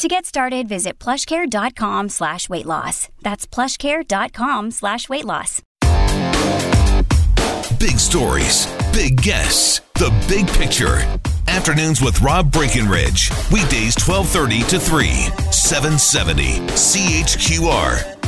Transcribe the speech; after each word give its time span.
To 0.00 0.08
get 0.08 0.24
started, 0.24 0.66
visit 0.66 0.98
plushcare.com 0.98 2.08
slash 2.08 2.48
weight 2.48 2.64
loss. 2.64 3.10
That's 3.20 3.46
plushcare.com 3.46 4.70
slash 4.70 5.10
weight 5.10 5.26
loss. 5.26 5.60
Big 7.78 7.98
stories, 7.98 8.66
big 8.94 9.20
guests, 9.20 9.80
the 9.96 10.10
big 10.26 10.48
picture. 10.48 11.00
Afternoons 11.48 12.00
with 12.00 12.18
Rob 12.22 12.50
Breckenridge. 12.50 13.30
Weekdays 13.52 13.94
1230 14.00 14.62
to 14.70 14.80
3, 14.80 15.10
770 15.52 16.60
CHQR. 16.68 18.19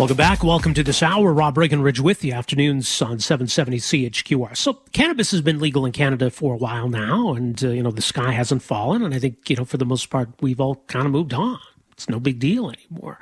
Welcome 0.00 0.16
back. 0.16 0.42
Welcome 0.42 0.72
to 0.72 0.82
this 0.82 1.02
hour. 1.02 1.30
Rob 1.30 1.56
Breckenridge 1.56 2.00
with 2.00 2.20
the 2.20 2.32
afternoons 2.32 3.02
on 3.02 3.18
770 3.18 3.76
CHQR. 3.76 4.56
So, 4.56 4.80
cannabis 4.94 5.30
has 5.32 5.42
been 5.42 5.58
legal 5.58 5.84
in 5.84 5.92
Canada 5.92 6.30
for 6.30 6.54
a 6.54 6.56
while 6.56 6.88
now, 6.88 7.34
and, 7.34 7.62
uh, 7.62 7.68
you 7.68 7.82
know, 7.82 7.90
the 7.90 8.00
sky 8.00 8.32
hasn't 8.32 8.62
fallen. 8.62 9.02
And 9.02 9.14
I 9.14 9.18
think, 9.18 9.50
you 9.50 9.56
know, 9.56 9.66
for 9.66 9.76
the 9.76 9.84
most 9.84 10.08
part, 10.08 10.30
we've 10.40 10.58
all 10.58 10.76
kind 10.86 11.04
of 11.04 11.12
moved 11.12 11.34
on. 11.34 11.58
It's 11.92 12.08
no 12.08 12.18
big 12.18 12.38
deal 12.38 12.70
anymore. 12.70 13.18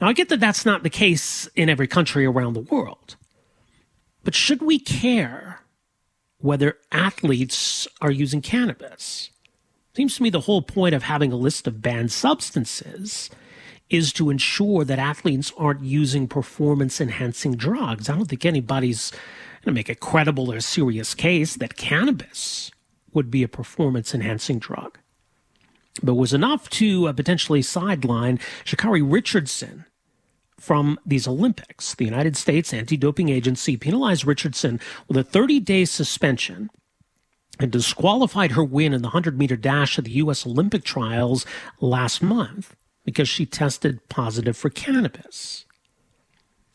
Now, 0.00 0.08
I 0.08 0.14
get 0.14 0.28
that 0.30 0.40
that's 0.40 0.66
not 0.66 0.82
the 0.82 0.90
case 0.90 1.46
in 1.54 1.68
every 1.68 1.86
country 1.86 2.26
around 2.26 2.54
the 2.54 2.60
world. 2.60 3.14
But 4.24 4.34
should 4.34 4.62
we 4.62 4.80
care 4.80 5.60
whether 6.38 6.76
athletes 6.90 7.86
are 8.00 8.10
using 8.10 8.42
cannabis? 8.42 9.30
Seems 9.94 10.16
to 10.16 10.24
me 10.24 10.30
the 10.30 10.40
whole 10.40 10.62
point 10.62 10.96
of 10.96 11.04
having 11.04 11.30
a 11.30 11.36
list 11.36 11.68
of 11.68 11.80
banned 11.80 12.10
substances 12.10 13.30
is 13.88 14.12
to 14.14 14.30
ensure 14.30 14.84
that 14.84 14.98
athletes 14.98 15.52
aren't 15.56 15.84
using 15.84 16.26
performance 16.26 17.00
enhancing 17.00 17.56
drugs. 17.56 18.08
I 18.08 18.16
don't 18.16 18.26
think 18.26 18.44
anybody's 18.44 19.10
going 19.62 19.72
to 19.74 19.78
make 19.78 19.88
a 19.88 19.94
credible 19.94 20.52
or 20.52 20.60
serious 20.60 21.14
case 21.14 21.56
that 21.56 21.76
cannabis 21.76 22.70
would 23.12 23.30
be 23.30 23.42
a 23.42 23.48
performance 23.48 24.14
enhancing 24.14 24.58
drug. 24.58 24.98
But 26.02 26.14
was 26.14 26.34
enough 26.34 26.68
to 26.70 27.08
uh, 27.08 27.12
potentially 27.12 27.62
sideline 27.62 28.38
Sha'Carri 28.64 29.02
Richardson 29.04 29.86
from 30.58 30.98
these 31.06 31.28
Olympics. 31.28 31.94
The 31.94 32.04
United 32.04 32.36
States 32.36 32.74
Anti 32.74 32.96
Doping 32.96 33.28
Agency 33.28 33.76
penalized 33.76 34.26
Richardson 34.26 34.80
with 35.08 35.16
a 35.16 35.24
30 35.24 35.60
day 35.60 35.84
suspension 35.84 36.70
and 37.58 37.70
disqualified 37.70 38.52
her 38.52 38.64
win 38.64 38.92
in 38.92 39.00
the 39.00 39.08
100 39.08 39.38
meter 39.38 39.56
dash 39.56 39.98
at 39.98 40.04
the 40.04 40.10
U.S. 40.12 40.46
Olympic 40.46 40.84
trials 40.84 41.46
last 41.80 42.22
month 42.22 42.76
because 43.06 43.28
she 43.28 43.46
tested 43.46 44.06
positive 44.10 44.56
for 44.56 44.68
cannabis. 44.68 45.64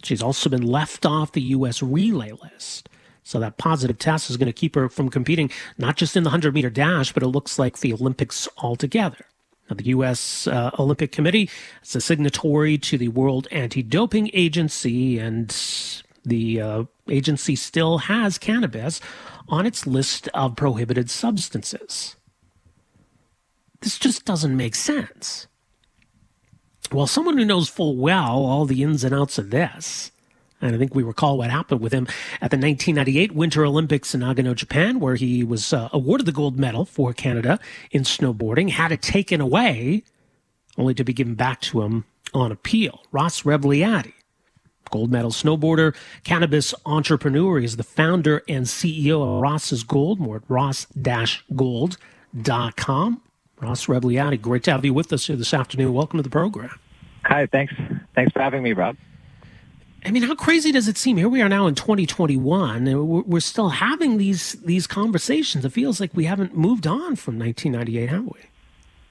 She's 0.02 0.24
also 0.24 0.50
been 0.50 0.64
left 0.66 1.06
off 1.06 1.34
the 1.34 1.42
U.S. 1.42 1.84
relay 1.84 2.32
list. 2.32 2.90
So 3.22 3.40
that 3.40 3.58
positive 3.58 4.00
test 4.00 4.32
is 4.32 4.38
going 4.38 4.48
to 4.48 4.54
keep 4.54 4.74
her 4.74 4.90
from 4.90 5.10
competing 5.10 5.52
not 5.78 5.98
just 5.98 6.18
in 6.18 6.24
the 6.24 6.30
100 6.30 6.56
meter 6.56 6.72
dash, 6.72 7.14
but 7.14 7.22
it 7.22 7.28
looks 7.28 7.60
like 7.60 7.80
the 7.80 7.94
Olympics 7.94 8.48
altogether. 8.58 9.26
Now, 9.70 9.76
the 9.76 9.86
U.S. 9.86 10.48
Uh, 10.48 10.72
Olympic 10.80 11.12
Committee 11.12 11.50
is 11.84 11.96
a 11.96 12.02
signatory 12.02 12.78
to 12.80 12.98
the 12.98 13.10
World 13.10 13.48
Anti 13.52 13.84
Doping 13.84 14.32
Agency, 14.34 15.20
and 15.20 15.56
the 16.26 16.62
uh, 16.62 16.84
agency 17.10 17.56
still 17.56 18.00
has 18.00 18.38
cannabis 18.38 19.02
on 19.50 19.66
its 19.66 19.86
list 19.86 20.30
of 20.30 20.56
prohibited 20.56 21.10
substances. 21.10 22.16
This 23.82 24.00
just 24.00 24.26
doesn't 24.26 24.56
make 24.56 24.76
sense. 24.76 25.48
Well, 26.92 27.08
someone 27.08 27.38
who 27.38 27.46
knows 27.46 27.70
full 27.70 27.96
well 27.96 28.46
all 28.46 28.66
the 28.66 28.84
ins 28.84 29.06
and 29.06 29.16
outs 29.16 29.38
of 29.38 29.50
this, 29.50 30.12
and 30.62 30.76
I 30.76 30.78
think 30.78 30.94
we 30.94 31.04
recall 31.04 31.38
what 31.38 31.50
happened 31.50 31.80
with 31.80 31.94
him 31.94 32.06
at 32.42 32.52
the 32.52 32.58
1998 32.58 33.32
Winter 33.32 33.66
Olympics 33.66 34.14
in 34.14 34.20
Nagano, 34.20 34.54
Japan, 34.54 35.00
where 35.00 35.16
he 35.16 35.42
was 35.42 35.72
uh, 35.72 35.88
awarded 35.94 36.28
the 36.28 36.34
gold 36.34 36.60
medal 36.60 36.84
for 36.84 37.14
Canada 37.14 37.62
in 37.92 38.04
snowboarding, 38.04 38.72
had 38.72 38.92
it 38.92 39.02
taken 39.02 39.40
away, 39.40 40.04
only 40.78 40.94
to 40.94 41.06
be 41.06 41.14
given 41.14 41.36
back 41.36 41.62
to 41.62 41.82
him 41.82 42.04
on 42.34 42.52
appeal. 42.52 43.04
Ross 43.14 43.44
Rebagliati, 43.44 44.12
gold 44.90 45.12
medal 45.12 45.32
snowboarder, 45.32 45.96
cannabis 46.26 46.74
entrepreneur. 46.86 47.58
Is 47.58 47.78
the 47.78 47.84
founder 47.84 48.44
and 48.50 48.66
CEO 48.66 49.24
of 49.24 49.42
Ross's 49.42 49.84
Gold, 49.84 50.20
more 50.20 50.36
at 50.38 50.44
ross-gold.com. 50.50 53.22
Ross 53.62 53.86
Rebagliati, 53.86 54.42
great 54.42 54.64
to 54.64 54.72
have 54.72 54.84
you 54.84 54.94
with 54.94 55.14
us 55.14 55.28
here 55.28 55.36
this 55.36 55.54
afternoon. 55.54 55.94
Welcome 55.94 56.18
to 56.18 56.24
the 56.24 56.30
program. 56.30 56.80
Hi, 57.26 57.46
thanks. 57.46 57.74
Thanks 58.16 58.32
for 58.32 58.42
having 58.42 58.64
me, 58.64 58.74
Rob. 58.74 58.98
I 60.04 60.10
mean, 60.10 60.24
how 60.24 60.34
crazy 60.34 60.72
does 60.72 60.88
it 60.88 60.98
seem? 60.98 61.18
Here 61.18 61.30
we 61.30 61.44
are 61.44 61.50
now 61.50 61.68
in 61.68 61.76
2021, 61.76 62.88
and 62.88 63.08
we're 63.28 63.40
still 63.40 63.70
having 63.70 64.18
these 64.18 64.54
these 64.54 64.88
conversations. 64.88 65.64
It 65.64 65.72
feels 65.72 66.00
like 66.00 66.12
we 66.16 66.26
haven't 66.26 66.58
moved 66.58 66.88
on 66.88 67.16
from 67.16 67.38
1998, 67.38 68.10
have 68.10 68.26
we? 68.26 68.40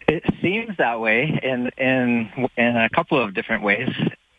It 0.08 0.24
seems 0.42 0.76
that 0.78 0.98
way 0.98 1.38
in 1.44 1.70
in 1.78 2.48
in 2.56 2.76
a 2.76 2.88
couple 2.90 3.22
of 3.22 3.34
different 3.34 3.62
ways. 3.62 3.90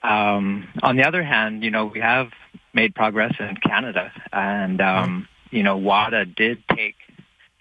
Um, 0.03 0.67
on 0.83 0.97
the 0.97 1.05
other 1.05 1.23
hand, 1.23 1.63
you 1.63 1.71
know, 1.71 1.85
we 1.85 2.01
have 2.01 2.31
made 2.73 2.95
progress 2.95 3.33
in 3.39 3.55
Canada, 3.65 4.11
and 4.33 4.81
um, 4.81 5.29
you 5.51 5.63
know, 5.63 5.77
WADA 5.77 6.25
did 6.25 6.63
take 6.75 6.95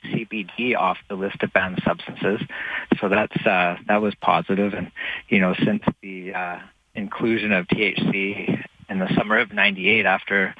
CBD 0.04 0.76
off 0.76 0.98
the 1.08 1.14
list 1.14 1.42
of 1.42 1.52
banned 1.52 1.80
substances. 1.84 2.40
So 3.00 3.08
that's 3.08 3.36
uh, 3.46 3.76
that 3.88 4.02
was 4.02 4.14
positive. 4.20 4.74
And 4.74 4.90
you 5.28 5.40
know, 5.40 5.54
since 5.64 5.82
the 6.02 6.34
uh, 6.34 6.58
inclusion 6.94 7.52
of 7.52 7.66
THC 7.68 8.64
in 8.88 8.98
the 8.98 9.12
summer 9.14 9.38
of 9.38 9.52
'98, 9.52 10.06
after 10.06 10.54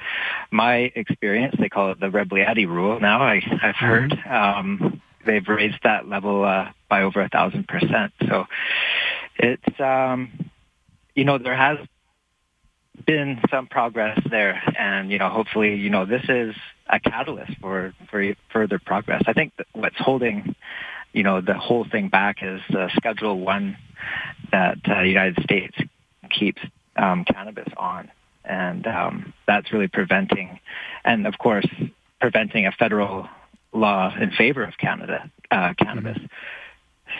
my 0.51 0.91
experience, 0.95 1.55
they 1.59 1.69
call 1.69 1.91
it 1.91 1.99
the 1.99 2.07
Rebagliati 2.07 2.67
rule. 2.67 2.99
Now 2.99 3.21
I, 3.21 3.35
I've 3.35 3.75
mm-hmm. 3.75 3.85
heard 3.85 4.13
um, 4.27 5.01
they've 5.25 5.47
raised 5.47 5.79
that 5.83 6.07
level 6.07 6.43
uh, 6.43 6.71
by 6.89 7.03
over 7.03 7.21
a 7.21 7.29
thousand 7.29 7.67
percent. 7.67 8.13
So 8.27 8.45
it's 9.37 9.79
um, 9.79 10.49
you 11.15 11.25
know 11.25 11.37
there 11.37 11.55
has 11.55 11.77
been 13.05 13.39
some 13.49 13.67
progress 13.67 14.19
there, 14.29 14.61
and 14.77 15.11
you 15.11 15.17
know 15.17 15.29
hopefully 15.29 15.75
you 15.75 15.89
know 15.89 16.05
this 16.05 16.23
is 16.29 16.55
a 16.87 16.99
catalyst 16.99 17.53
for 17.59 17.93
for 18.09 18.33
further 18.51 18.79
progress. 18.79 19.23
I 19.27 19.33
think 19.33 19.53
what's 19.73 19.97
holding 19.97 20.55
you 21.13 21.23
know 21.23 21.41
the 21.41 21.53
whole 21.53 21.85
thing 21.85 22.09
back 22.09 22.37
is 22.41 22.61
uh, 22.75 22.89
Schedule 22.95 23.39
One 23.39 23.77
that 24.51 24.77
uh, 24.85 25.01
the 25.01 25.07
United 25.07 25.43
States 25.43 25.77
keeps 26.29 26.61
um, 26.95 27.25
cannabis 27.25 27.67
on, 27.77 28.11
and 28.43 28.85
um, 28.87 29.33
that's 29.47 29.71
really 29.71 29.87
preventing, 29.87 30.59
and 31.03 31.27
of 31.27 31.37
course 31.37 31.67
preventing 32.19 32.67
a 32.67 32.71
federal 32.71 33.27
law 33.73 34.13
in 34.15 34.31
favor 34.31 34.63
of 34.63 34.77
Canada 34.77 35.29
uh, 35.49 35.73
cannabis. 35.77 36.17
Mm-hmm. 36.17 36.25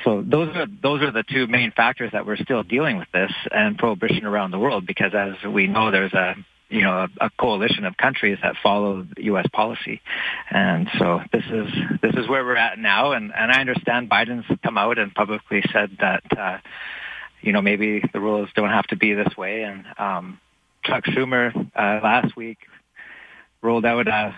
So 0.03 0.23
those 0.25 0.55
are 0.55 0.67
those 0.81 1.01
are 1.01 1.11
the 1.11 1.23
two 1.23 1.47
main 1.47 1.71
factors 1.71 2.11
that 2.13 2.25
we're 2.25 2.37
still 2.37 2.63
dealing 2.63 2.97
with 2.97 3.07
this 3.13 3.31
and 3.51 3.77
prohibition 3.77 4.25
around 4.25 4.51
the 4.51 4.59
world 4.59 4.85
because 4.85 5.13
as 5.13 5.33
we 5.49 5.67
know 5.67 5.91
there's 5.91 6.13
a 6.13 6.35
you 6.69 6.81
know 6.81 7.07
a, 7.19 7.25
a 7.25 7.29
coalition 7.39 7.85
of 7.85 7.97
countries 7.97 8.37
that 8.41 8.55
follow 8.63 9.05
U.S. 9.17 9.45
policy, 9.53 10.01
and 10.49 10.89
so 10.97 11.19
this 11.31 11.43
is 11.45 11.67
this 12.01 12.15
is 12.15 12.27
where 12.27 12.43
we're 12.43 12.55
at 12.55 12.79
now. 12.79 13.11
And 13.11 13.31
and 13.35 13.51
I 13.51 13.59
understand 13.59 14.09
Biden's 14.09 14.45
come 14.63 14.77
out 14.77 14.97
and 14.97 15.13
publicly 15.13 15.61
said 15.71 15.97
that 15.99 16.23
uh, 16.37 16.57
you 17.41 17.51
know 17.51 17.61
maybe 17.61 18.01
the 18.13 18.19
rules 18.19 18.49
don't 18.55 18.69
have 18.69 18.87
to 18.87 18.95
be 18.95 19.13
this 19.13 19.35
way. 19.37 19.63
And 19.63 19.85
um, 19.97 20.39
Chuck 20.83 21.03
Schumer 21.05 21.53
uh, 21.75 21.99
last 22.03 22.35
week 22.35 22.57
rolled 23.61 23.85
out 23.85 24.07
a, 24.07 24.35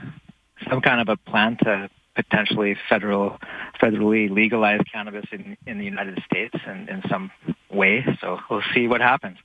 some 0.70 0.82
kind 0.82 1.02
of 1.02 1.10
a 1.10 1.30
plan 1.30 1.58
to 1.64 1.90
potentially 2.16 2.78
federal 2.90 3.40
federally 3.82 4.30
legalize 4.30 4.82
cannabis 4.92 5.26
in, 5.32 5.58
in 5.66 5.78
the 5.78 5.86
United 5.86 6.22
States 6.26 6.56
in, 6.66 6.88
in 6.90 7.02
some 7.10 7.32
way. 7.70 8.06
So 8.22 8.40
we'll 8.50 8.64
see 8.74 8.88
what 8.88 9.02
happens. 9.02 9.38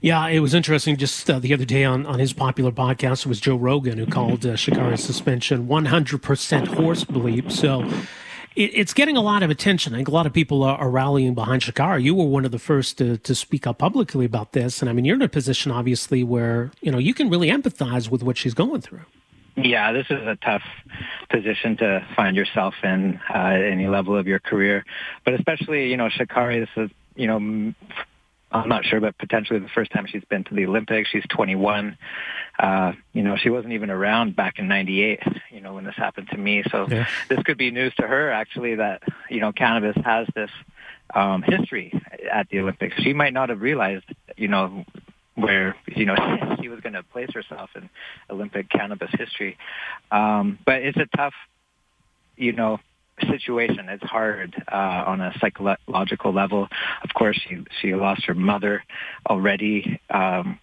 Yeah, 0.00 0.26
it 0.28 0.40
was 0.40 0.54
interesting. 0.54 0.96
Just 0.96 1.28
uh, 1.28 1.38
the 1.38 1.52
other 1.52 1.64
day 1.64 1.84
on, 1.84 2.06
on 2.06 2.18
his 2.18 2.32
popular 2.32 2.70
podcast, 2.70 3.20
it 3.20 3.26
was 3.26 3.40
Joe 3.40 3.56
Rogan 3.56 3.98
who 3.98 4.06
called 4.06 4.46
uh, 4.46 4.50
Sha'Carri's 4.50 5.02
suspension 5.02 5.66
100% 5.66 6.66
horse 6.68 7.04
bleep. 7.04 7.50
So 7.50 7.82
it, 8.54 8.70
it's 8.74 8.94
getting 8.94 9.16
a 9.16 9.20
lot 9.20 9.42
of 9.42 9.50
attention. 9.50 9.94
I 9.94 9.98
think 9.98 10.08
a 10.08 10.12
lot 10.12 10.26
of 10.26 10.32
people 10.32 10.62
are, 10.62 10.78
are 10.78 10.90
rallying 10.90 11.34
behind 11.34 11.62
Sha'Carri. 11.62 12.02
You 12.02 12.14
were 12.14 12.26
one 12.26 12.44
of 12.44 12.52
the 12.52 12.58
first 12.58 12.98
to, 12.98 13.18
to 13.18 13.34
speak 13.34 13.66
up 13.66 13.78
publicly 13.78 14.24
about 14.24 14.52
this. 14.52 14.80
And 14.80 14.88
I 14.88 14.92
mean, 14.92 15.04
you're 15.04 15.16
in 15.16 15.22
a 15.22 15.28
position, 15.28 15.72
obviously, 15.72 16.22
where, 16.22 16.70
you 16.80 16.92
know, 16.92 16.98
you 16.98 17.14
can 17.14 17.28
really 17.28 17.50
empathize 17.50 18.10
with 18.10 18.22
what 18.22 18.36
she's 18.36 18.54
going 18.54 18.80
through. 18.80 19.04
Yeah, 19.56 19.92
this 19.92 20.06
is 20.08 20.24
a 20.24 20.36
tough 20.36 20.62
position 21.30 21.76
to 21.78 22.06
find 22.16 22.36
yourself 22.36 22.74
in 22.82 23.20
uh, 23.28 23.36
at 23.36 23.62
any 23.62 23.86
level 23.86 24.16
of 24.16 24.26
your 24.26 24.38
career, 24.38 24.84
but 25.24 25.34
especially 25.34 25.90
you 25.90 25.96
know 25.96 26.08
Sha'Carri. 26.08 26.60
This 26.60 26.84
is 26.84 26.90
you 27.14 27.26
know 27.26 27.74
I'm 28.50 28.68
not 28.68 28.84
sure, 28.84 29.00
but 29.00 29.18
potentially 29.18 29.58
the 29.58 29.68
first 29.68 29.92
time 29.92 30.06
she's 30.06 30.24
been 30.24 30.44
to 30.44 30.54
the 30.54 30.64
Olympics. 30.66 31.10
She's 31.10 31.24
21. 31.28 31.98
Uh, 32.58 32.92
you 33.12 33.22
know, 33.22 33.36
she 33.36 33.50
wasn't 33.50 33.74
even 33.74 33.90
around 33.90 34.36
back 34.36 34.58
in 34.58 34.68
'98. 34.68 35.20
You 35.50 35.60
know, 35.60 35.74
when 35.74 35.84
this 35.84 35.94
happened 35.96 36.28
to 36.30 36.38
me. 36.38 36.62
So 36.70 36.86
yeah. 36.88 37.06
this 37.28 37.42
could 37.42 37.58
be 37.58 37.70
news 37.70 37.94
to 37.96 38.06
her, 38.06 38.30
actually, 38.30 38.76
that 38.76 39.02
you 39.28 39.40
know, 39.40 39.52
cannabis 39.52 39.96
has 40.04 40.26
this 40.34 40.50
um, 41.14 41.42
history 41.42 41.92
at 42.30 42.48
the 42.48 42.60
Olympics. 42.60 42.96
She 43.02 43.12
might 43.12 43.32
not 43.32 43.50
have 43.50 43.60
realized, 43.60 44.06
you 44.36 44.48
know, 44.48 44.84
where 45.38 45.76
you 45.86 46.04
know 46.04 46.16
she 46.60 46.68
was 46.68 46.80
going 46.80 46.94
to 46.94 47.02
place 47.02 47.30
herself 47.32 47.70
in 47.76 47.88
Olympic 48.30 48.68
cannabis 48.68 49.10
history. 49.12 49.56
Um, 50.10 50.58
but 50.64 50.82
it's 50.82 50.98
a 50.98 51.06
tough, 51.16 51.34
you 52.36 52.52
know, 52.52 52.78
situation. 53.30 53.88
It's 53.88 54.04
hard 54.04 54.54
uh, 54.70 55.04
on 55.06 55.20
a 55.20 55.32
psychological 55.40 56.32
level. 56.32 56.68
Of 57.02 57.10
course, 57.14 57.40
she 57.48 57.64
she 57.80 57.94
lost 57.94 58.24
her 58.26 58.34
mother 58.34 58.82
already. 59.28 60.00
Um, 60.10 60.58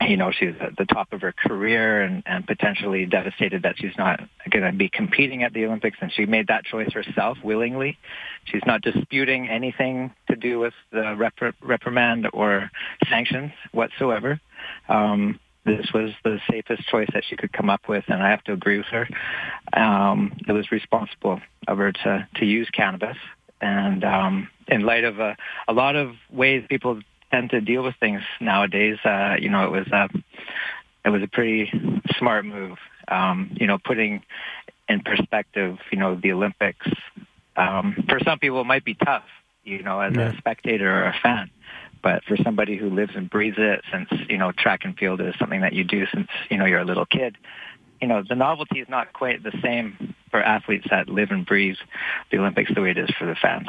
you 0.00 0.16
know, 0.16 0.30
she's 0.30 0.54
at 0.60 0.76
the 0.76 0.84
top 0.84 1.12
of 1.12 1.22
her 1.22 1.32
career 1.32 2.02
and, 2.02 2.22
and 2.26 2.46
potentially 2.46 3.06
devastated 3.06 3.62
that 3.62 3.76
she's 3.78 3.96
not 3.96 4.20
going 4.50 4.64
to 4.64 4.76
be 4.76 4.88
competing 4.88 5.42
at 5.42 5.52
the 5.52 5.64
Olympics. 5.64 5.96
And 6.00 6.12
she 6.12 6.26
made 6.26 6.48
that 6.48 6.64
choice 6.64 6.92
herself 6.92 7.38
willingly. 7.42 7.96
She's 8.44 8.62
not 8.66 8.82
disputing 8.82 9.48
anything 9.48 10.12
to 10.28 10.36
do 10.36 10.58
with 10.58 10.74
the 10.92 11.16
rep- 11.16 11.54
reprimand 11.62 12.28
or 12.32 12.70
sanctions 13.08 13.52
whatsoever. 13.72 14.40
Um, 14.88 15.40
this 15.64 15.86
was 15.92 16.10
the 16.22 16.38
safest 16.48 16.86
choice 16.86 17.08
that 17.12 17.24
she 17.28 17.36
could 17.36 17.52
come 17.52 17.70
up 17.70 17.88
with, 17.88 18.04
and 18.06 18.22
I 18.22 18.30
have 18.30 18.44
to 18.44 18.52
agree 18.52 18.78
with 18.78 18.86
her. 18.86 19.08
Um, 19.72 20.36
it 20.46 20.52
was 20.52 20.70
responsible 20.70 21.40
of 21.66 21.78
her 21.78 21.90
to, 21.90 22.28
to 22.36 22.44
use 22.44 22.68
cannabis. 22.70 23.16
And 23.60 24.04
um, 24.04 24.48
in 24.68 24.82
light 24.82 25.04
of 25.04 25.18
a, 25.18 25.36
a 25.66 25.72
lot 25.72 25.96
of 25.96 26.12
ways 26.30 26.64
people 26.68 27.00
tend 27.36 27.50
to 27.50 27.60
deal 27.60 27.82
with 27.82 27.94
things 28.00 28.22
nowadays, 28.40 28.98
uh, 29.04 29.36
you 29.38 29.50
know, 29.50 29.64
it 29.64 29.70
was 29.70 29.86
a, 29.88 30.08
it 31.04 31.10
was 31.10 31.22
a 31.22 31.28
pretty 31.28 31.70
smart 32.18 32.44
move. 32.44 32.78
Um, 33.08 33.56
you 33.60 33.66
know, 33.66 33.78
putting 33.78 34.22
in 34.88 35.00
perspective, 35.00 35.78
you 35.92 35.98
know, 35.98 36.14
the 36.16 36.32
Olympics. 36.32 36.86
Um, 37.56 38.04
for 38.08 38.18
some 38.24 38.38
people, 38.38 38.60
it 38.60 38.64
might 38.64 38.84
be 38.84 38.94
tough, 38.94 39.24
you 39.64 39.82
know, 39.82 40.00
as 40.00 40.14
yeah. 40.16 40.32
a 40.32 40.36
spectator 40.38 40.90
or 40.90 41.04
a 41.04 41.14
fan. 41.22 41.50
But 42.02 42.24
for 42.24 42.36
somebody 42.36 42.76
who 42.76 42.90
lives 42.90 43.12
and 43.14 43.28
breathes 43.28 43.56
it, 43.58 43.82
since 43.92 44.08
you 44.28 44.38
know 44.38 44.52
track 44.52 44.84
and 44.84 44.96
field 44.96 45.20
is 45.20 45.34
something 45.38 45.60
that 45.62 45.72
you 45.72 45.82
do 45.82 46.06
since 46.12 46.28
you 46.50 46.56
know 46.56 46.64
you're 46.64 46.80
a 46.80 46.84
little 46.84 47.06
kid, 47.06 47.36
you 48.00 48.06
know 48.06 48.22
the 48.28 48.34
novelty 48.34 48.80
is 48.80 48.88
not 48.88 49.12
quite 49.12 49.42
the 49.42 49.52
same 49.62 50.14
for 50.30 50.40
athletes 50.42 50.86
that 50.90 51.08
live 51.08 51.30
and 51.30 51.46
breathe 51.46 51.76
the 52.30 52.38
Olympics 52.38 52.70
the 52.74 52.82
way 52.82 52.90
it 52.90 52.98
is 52.98 53.10
for 53.18 53.26
the 53.26 53.34
fans. 53.34 53.66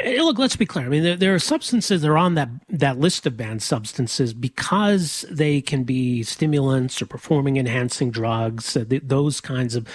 Eh, 0.00 0.20
look, 0.22 0.38
let's 0.38 0.56
be 0.56 0.66
clear. 0.66 0.86
I 0.86 0.88
mean, 0.88 1.02
there, 1.02 1.16
there, 1.16 1.34
are 1.34 1.38
substances 1.38 2.02
that 2.02 2.08
are 2.08 2.18
on 2.18 2.34
that 2.34 2.48
that 2.68 2.98
list 2.98 3.26
of 3.26 3.36
banned 3.36 3.62
substances 3.62 4.34
because 4.34 5.24
they 5.30 5.60
can 5.60 5.84
be 5.84 6.22
stimulants 6.22 7.00
or 7.00 7.06
performing 7.06 7.56
enhancing 7.56 8.10
drugs, 8.10 8.76
uh, 8.76 8.84
those 8.88 9.40
kinds 9.40 9.74
of 9.74 9.88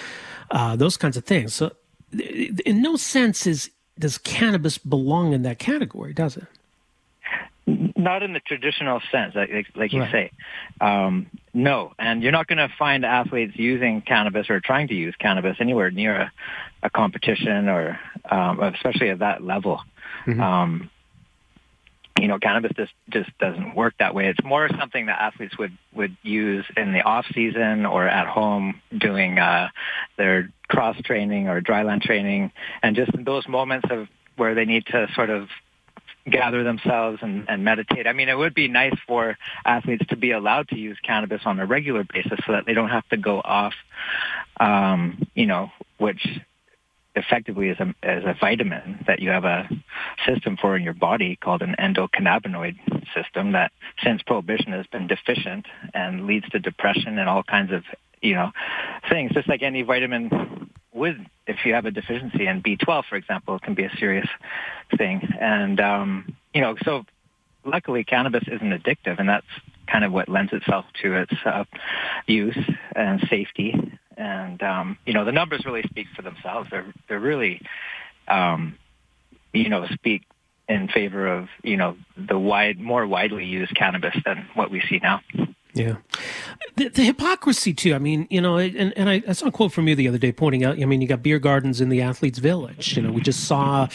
uh, 0.50 0.76
those 0.76 0.96
kinds 0.96 1.16
of 1.16 1.24
things. 1.24 1.54
So, 1.54 1.72
in 2.12 2.82
no 2.82 2.96
sense 2.96 3.46
is 3.46 3.70
does 3.98 4.18
cannabis 4.18 4.78
belong 4.78 5.32
in 5.32 5.42
that 5.42 5.58
category, 5.58 6.14
does 6.14 6.36
it? 6.36 6.46
Not 7.96 8.22
in 8.22 8.32
the 8.32 8.40
traditional 8.40 9.00
sense, 9.12 9.34
like, 9.34 9.66
like 9.74 9.92
you 9.92 10.00
right. 10.00 10.12
say. 10.12 10.30
Um, 10.80 11.26
no, 11.52 11.92
and 11.98 12.22
you're 12.22 12.32
not 12.32 12.46
going 12.46 12.58
to 12.58 12.68
find 12.78 13.04
athletes 13.04 13.52
using 13.56 14.02
cannabis 14.02 14.48
or 14.50 14.60
trying 14.60 14.88
to 14.88 14.94
use 14.94 15.14
cannabis 15.18 15.56
anywhere 15.60 15.90
near 15.90 16.16
a, 16.16 16.32
a 16.82 16.90
competition 16.90 17.68
or 17.68 17.98
um, 18.30 18.60
especially 18.60 19.10
at 19.10 19.20
that 19.20 19.42
level. 19.42 19.80
Mm-hmm. 20.26 20.40
Um, 20.40 20.90
you 22.18 22.28
know, 22.28 22.38
cannabis 22.38 22.72
just 22.76 22.92
just 23.08 23.30
doesn't 23.38 23.74
work 23.74 23.94
that 23.98 24.14
way. 24.14 24.28
It's 24.28 24.42
more 24.44 24.68
something 24.78 25.06
that 25.06 25.20
athletes 25.20 25.56
would 25.58 25.76
would 25.94 26.16
use 26.22 26.64
in 26.76 26.92
the 26.92 27.02
off 27.02 27.24
season 27.34 27.86
or 27.86 28.06
at 28.06 28.26
home 28.26 28.80
doing 28.96 29.38
uh, 29.38 29.68
their 30.18 30.50
cross 30.68 31.00
training 31.02 31.48
or 31.48 31.60
dryland 31.60 32.02
training, 32.02 32.52
and 32.82 32.94
just 32.94 33.14
in 33.14 33.24
those 33.24 33.48
moments 33.48 33.88
of 33.90 34.08
where 34.36 34.54
they 34.54 34.64
need 34.64 34.86
to 34.86 35.08
sort 35.14 35.30
of 35.30 35.48
gather 36.28 36.64
themselves 36.64 37.18
and, 37.22 37.48
and 37.48 37.64
meditate. 37.64 38.06
I 38.06 38.12
mean, 38.12 38.28
it 38.28 38.36
would 38.36 38.54
be 38.54 38.68
nice 38.68 38.96
for 39.06 39.36
athletes 39.64 40.04
to 40.10 40.16
be 40.16 40.32
allowed 40.32 40.68
to 40.68 40.76
use 40.76 40.98
cannabis 41.02 41.42
on 41.44 41.58
a 41.60 41.66
regular 41.66 42.04
basis 42.04 42.38
so 42.46 42.52
that 42.52 42.66
they 42.66 42.74
don't 42.74 42.90
have 42.90 43.08
to 43.08 43.16
go 43.16 43.40
off, 43.40 43.74
um, 44.58 45.26
you 45.34 45.46
know, 45.46 45.70
which 45.98 46.26
effectively 47.16 47.68
is 47.68 47.78
a, 47.80 47.88
is 48.02 48.24
a 48.24 48.36
vitamin 48.40 49.02
that 49.06 49.20
you 49.20 49.30
have 49.30 49.44
a 49.44 49.68
system 50.26 50.56
for 50.60 50.76
in 50.76 50.82
your 50.82 50.94
body 50.94 51.36
called 51.36 51.62
an 51.62 51.74
endocannabinoid 51.78 52.76
system 53.14 53.52
that 53.52 53.72
since 54.02 54.22
prohibition 54.22 54.72
has 54.72 54.86
been 54.86 55.06
deficient 55.06 55.66
and 55.92 56.26
leads 56.26 56.48
to 56.50 56.58
depression 56.58 57.18
and 57.18 57.28
all 57.28 57.42
kinds 57.42 57.72
of, 57.72 57.82
you 58.22 58.34
know, 58.34 58.50
things, 59.08 59.32
just 59.32 59.48
like 59.48 59.62
any 59.62 59.82
vitamin 59.82 60.59
would 61.00 61.26
if 61.46 61.56
you 61.64 61.74
have 61.74 61.86
a 61.86 61.90
deficiency 61.90 62.46
in 62.46 62.62
B12, 62.62 63.04
for 63.08 63.16
example, 63.16 63.58
can 63.58 63.74
be 63.74 63.84
a 63.84 63.90
serious 63.98 64.28
thing. 64.96 65.20
And, 65.40 65.80
um, 65.80 66.36
you 66.54 66.60
know, 66.60 66.76
so 66.84 67.04
luckily 67.64 68.04
cannabis 68.04 68.44
isn't 68.46 68.70
addictive 68.70 69.18
and 69.18 69.28
that's 69.28 69.46
kind 69.90 70.04
of 70.04 70.12
what 70.12 70.28
lends 70.28 70.52
itself 70.52 70.84
to 71.02 71.14
its 71.22 71.32
uh, 71.44 71.64
use 72.26 72.58
and 72.94 73.20
safety. 73.28 73.74
And, 74.16 74.62
um, 74.62 74.98
you 75.04 75.12
know, 75.12 75.24
the 75.24 75.32
numbers 75.32 75.64
really 75.64 75.82
speak 75.82 76.06
for 76.14 76.22
themselves. 76.22 76.68
They're, 76.70 76.92
they're 77.08 77.18
really, 77.18 77.60
um, 78.28 78.76
you 79.52 79.68
know, 79.68 79.86
speak 79.92 80.22
in 80.68 80.86
favor 80.86 81.26
of, 81.26 81.48
you 81.64 81.76
know, 81.76 81.96
the 82.16 82.38
wide, 82.38 82.78
more 82.78 83.06
widely 83.06 83.44
used 83.44 83.74
cannabis 83.74 84.14
than 84.24 84.46
what 84.54 84.70
we 84.70 84.80
see 84.88 85.00
now. 85.02 85.20
Yeah. 85.74 85.96
The, 86.76 86.88
the, 86.88 87.04
hypocrisy, 87.04 87.74
too. 87.74 87.94
I 87.94 87.98
mean, 87.98 88.26
you 88.30 88.40
know, 88.40 88.56
and, 88.56 88.96
and 88.96 89.08
I, 89.08 89.22
I, 89.28 89.32
saw 89.32 89.46
a 89.46 89.52
quote 89.52 89.72
from 89.72 89.88
you 89.88 89.94
the 89.94 90.08
other 90.08 90.18
day 90.18 90.32
pointing 90.32 90.64
out, 90.64 90.80
I 90.80 90.84
mean, 90.84 91.00
you 91.00 91.08
got 91.08 91.22
beer 91.22 91.38
gardens 91.38 91.80
in 91.80 91.88
the 91.88 92.02
athletes' 92.02 92.38
village. 92.38 92.96
You 92.96 93.02
know, 93.02 93.12
we 93.12 93.20
just 93.20 93.44
saw 93.44 93.88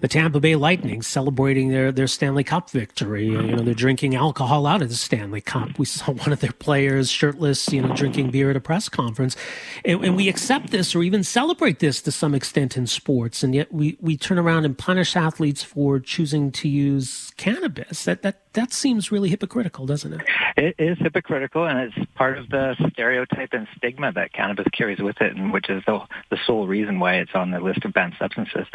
the 0.00 0.08
Tampa 0.08 0.40
Bay 0.40 0.56
Lightning 0.56 1.02
celebrating 1.02 1.68
their, 1.68 1.92
their 1.92 2.06
Stanley 2.06 2.42
Cup 2.42 2.70
victory. 2.70 3.26
You 3.26 3.42
know, 3.42 3.62
they're 3.62 3.74
drinking 3.74 4.14
alcohol 4.14 4.66
out 4.66 4.82
of 4.82 4.88
the 4.88 4.94
Stanley 4.94 5.40
Cup. 5.40 5.78
We 5.78 5.84
saw 5.84 6.12
one 6.12 6.32
of 6.32 6.40
their 6.40 6.52
players 6.52 7.10
shirtless, 7.10 7.70
you 7.72 7.82
know, 7.82 7.94
drinking 7.94 8.30
beer 8.30 8.50
at 8.50 8.56
a 8.56 8.60
press 8.60 8.88
conference. 8.88 9.36
And, 9.84 10.04
and 10.04 10.16
we 10.16 10.28
accept 10.28 10.70
this 10.70 10.94
or 10.94 11.02
even 11.02 11.22
celebrate 11.22 11.80
this 11.80 12.00
to 12.02 12.12
some 12.12 12.34
extent 12.34 12.76
in 12.76 12.86
sports. 12.86 13.42
And 13.42 13.54
yet 13.54 13.72
we, 13.72 13.98
we 14.00 14.16
turn 14.16 14.38
around 14.38 14.64
and 14.64 14.76
punish 14.76 15.16
athletes 15.16 15.62
for 15.62 16.00
choosing 16.00 16.50
to 16.52 16.68
use 16.68 17.32
cannabis. 17.36 18.04
That, 18.04 18.22
that, 18.22 18.40
that 18.54 18.72
seems 18.72 19.12
really 19.12 19.28
hypocritical, 19.28 19.86
doesn't 19.86 20.14
it? 20.14 20.22
It 20.56 20.74
is 20.78 20.98
hypocritical, 20.98 21.66
and 21.66 21.78
it's 21.78 22.10
part 22.14 22.38
of 22.38 22.48
the 22.48 22.74
stereotype 22.92 23.50
and 23.52 23.68
stigma 23.76 24.12
that 24.12 24.32
cannabis 24.32 24.66
carries 24.72 24.98
with 24.98 25.20
it, 25.20 25.36
and 25.36 25.52
which 25.52 25.70
is 25.70 25.82
the, 25.86 26.00
the 26.30 26.38
sole 26.46 26.66
reason 26.66 26.98
why 26.98 27.14
it's 27.16 27.34
on 27.34 27.50
the 27.50 27.60
list 27.60 27.84
of 27.84 27.92
banned 27.92 28.14
substances. 28.18 28.66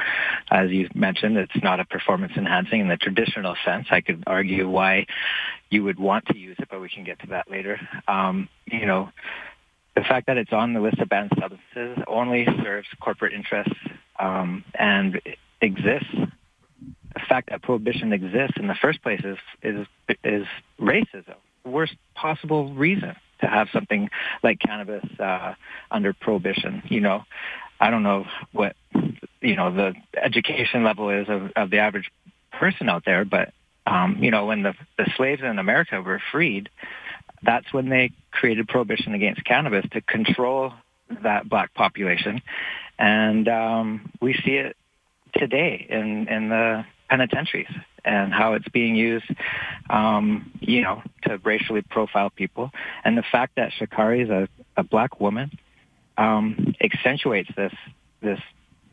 As 0.49 0.71
you 0.71 0.87
mentioned, 0.95 1.14
it's 1.23 1.63
not 1.63 1.79
a 1.79 1.85
performance 1.85 2.33
enhancing 2.37 2.81
in 2.81 2.87
the 2.87 2.97
traditional 2.97 3.55
sense. 3.63 3.87
I 3.91 4.01
could 4.01 4.23
argue 4.27 4.69
why 4.69 5.05
you 5.69 5.83
would 5.83 5.99
want 5.99 6.25
to 6.27 6.37
use 6.37 6.57
it, 6.59 6.67
but 6.69 6.81
we 6.81 6.89
can 6.89 7.03
get 7.03 7.19
to 7.21 7.27
that 7.27 7.49
later. 7.49 7.79
Um, 8.07 8.49
you 8.65 8.85
know, 8.85 9.09
the 9.95 10.01
fact 10.01 10.27
that 10.27 10.37
it's 10.37 10.53
on 10.53 10.73
the 10.73 10.81
list 10.81 10.99
of 10.99 11.09
banned 11.09 11.31
substances 11.39 12.03
only 12.07 12.45
serves 12.63 12.87
corporate 12.99 13.33
interests 13.33 13.79
um, 14.19 14.63
and 14.77 15.21
exists 15.61 16.13
the 17.15 17.21
fact 17.29 17.49
that 17.49 17.61
prohibition 17.63 18.11
exists 18.13 18.57
in 18.57 18.67
the 18.67 18.75
first 18.75 19.01
place 19.01 19.21
is 19.23 19.37
is 19.63 19.87
is 20.23 20.45
racism. 20.79 21.35
Worst 21.65 21.95
possible 22.13 22.73
reason 22.73 23.15
to 23.41 23.47
have 23.47 23.67
something 23.73 24.09
like 24.43 24.59
cannabis 24.59 25.05
uh, 25.19 25.53
under 25.89 26.13
prohibition. 26.13 26.83
You 26.89 26.99
know, 26.99 27.23
I 27.79 27.89
don't 27.89 28.03
know 28.03 28.25
what 28.51 28.75
you 29.45 29.55
know 29.55 29.73
the 29.73 29.93
education 30.21 30.83
level 30.83 31.09
is 31.09 31.27
of, 31.29 31.51
of 31.55 31.69
the 31.69 31.79
average 31.79 32.11
person 32.51 32.89
out 32.89 33.03
there, 33.05 33.25
but 33.25 33.53
um, 33.85 34.17
you 34.21 34.31
know 34.31 34.45
when 34.45 34.63
the 34.63 34.73
the 34.97 35.09
slaves 35.15 35.41
in 35.41 35.59
America 35.59 36.01
were 36.01 36.21
freed, 36.31 36.69
that's 37.43 37.71
when 37.73 37.89
they 37.89 38.11
created 38.31 38.67
prohibition 38.67 39.13
against 39.13 39.43
cannabis 39.45 39.85
to 39.91 40.01
control 40.01 40.73
that 41.23 41.47
black 41.47 41.73
population, 41.73 42.41
and 42.97 43.47
um, 43.47 44.11
we 44.21 44.33
see 44.33 44.55
it 44.55 44.75
today 45.35 45.85
in 45.89 46.27
in 46.27 46.49
the 46.49 46.85
penitentiaries 47.09 47.71
and 48.03 48.31
how 48.31 48.53
it's 48.53 48.67
being 48.69 48.95
used, 48.95 49.25
um, 49.89 50.51
you 50.59 50.81
know, 50.81 51.01
to 51.23 51.39
racially 51.43 51.81
profile 51.81 52.29
people. 52.29 52.71
And 53.03 53.17
the 53.17 53.23
fact 53.23 53.55
that 53.55 53.71
Sha'Carri 53.71 54.23
is 54.23 54.29
a, 54.29 54.47
a 54.77 54.83
black 54.83 55.19
woman 55.19 55.51
um, 56.17 56.75
accentuates 56.81 57.49
this 57.55 57.73
this 58.21 58.39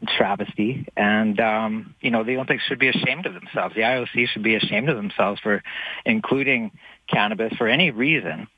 travesty. 0.06 0.86
And 0.96 1.38
um, 1.40 1.94
you 2.00 2.10
know, 2.10 2.24
the 2.24 2.34
Olympics 2.34 2.64
should 2.64 2.78
be 2.78 2.88
ashamed 2.88 3.26
of 3.26 3.34
themselves. 3.34 3.74
The 3.74 3.82
IOC 3.82 4.28
should 4.28 4.42
be 4.42 4.54
ashamed 4.54 4.88
of 4.88 4.96
themselves 4.96 5.40
for 5.40 5.62
including 6.04 6.72
cannabis 7.08 7.52
for 7.54 7.68
any 7.68 7.90
reason, 7.90 8.48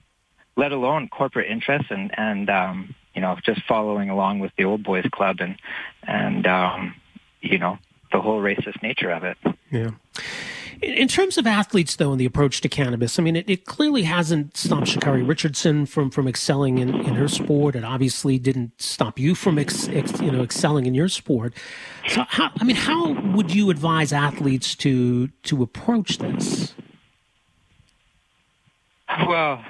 let 0.57 0.73
alone 0.73 1.09
corporate 1.09 1.51
interests 1.51 1.89
and 1.91 2.11
and 2.17 2.51
um, 2.51 2.95
you 3.15 3.21
know 3.21 3.37
just 3.45 3.63
following 3.69 4.11
along 4.11 4.41
with 4.41 4.53
the 4.57 4.65
old 4.65 4.83
boys 4.83 5.07
club 5.13 5.37
and 5.41 5.59
and 6.03 6.47
um, 6.47 6.95
you 7.41 7.59
know 7.59 7.79
the 8.13 8.21
whole 8.21 8.41
racist 8.41 8.83
nature 8.83 9.11
of 9.11 9.25
it. 9.25 9.37
Yeah. 9.71 9.91
In 10.85 11.09
terms 11.09 11.39
of 11.39 11.47
athletes, 11.47 11.97
though, 11.97 12.13
and 12.13 12.21
the 12.21 12.27
approach 12.27 12.61
to 12.61 12.69
cannabis, 12.69 13.19
I 13.19 13.23
mean, 13.23 13.37
it, 13.37 13.49
it 13.49 13.65
clearly 13.65 14.03
hasn't 14.03 14.57
stopped 14.57 14.87
Sha'Carri 14.87 15.27
Richardson 15.27 15.87
from 15.87 16.11
from 16.11 16.29
excelling 16.29 16.79
in, 16.79 16.95
in 16.95 17.15
her 17.15 17.29
sport. 17.29 17.75
It 17.75 17.85
obviously 17.85 18.39
didn't 18.39 18.73
stop 18.81 19.19
you 19.19 19.35
from 19.35 19.59
ex, 19.59 19.89
ex, 19.89 20.21
you 20.21 20.31
know 20.31 20.43
excelling 20.43 20.87
in 20.87 20.95
your 20.95 21.09
sport. 21.09 21.55
So, 22.09 22.25
how, 22.29 22.51
I 22.61 22.65
mean, 22.65 22.77
how 22.77 23.13
would 23.35 23.55
you 23.55 23.71
advise 23.71 24.13
athletes 24.13 24.75
to 24.77 25.29
to 25.29 25.63
approach 25.63 26.19
this? 26.19 26.75
Well, 29.27 29.65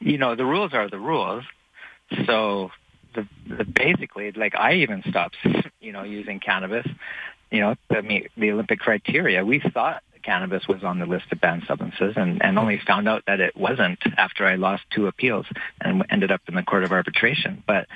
you 0.00 0.18
know, 0.18 0.34
the 0.34 0.44
rules 0.44 0.72
are 0.72 0.88
the 0.88 0.98
rules. 0.98 1.44
So 2.26 2.70
the, 3.14 3.26
the 3.48 3.64
basically, 3.64 4.32
like 4.32 4.54
I 4.54 4.74
even 4.74 5.02
stopped, 5.08 5.36
you 5.80 5.92
know, 5.92 6.04
using 6.04 6.38
cannabis, 6.38 6.86
you 7.50 7.60
know, 7.60 7.74
to 7.92 8.22
the 8.36 8.50
Olympic 8.50 8.80
criteria. 8.80 9.44
We 9.44 9.60
thought 9.60 10.02
cannabis 10.22 10.66
was 10.66 10.82
on 10.82 10.98
the 10.98 11.06
list 11.06 11.26
of 11.30 11.40
banned 11.40 11.62
substances 11.68 12.14
and, 12.16 12.44
and 12.44 12.58
only 12.58 12.80
found 12.84 13.08
out 13.08 13.22
that 13.28 13.40
it 13.40 13.56
wasn't 13.56 14.00
after 14.18 14.44
I 14.44 14.56
lost 14.56 14.82
two 14.90 15.06
appeals 15.06 15.46
and 15.80 16.04
ended 16.10 16.32
up 16.32 16.40
in 16.48 16.56
the 16.56 16.64
court 16.64 16.82
of 16.82 16.90
arbitration. 16.90 17.62
But 17.66 17.86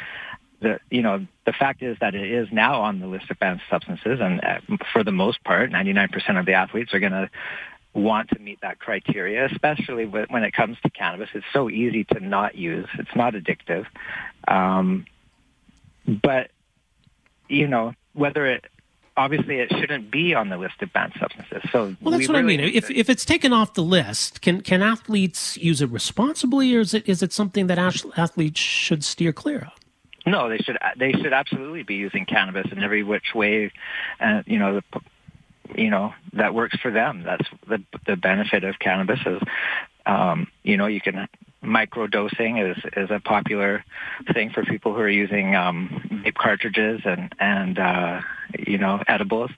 the 0.60 0.78
you 0.90 1.02
know 1.02 1.26
the 1.46 1.52
fact 1.52 1.82
is 1.82 1.96
that 2.00 2.14
it 2.14 2.30
is 2.30 2.48
now 2.52 2.82
on 2.82 3.00
the 3.00 3.06
list 3.06 3.30
of 3.30 3.38
banned 3.38 3.62
substances, 3.68 4.20
and 4.20 4.44
uh, 4.44 4.76
for 4.92 5.02
the 5.02 5.12
most 5.12 5.42
part, 5.42 5.70
99% 5.70 6.38
of 6.38 6.46
the 6.46 6.52
athletes 6.52 6.94
are 6.94 7.00
going 7.00 7.12
to 7.12 7.30
want 7.92 8.28
to 8.30 8.38
meet 8.38 8.60
that 8.60 8.78
criteria, 8.78 9.46
especially 9.46 10.06
when 10.06 10.44
it 10.44 10.52
comes 10.52 10.76
to 10.82 10.90
cannabis. 10.90 11.28
It's 11.34 11.46
so 11.52 11.68
easy 11.68 12.04
to 12.04 12.20
not 12.20 12.54
use. 12.54 12.86
It's 12.98 13.16
not 13.16 13.34
addictive. 13.34 13.86
Um, 14.46 15.06
but, 16.06 16.50
you 17.48 17.66
know, 17.66 17.94
whether 18.12 18.46
it, 18.46 18.64
obviously 19.20 19.56
it 19.56 19.70
shouldn't 19.78 20.10
be 20.10 20.34
on 20.34 20.48
the 20.48 20.56
list 20.56 20.80
of 20.80 20.90
banned 20.94 21.12
substances. 21.20 21.62
So 21.70 21.94
well, 22.00 22.12
that's 22.12 22.26
we 22.26 22.26
what 22.26 22.42
really 22.42 22.54
I 22.54 22.62
mean. 22.62 22.74
If, 22.74 22.90
if 22.90 23.10
it's 23.10 23.24
taken 23.24 23.52
off 23.52 23.74
the 23.74 23.82
list, 23.82 24.40
can 24.40 24.62
can 24.62 24.82
athletes 24.82 25.58
use 25.58 25.82
it 25.82 25.90
responsibly, 25.90 26.74
or 26.74 26.80
is 26.80 26.94
it 26.94 27.06
is 27.08 27.22
it 27.22 27.32
something 27.32 27.66
that 27.66 27.78
athletes 27.78 28.58
should 28.58 29.04
steer 29.04 29.32
clear 29.32 29.58
of? 29.58 29.72
No, 30.26 30.48
they 30.48 30.58
should. 30.58 30.78
They 30.96 31.12
should 31.12 31.32
absolutely 31.32 31.82
be 31.82 31.96
using 31.96 32.24
cannabis 32.24 32.66
in 32.72 32.82
every 32.82 33.02
which 33.02 33.34
way. 33.34 33.72
Uh, 34.20 34.42
you 34.46 34.58
know, 34.58 34.80
the 34.80 35.00
you 35.76 35.90
know 35.90 36.14
that 36.32 36.54
works 36.54 36.78
for 36.80 36.90
them. 36.90 37.22
That's 37.22 37.48
the 37.68 37.82
the 38.06 38.16
benefit 38.16 38.64
of 38.64 38.78
cannabis 38.78 39.20
is 39.26 39.42
um, 40.06 40.48
you 40.62 40.78
know 40.78 40.86
you 40.86 41.00
can 41.00 41.28
microdosing 41.62 42.70
is 42.70 42.82
is 42.96 43.10
a 43.10 43.20
popular 43.20 43.84
thing 44.32 44.50
for 44.50 44.64
people 44.64 44.94
who 44.94 45.00
are 45.00 45.08
using 45.08 45.54
um, 45.54 46.22
vape 46.24 46.34
cartridges 46.34 47.02
and 47.04 47.34
and 47.38 47.78
uh, 47.78 48.20
you 48.58 48.78
know 48.78 49.02
edibles. 49.06 49.50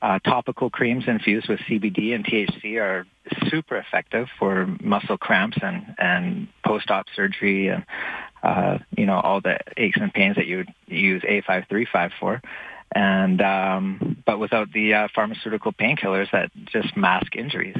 Uh, 0.00 0.20
topical 0.20 0.70
creams 0.70 1.04
infused 1.08 1.48
with 1.48 1.58
CBD 1.60 2.14
and 2.14 2.24
THC 2.24 2.80
are 2.80 3.04
super 3.48 3.76
effective 3.76 4.28
for 4.38 4.66
muscle 4.80 5.18
cramps 5.18 5.58
and 5.60 5.94
and 5.98 6.48
post-op 6.64 7.06
surgery 7.16 7.68
and 7.68 7.84
uh, 8.42 8.78
you 8.96 9.06
know 9.06 9.18
all 9.18 9.40
the 9.40 9.58
aches 9.76 9.98
and 10.00 10.12
pains 10.12 10.36
that 10.36 10.46
you 10.46 10.58
would 10.58 10.74
use 10.86 11.22
A535 11.22 12.12
for 12.20 12.40
and 12.92 13.40
um, 13.42 14.22
but 14.24 14.38
without 14.38 14.72
the 14.72 14.94
uh, 14.94 15.08
pharmaceutical 15.14 15.72
painkillers 15.72 16.30
that 16.32 16.50
just 16.66 16.96
mask 16.96 17.36
injuries. 17.36 17.76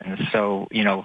And 0.00 0.28
so, 0.32 0.68
you 0.70 0.84
know, 0.84 1.04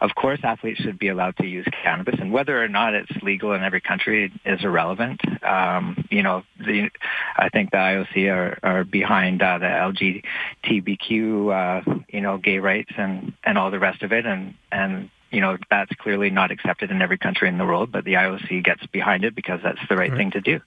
of 0.00 0.14
course, 0.14 0.40
athletes 0.42 0.80
should 0.80 0.98
be 0.98 1.08
allowed 1.08 1.36
to 1.38 1.46
use 1.46 1.66
cannabis, 1.82 2.18
and 2.18 2.32
whether 2.32 2.62
or 2.62 2.68
not 2.68 2.94
it's 2.94 3.10
legal 3.22 3.52
in 3.52 3.62
every 3.62 3.82
country 3.82 4.32
is 4.44 4.64
irrelevant. 4.64 5.20
Um, 5.44 6.06
you 6.10 6.22
know, 6.22 6.42
the, 6.58 6.90
I 7.36 7.50
think 7.50 7.70
the 7.70 7.76
IOC 7.76 8.32
are, 8.32 8.58
are 8.62 8.84
behind 8.84 9.42
uh, 9.42 9.58
the 9.58 10.22
LGBTQ, 10.64 11.52
uh, 11.52 12.02
you 12.08 12.22
know, 12.22 12.38
gay 12.38 12.58
rights 12.58 12.92
and 12.96 13.34
and 13.44 13.58
all 13.58 13.70
the 13.70 13.78
rest 13.78 14.02
of 14.02 14.12
it, 14.12 14.24
and 14.24 14.54
and 14.72 15.10
you 15.30 15.42
know 15.42 15.58
that's 15.68 15.92
clearly 15.96 16.30
not 16.30 16.50
accepted 16.50 16.90
in 16.90 17.02
every 17.02 17.18
country 17.18 17.48
in 17.48 17.58
the 17.58 17.66
world, 17.66 17.92
but 17.92 18.04
the 18.04 18.14
IOC 18.14 18.64
gets 18.64 18.86
behind 18.86 19.24
it 19.24 19.34
because 19.34 19.60
that's 19.62 19.80
the 19.88 19.96
right, 19.96 20.10
right. 20.10 20.16
thing 20.16 20.30
to 20.30 20.40
do. 20.40 20.60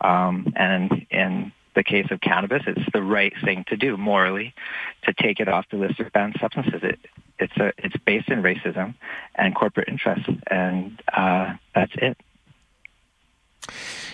Um, 0.00 0.52
and 0.54 1.06
in 1.10 1.52
the 1.78 1.84
case 1.84 2.10
of 2.10 2.20
cannabis, 2.20 2.64
it's 2.66 2.92
the 2.92 3.02
right 3.02 3.32
thing 3.44 3.64
to 3.68 3.76
do 3.76 3.96
morally 3.96 4.52
to 5.04 5.12
take 5.12 5.38
it 5.38 5.46
off 5.46 5.64
the 5.70 5.76
list 5.76 6.00
of 6.00 6.12
banned 6.12 6.36
substances. 6.40 6.80
It, 6.82 6.98
it's 7.38 7.56
a, 7.56 7.72
it's 7.78 7.96
based 8.04 8.28
in 8.30 8.42
racism 8.42 8.96
and 9.36 9.54
corporate 9.54 9.88
interests, 9.88 10.28
and 10.50 11.00
uh, 11.16 11.54
that's 11.76 11.92
it. 11.94 12.18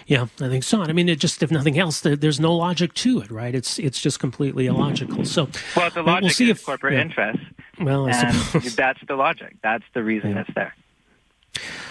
Yeah, 0.06 0.26
I 0.42 0.48
think 0.50 0.62
so. 0.62 0.82
I 0.82 0.92
mean, 0.92 1.08
it 1.08 1.18
just 1.18 1.42
if 1.42 1.50
nothing 1.50 1.78
else, 1.78 2.02
there's 2.02 2.38
no 2.38 2.54
logic 2.54 2.92
to 2.94 3.22
it, 3.22 3.30
right? 3.30 3.54
It's 3.54 3.78
it's 3.78 3.98
just 3.98 4.20
completely 4.20 4.66
illogical. 4.66 5.24
So, 5.24 5.48
well, 5.74 5.88
the 5.88 6.02
logic 6.02 6.22
we'll 6.22 6.30
see 6.30 6.50
is 6.50 6.58
if, 6.58 6.66
corporate 6.66 6.92
yeah. 6.92 7.00
interests. 7.00 7.42
Well, 7.80 8.06
I 8.06 8.10
and 8.10 8.36
suppose. 8.36 8.76
that's 8.76 9.00
the 9.08 9.16
logic. 9.16 9.56
That's 9.62 9.84
the 9.94 10.04
reason 10.04 10.32
yeah. 10.32 10.40
it's 10.42 10.54
there. 10.54 10.74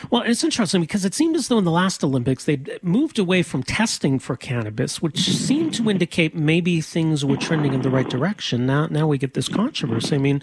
Well, 0.10 0.22
it's 0.24 0.44
interesting 0.44 0.82
because 0.82 1.06
it 1.06 1.14
seemed 1.14 1.36
as 1.36 1.48
though 1.48 1.58
in 1.58 1.64
the 1.64 1.72
last 1.72 2.04
Olympics 2.04 2.46
they'd 2.46 2.80
moved 2.84 3.18
away 3.18 3.42
from 3.42 3.64
testing 3.64 4.20
for 4.20 4.36
cannabis, 4.36 5.02
which 5.02 5.20
seemed 5.20 5.74
to 5.76 5.90
indicate 5.90 6.36
maybe 6.36 6.82
things 6.82 7.24
were 7.26 7.38
trending 7.38 7.74
in 7.74 7.82
the 7.82 7.90
right 7.90 8.10
direction. 8.10 8.66
Now, 8.66 8.88
now 8.88 9.08
we 9.08 9.18
get 9.18 9.34
this 9.34 9.48
controversy. 9.48 10.16
I 10.16 10.20
mean, 10.20 10.42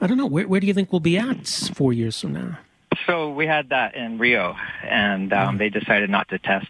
I 0.00 0.06
don't 0.06 0.16
know. 0.16 0.26
Where, 0.26 0.48
where 0.48 0.60
do 0.60 0.66
you 0.66 0.74
think 0.74 0.92
we'll 0.92 1.00
be 1.00 1.18
at 1.18 1.46
four 1.74 1.92
years 1.92 2.20
from 2.20 2.32
now? 2.32 2.58
So 3.06 3.30
we 3.30 3.46
had 3.46 3.70
that 3.70 3.94
in 3.94 4.18
Rio, 4.18 4.56
and 4.84 5.32
um, 5.32 5.58
they 5.58 5.70
decided 5.70 6.10
not 6.10 6.28
to 6.28 6.38
test. 6.38 6.68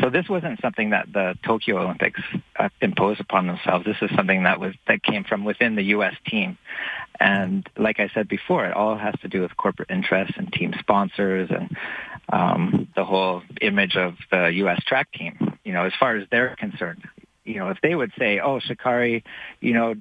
So 0.00 0.10
this 0.10 0.28
wasn't 0.28 0.60
something 0.60 0.90
that 0.90 1.12
the 1.12 1.36
Tokyo 1.44 1.78
Olympics 1.82 2.20
uh, 2.58 2.68
imposed 2.80 3.20
upon 3.20 3.46
themselves. 3.46 3.84
This 3.84 3.96
is 4.00 4.10
something 4.16 4.44
that 4.44 4.60
was 4.60 4.74
that 4.86 5.02
came 5.02 5.24
from 5.24 5.44
within 5.44 5.74
the 5.74 5.82
U.S. 5.84 6.14
team. 6.26 6.58
And 7.20 7.68
like 7.76 8.00
I 8.00 8.08
said 8.14 8.28
before, 8.28 8.66
it 8.66 8.74
all 8.74 8.96
has 8.96 9.14
to 9.22 9.28
do 9.28 9.42
with 9.42 9.56
corporate 9.56 9.90
interests 9.90 10.34
and 10.36 10.52
team 10.52 10.72
sponsors 10.78 11.50
and 11.50 11.76
um, 12.32 12.88
the 12.94 13.04
whole 13.04 13.42
image 13.60 13.96
of 13.96 14.14
the 14.30 14.46
U.S. 14.54 14.82
track 14.86 15.10
team. 15.12 15.58
You 15.64 15.72
know, 15.72 15.84
as 15.84 15.92
far 15.98 16.16
as 16.16 16.26
they're 16.30 16.56
concerned, 16.56 17.02
you 17.44 17.58
know, 17.58 17.70
if 17.70 17.78
they 17.82 17.94
would 17.94 18.12
say, 18.18 18.38
"Oh, 18.40 18.60
Sha'Carri, 18.60 19.22
you 19.60 19.72
know, 19.72 19.94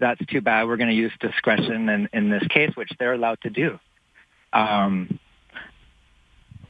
that's 0.00 0.24
too 0.26 0.40
bad. 0.40 0.66
We're 0.66 0.76
going 0.76 0.90
to 0.90 0.96
use 0.96 1.12
discretion 1.20 1.88
in, 1.88 2.08
in 2.12 2.30
this 2.30 2.46
case," 2.48 2.70
which 2.74 2.90
they're 2.98 3.14
allowed 3.14 3.40
to 3.42 3.50
do. 3.50 3.78
Um, 4.54 5.18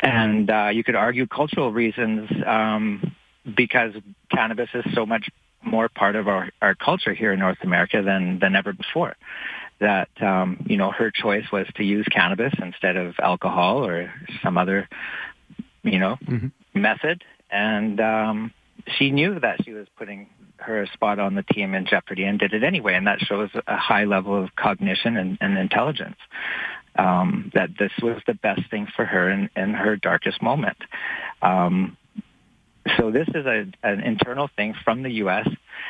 and 0.00 0.50
uh, 0.50 0.70
you 0.72 0.82
could 0.82 0.96
argue 0.96 1.26
cultural 1.26 1.72
reasons 1.72 2.28
um, 2.46 3.14
because 3.56 3.92
cannabis 4.30 4.68
is 4.74 4.84
so 4.94 5.06
much 5.06 5.28
more 5.62 5.88
part 5.88 6.16
of 6.16 6.28
our, 6.28 6.50
our 6.60 6.74
culture 6.74 7.14
here 7.14 7.32
in 7.32 7.38
North 7.38 7.58
America 7.62 8.02
than, 8.02 8.38
than 8.38 8.56
ever 8.56 8.72
before 8.72 9.16
that 9.80 10.08
um, 10.22 10.64
you 10.66 10.76
know 10.76 10.90
her 10.90 11.10
choice 11.10 11.44
was 11.52 11.66
to 11.76 11.84
use 11.84 12.06
cannabis 12.10 12.52
instead 12.60 12.96
of 12.96 13.14
alcohol 13.18 13.84
or 13.84 14.12
some 14.42 14.56
other 14.56 14.88
you 15.82 15.98
know 15.98 16.16
mm-hmm. 16.24 16.80
method, 16.80 17.22
and 17.50 18.00
um, 18.00 18.52
she 18.96 19.10
knew 19.10 19.38
that 19.40 19.64
she 19.64 19.72
was 19.72 19.86
putting 19.96 20.28
her 20.58 20.86
spot 20.92 21.18
on 21.18 21.34
the 21.34 21.42
team 21.42 21.74
in 21.74 21.84
jeopardy 21.86 22.24
and 22.24 22.38
did 22.38 22.54
it 22.54 22.62
anyway, 22.62 22.94
and 22.94 23.06
that 23.06 23.20
shows 23.20 23.50
a 23.66 23.76
high 23.76 24.04
level 24.04 24.42
of 24.42 24.54
cognition 24.56 25.16
and, 25.16 25.36
and 25.40 25.58
intelligence. 25.58 26.16
Um, 26.96 27.50
that 27.54 27.70
this 27.76 27.90
was 28.00 28.22
the 28.24 28.34
best 28.34 28.70
thing 28.70 28.86
for 28.94 29.04
her 29.04 29.28
in, 29.28 29.50
in 29.56 29.74
her 29.74 29.96
darkest 29.96 30.40
moment. 30.40 30.76
Um, 31.42 31.96
so 32.96 33.10
this 33.10 33.26
is 33.28 33.46
a, 33.46 33.66
an 33.82 34.00
internal 34.00 34.48
thing 34.54 34.74
from 34.84 35.02
the 35.02 35.10
U.S. 35.14 35.48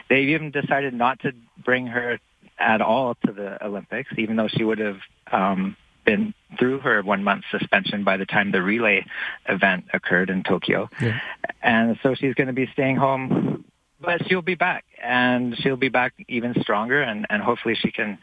They 0.09 0.21
even 0.21 0.51
decided 0.51 0.95
not 0.95 1.21
to 1.21 1.33
bring 1.63 1.89
her 1.89 2.19
at 2.59 2.81
all 2.81 3.17
to 3.27 3.33
the 3.33 3.65
Olympics, 3.65 4.11
even 4.17 4.37
though 4.37 4.49
she 4.49 4.65
would 4.65 4.79
have 4.79 4.99
um, 5.33 5.77
been 6.05 6.35
through 6.59 6.81
her 6.81 7.03
one 7.03 7.25
month 7.25 7.45
suspension 7.51 8.05
by 8.05 8.17
the 8.17 8.27
time 8.27 8.53
the 8.53 8.63
relay 8.63 9.05
event 9.49 9.87
occurred 9.93 10.31
in 10.31 10.43
Tokyo. 10.43 10.89
Yeah. 11.01 11.19
And 11.63 11.99
so 12.03 12.15
she's 12.15 12.35
going 12.35 12.47
to 12.47 12.53
be 12.53 12.69
staying 12.73 12.97
home, 12.97 13.65
but 14.05 14.27
she'll 14.27 14.43
be 14.43 14.55
back 14.55 14.85
and 15.03 15.57
she'll 15.59 15.77
be 15.77 15.89
back 15.89 16.15
even 16.29 16.55
stronger 16.61 17.03
and, 17.03 17.27
and 17.31 17.43
hopefully 17.43 17.75
she 17.75 17.91
can 17.91 18.19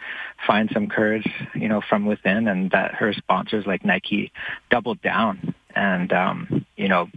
find 0.46 0.70
some 0.74 0.88
courage, 0.88 1.28
you 1.56 1.68
know, 1.68 1.82
from 1.82 2.06
within 2.06 2.48
and 2.48 2.72
that 2.72 2.96
her 2.96 3.14
sponsors 3.14 3.66
like 3.66 3.86
Nike 3.86 4.32
double 4.70 4.96
down 4.96 5.54
and, 5.76 6.12
um, 6.14 6.66
you 6.76 6.88
know, 6.88 7.10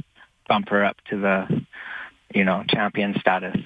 bump 0.49 0.69
her 0.69 0.85
up 0.85 0.97
to 1.11 1.21
the, 1.21 1.67
you 2.35 2.45
know, 2.45 2.65
champion 2.69 3.15
status. 3.21 3.57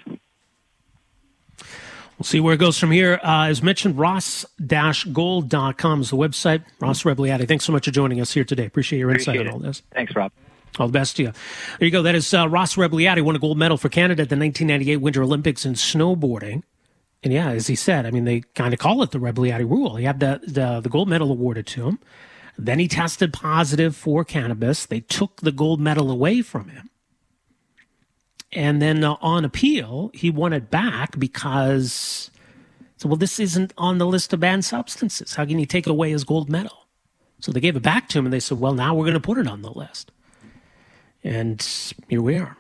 We'll 2.18 2.24
see 2.24 2.40
where 2.40 2.54
it 2.54 2.58
goes 2.58 2.78
from 2.78 2.90
here. 2.90 3.20
Uh, 3.22 3.46
as 3.46 3.62
mentioned, 3.62 3.96
ross-gold.com 3.96 6.00
is 6.00 6.10
the 6.10 6.16
website. 6.16 6.64
Ross 6.80 7.04
Rebagliati, 7.04 7.46
thanks 7.46 7.64
so 7.64 7.72
much 7.72 7.84
for 7.84 7.92
joining 7.92 8.20
us 8.20 8.32
here 8.32 8.42
today. 8.44 8.66
Appreciate 8.66 8.98
your 8.98 9.10
Appreciate 9.10 9.36
insight 9.36 9.46
it. 9.46 9.50
on 9.50 9.54
all 9.54 9.60
this. 9.60 9.82
Thanks, 9.92 10.16
Rob. 10.16 10.32
All 10.78 10.86
the 10.86 10.92
best 10.92 11.16
to 11.16 11.24
you. 11.24 11.32
There 11.78 11.86
you 11.86 11.90
go. 11.90 12.02
That 12.02 12.14
is 12.14 12.32
uh, 12.32 12.48
Ross 12.48 12.76
Rebagliati, 12.76 13.22
won 13.22 13.36
a 13.36 13.38
gold 13.38 13.58
medal 13.58 13.76
for 13.76 13.88
Canada 13.88 14.22
at 14.22 14.28
the 14.28 14.36
1998 14.36 14.96
Winter 14.98 15.22
Olympics 15.22 15.66
in 15.66 15.74
snowboarding. 15.74 16.62
And 17.22 17.32
yeah, 17.32 17.50
as 17.50 17.66
he 17.66 17.74
said, 17.74 18.06
I 18.06 18.10
mean, 18.12 18.24
they 18.24 18.42
kind 18.54 18.72
of 18.72 18.78
call 18.78 19.02
it 19.02 19.10
the 19.10 19.18
Rebagliati 19.18 19.68
rule. 19.68 19.96
He 19.96 20.04
had 20.04 20.20
the, 20.20 20.40
the, 20.46 20.80
the 20.80 20.88
gold 20.88 21.08
medal 21.08 21.32
awarded 21.32 21.66
to 21.68 21.88
him. 21.88 21.98
Then 22.56 22.78
he 22.78 22.88
tested 22.88 23.32
positive 23.32 23.96
for 23.96 24.24
cannabis. 24.24 24.86
They 24.86 25.00
took 25.00 25.40
the 25.40 25.52
gold 25.52 25.80
medal 25.80 26.10
away 26.10 26.42
from 26.42 26.68
him. 26.68 26.90
And 28.52 28.80
then 28.80 29.04
uh, 29.04 29.16
on 29.20 29.44
appeal, 29.44 30.10
he 30.14 30.30
won 30.30 30.52
it 30.52 30.70
back 30.70 31.18
because 31.18 32.30
So, 32.96 33.08
well, 33.08 33.16
this 33.16 33.38
isn't 33.38 33.72
on 33.78 33.98
the 33.98 34.06
list 34.06 34.32
of 34.32 34.40
banned 34.40 34.64
substances. 34.64 35.34
How 35.34 35.44
can 35.44 35.58
you 35.58 35.66
take 35.66 35.86
away 35.86 36.10
his 36.10 36.24
gold 36.24 36.48
medal? 36.50 36.86
So 37.40 37.52
they 37.52 37.60
gave 37.60 37.76
it 37.76 37.82
back 37.82 38.08
to 38.10 38.18
him 38.18 38.26
and 38.26 38.32
they 38.32 38.40
said, 38.40 38.58
well, 38.58 38.74
now 38.74 38.94
we're 38.94 39.04
going 39.04 39.14
to 39.14 39.20
put 39.20 39.38
it 39.38 39.46
on 39.46 39.62
the 39.62 39.70
list. 39.70 40.10
And 41.24 41.66
here 42.08 42.22
we 42.22 42.36
are. 42.36 42.56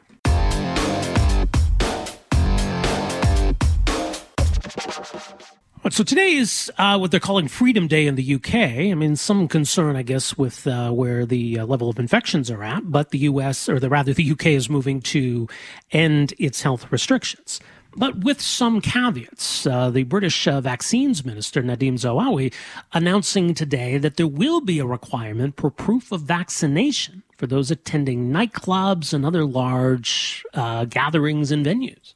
So 5.90 6.04
today 6.04 6.34
is 6.34 6.70
uh, 6.76 6.98
what 6.98 7.10
they're 7.10 7.18
calling 7.18 7.48
Freedom 7.48 7.88
Day 7.88 8.06
in 8.06 8.14
the 8.14 8.34
UK. 8.34 8.54
I 8.54 8.94
mean, 8.94 9.16
some 9.16 9.48
concern, 9.48 9.96
I 9.96 10.02
guess, 10.02 10.36
with 10.36 10.66
uh, 10.66 10.90
where 10.90 11.24
the 11.24 11.60
uh, 11.60 11.66
level 11.66 11.88
of 11.88 11.98
infections 11.98 12.50
are 12.50 12.62
at, 12.62 12.92
but 12.92 13.10
the 13.10 13.20
US, 13.20 13.68
or 13.68 13.80
the, 13.80 13.88
rather 13.88 14.12
the 14.12 14.30
UK, 14.30 14.48
is 14.48 14.68
moving 14.68 15.00
to 15.02 15.48
end 15.90 16.34
its 16.38 16.62
health 16.62 16.92
restrictions. 16.92 17.58
But 17.96 18.22
with 18.22 18.40
some 18.40 18.80
caveats, 18.80 19.66
uh, 19.66 19.90
the 19.90 20.04
British 20.04 20.46
uh, 20.46 20.60
vaccines 20.60 21.24
minister 21.24 21.62
Nadhim 21.62 21.94
Zahawi 21.94 22.52
announcing 22.92 23.54
today 23.54 23.98
that 23.98 24.16
there 24.16 24.26
will 24.26 24.60
be 24.60 24.78
a 24.78 24.86
requirement 24.86 25.56
for 25.56 25.70
proof 25.70 26.12
of 26.12 26.22
vaccination 26.22 27.22
for 27.36 27.46
those 27.46 27.70
attending 27.70 28.30
nightclubs 28.30 29.14
and 29.14 29.24
other 29.24 29.44
large 29.44 30.44
uh, 30.54 30.84
gatherings 30.84 31.50
and 31.50 31.64
venues. 31.64 32.14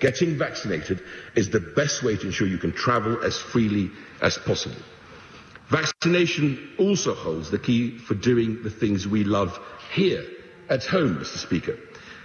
Getting 0.00 0.36
vaccinated 0.36 1.02
is 1.34 1.50
the 1.50 1.60
best 1.60 2.02
way 2.02 2.16
to 2.16 2.26
ensure 2.26 2.46
you 2.46 2.58
can 2.58 2.72
travel 2.72 3.22
as 3.22 3.38
freely 3.38 3.90
as 4.22 4.38
possible. 4.38 4.76
Vaccination 5.68 6.74
also 6.78 7.14
holds 7.14 7.50
the 7.50 7.58
key 7.58 7.96
for 7.96 8.14
doing 8.14 8.62
the 8.62 8.70
things 8.70 9.08
we 9.08 9.24
love 9.24 9.58
here 9.92 10.24
at 10.68 10.84
home, 10.84 11.16
Mr. 11.16 11.38
Speaker. 11.38 11.78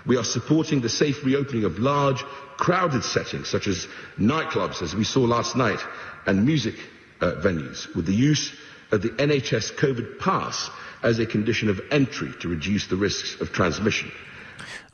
We 0.10 0.18
are 0.18 0.24
supporting 0.24 0.82
the 0.82 0.90
safe 0.90 1.24
reopening 1.24 1.66
of 1.66 1.78
large, 1.78 2.24
crowded 2.58 3.04
settings 3.04 3.48
such 3.48 3.68
as 3.68 3.88
nightclubs, 4.18 4.82
as 4.82 4.96
we 4.96 5.04
saw 5.04 5.20
last 5.22 5.56
night, 5.56 5.80
and 6.26 6.48
music 6.48 6.74
uh, 7.22 7.34
venues, 7.34 7.96
with 7.96 8.08
the 8.08 8.16
use 8.16 8.52
of 8.92 9.04
the 9.04 9.10
NHS 9.10 9.76
COVID 9.76 10.18
pass 10.18 10.72
as 11.04 11.20
a 11.20 11.28
condition 11.28 11.70
of 11.70 11.80
entry 11.92 12.34
to 12.40 12.48
reduce 12.48 12.88
the 12.88 12.96
risks 12.96 13.40
of 13.40 13.52
transmission. 13.52 14.12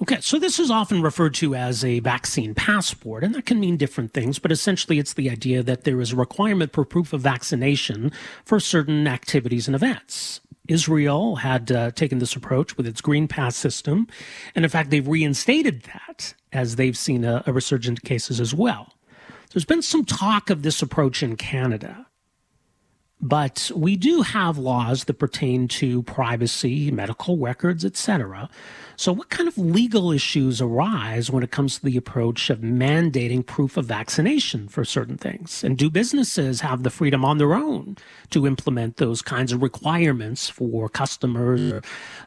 Okay, 0.01 0.19
so 0.19 0.37
this 0.37 0.59
is 0.59 0.69
often 0.69 1.01
referred 1.01 1.33
to 1.35 1.55
as 1.55 1.85
a 1.85 2.01
vaccine 2.01 2.53
passport, 2.53 3.23
and 3.23 3.33
that 3.35 3.45
can 3.45 3.61
mean 3.61 3.77
different 3.77 4.11
things, 4.11 4.37
but 4.37 4.51
essentially 4.51 4.99
it's 4.99 5.13
the 5.13 5.29
idea 5.29 5.63
that 5.63 5.85
there 5.85 6.01
is 6.01 6.11
a 6.11 6.17
requirement 6.17 6.73
for 6.73 6.83
proof 6.83 7.13
of 7.13 7.21
vaccination 7.21 8.11
for 8.43 8.59
certain 8.59 9.07
activities 9.07 9.65
and 9.69 9.75
events. 9.75 10.41
Israel 10.67 11.37
had 11.37 11.71
uh, 11.71 11.91
taken 11.91 12.19
this 12.19 12.35
approach 12.35 12.77
with 12.77 12.87
its 12.87 13.01
Green 13.01 13.27
Pass 13.27 13.55
system, 13.55 14.07
and 14.55 14.65
in 14.65 14.69
fact, 14.69 14.89
they've 14.89 15.07
reinstated 15.07 15.83
that 15.83 16.33
as 16.51 16.75
they've 16.75 16.97
seen 16.97 17.23
a, 17.23 17.43
a 17.45 17.53
resurgent 17.53 18.03
cases 18.03 18.39
as 18.39 18.53
well. 18.53 18.93
There's 19.51 19.65
been 19.65 19.81
some 19.81 20.05
talk 20.05 20.49
of 20.49 20.63
this 20.63 20.81
approach 20.81 21.23
in 21.23 21.35
Canada. 21.35 22.07
But 23.21 23.71
we 23.75 23.95
do 23.95 24.21
have 24.21 24.57
laws 24.57 25.05
that 25.05 25.15
pertain 25.15 25.67
to 25.69 26.03
privacy, 26.03 26.91
medical 26.91 27.37
records, 27.37 27.85
etc. 27.85 28.49
So, 28.97 29.11
what 29.11 29.29
kind 29.29 29.47
of 29.47 29.57
legal 29.57 30.11
issues 30.11 30.61
arise 30.61 31.29
when 31.29 31.43
it 31.43 31.51
comes 31.51 31.77
to 31.77 31.85
the 31.85 31.97
approach 31.97 32.49
of 32.49 32.59
mandating 32.59 33.45
proof 33.45 33.75
of 33.75 33.85
vaccination 33.85 34.69
for 34.69 34.85
certain 34.85 35.17
things? 35.17 35.63
And 35.63 35.77
do 35.77 35.89
businesses 35.89 36.61
have 36.61 36.83
the 36.83 36.89
freedom 36.89 37.25
on 37.25 37.37
their 37.37 37.53
own 37.53 37.97
to 38.29 38.47
implement 38.47 38.97
those 38.97 39.21
kinds 39.21 39.51
of 39.51 39.61
requirements 39.61 40.49
for 40.49 40.87
customers 40.87 41.73
or 41.73 41.81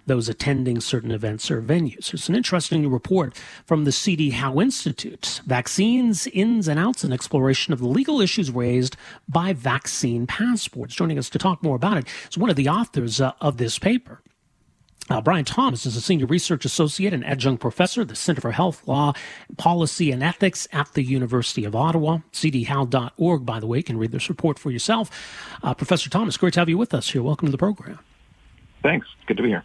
those 0.06 0.28
attending 0.28 0.80
certain 0.80 1.10
events 1.10 1.50
or 1.50 1.62
venues? 1.62 2.12
It's 2.12 2.28
an 2.28 2.34
interesting 2.34 2.88
report 2.90 3.34
from 3.64 3.84
the 3.84 3.92
CD 3.92 4.30
Howe 4.30 4.60
Institute 4.60 5.40
Vaccines, 5.46 6.26
Ins 6.28 6.68
and 6.68 6.78
Outs, 6.78 7.02
an 7.02 7.12
exploration 7.12 7.72
of 7.72 7.78
the 7.78 7.88
legal 7.88 8.20
issues 8.20 8.50
raised 8.50 8.96
by 9.26 9.54
vaccine 9.54 10.26
passports. 10.26 10.94
Joining 10.94 11.18
us 11.18 11.30
to 11.30 11.38
talk 11.38 11.62
more 11.62 11.76
about 11.76 11.96
it 11.96 12.06
is 12.28 12.36
one 12.36 12.50
of 12.50 12.56
the 12.56 12.68
authors 12.68 13.20
uh, 13.20 13.32
of 13.40 13.56
this 13.56 13.78
paper. 13.78 14.20
Uh, 15.10 15.20
Brian 15.22 15.44
Thomas 15.44 15.86
is 15.86 15.96
a 15.96 16.00
senior 16.00 16.26
research 16.26 16.64
associate 16.64 17.14
and 17.14 17.24
adjunct 17.24 17.60
professor 17.60 18.02
at 18.02 18.08
the 18.08 18.16
Center 18.16 18.40
for 18.40 18.52
Health 18.52 18.86
Law, 18.86 19.14
Policy 19.56 20.10
and 20.10 20.22
Ethics 20.22 20.68
at 20.72 20.92
the 20.92 21.02
University 21.02 21.64
of 21.64 21.74
Ottawa. 21.74 22.18
cdhowe.org, 22.32 23.46
by 23.46 23.58
the 23.58 23.66
way, 23.66 23.82
can 23.82 23.96
read 23.96 24.12
this 24.12 24.28
report 24.28 24.58
for 24.58 24.70
yourself. 24.70 25.10
Uh, 25.62 25.72
Professor 25.72 26.10
Thomas, 26.10 26.36
great 26.36 26.54
to 26.54 26.60
have 26.60 26.68
you 26.68 26.76
with 26.76 26.92
us 26.92 27.10
here. 27.10 27.22
Welcome 27.22 27.46
to 27.46 27.52
the 27.52 27.58
program. 27.58 27.98
Thanks. 28.82 29.06
Good 29.26 29.38
to 29.38 29.42
be 29.42 29.48
here. 29.48 29.64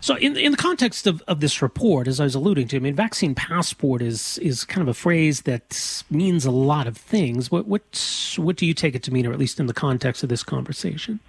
So, 0.00 0.16
in 0.16 0.36
in 0.36 0.50
the 0.50 0.58
context 0.58 1.06
of, 1.06 1.22
of 1.28 1.40
this 1.40 1.62
report, 1.62 2.08
as 2.08 2.20
I 2.20 2.24
was 2.24 2.34
alluding 2.34 2.68
to, 2.68 2.76
I 2.76 2.80
mean, 2.80 2.94
vaccine 2.94 3.34
passport 3.34 4.02
is 4.02 4.38
is 4.38 4.64
kind 4.64 4.82
of 4.82 4.88
a 4.88 4.94
phrase 4.94 5.42
that 5.42 6.02
means 6.10 6.44
a 6.44 6.50
lot 6.50 6.86
of 6.86 6.96
things. 6.96 7.50
What 7.50 7.66
what 7.66 8.34
what 8.36 8.56
do 8.56 8.66
you 8.66 8.74
take 8.74 8.94
it 8.94 9.02
to 9.04 9.12
mean, 9.12 9.24
or 9.26 9.32
at 9.32 9.38
least 9.38 9.60
in 9.60 9.66
the 9.66 9.72
context 9.72 10.22
of 10.22 10.28
this 10.28 10.42
conversation? 10.42 11.20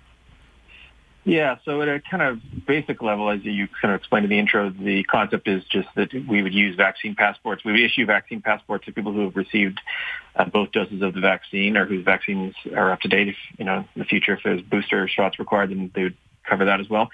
Yeah, 1.25 1.57
so 1.65 1.81
at 1.81 1.87
a 1.87 1.99
kind 1.99 2.21
of 2.21 2.39
basic 2.67 3.01
level, 3.01 3.31
as 3.31 3.43
you 3.43 3.67
kind 3.81 3.91
of 3.93 3.99
explained 3.99 4.25
in 4.25 4.29
the 4.29 4.37
intro, 4.37 4.69
the 4.69 5.03
concept 5.05 5.47
is 5.47 5.63
just 5.63 5.87
that 5.95 6.13
we 6.13 6.43
would 6.43 6.53
use 6.53 6.75
vaccine 6.75 7.15
passports. 7.15 7.65
We 7.65 7.71
would 7.71 7.81
issue 7.81 8.05
vaccine 8.05 8.43
passports 8.43 8.85
to 8.85 8.91
people 8.91 9.11
who 9.11 9.21
have 9.21 9.35
received 9.35 9.81
uh, 10.35 10.45
both 10.45 10.71
doses 10.71 11.01
of 11.01 11.15
the 11.15 11.21
vaccine 11.21 11.77
or 11.77 11.85
whose 11.87 12.05
vaccines 12.05 12.53
are 12.75 12.91
up 12.91 13.01
to 13.01 13.07
date. 13.07 13.29
If 13.29 13.37
you 13.57 13.65
know 13.65 13.77
in 13.95 13.99
the 13.99 14.05
future, 14.05 14.33
if 14.33 14.41
there's 14.43 14.61
booster 14.61 15.07
shots 15.07 15.39
required, 15.39 15.71
then 15.71 15.91
they 15.95 16.03
would 16.03 16.17
cover 16.47 16.65
that 16.65 16.79
as 16.79 16.89
well. 16.89 17.09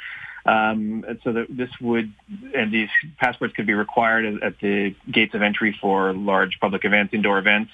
Um, 0.45 1.06
and 1.08 1.19
so 1.24 1.45
this 1.47 1.69
would, 1.80 2.12
and 2.54 2.69
these 2.69 2.89
passports 3.17 3.54
could 3.56 3.67
be 3.67 3.76
required 3.76 4.43
at 4.43 4.60
the 4.60 4.93
gates 5.10 5.34
of 5.36 5.41
entry 5.41 5.78
for 5.80 6.13
large 6.13 6.60
public 6.60 6.84
events, 6.84 7.13
indoor 7.13 7.38
events. 7.38 7.71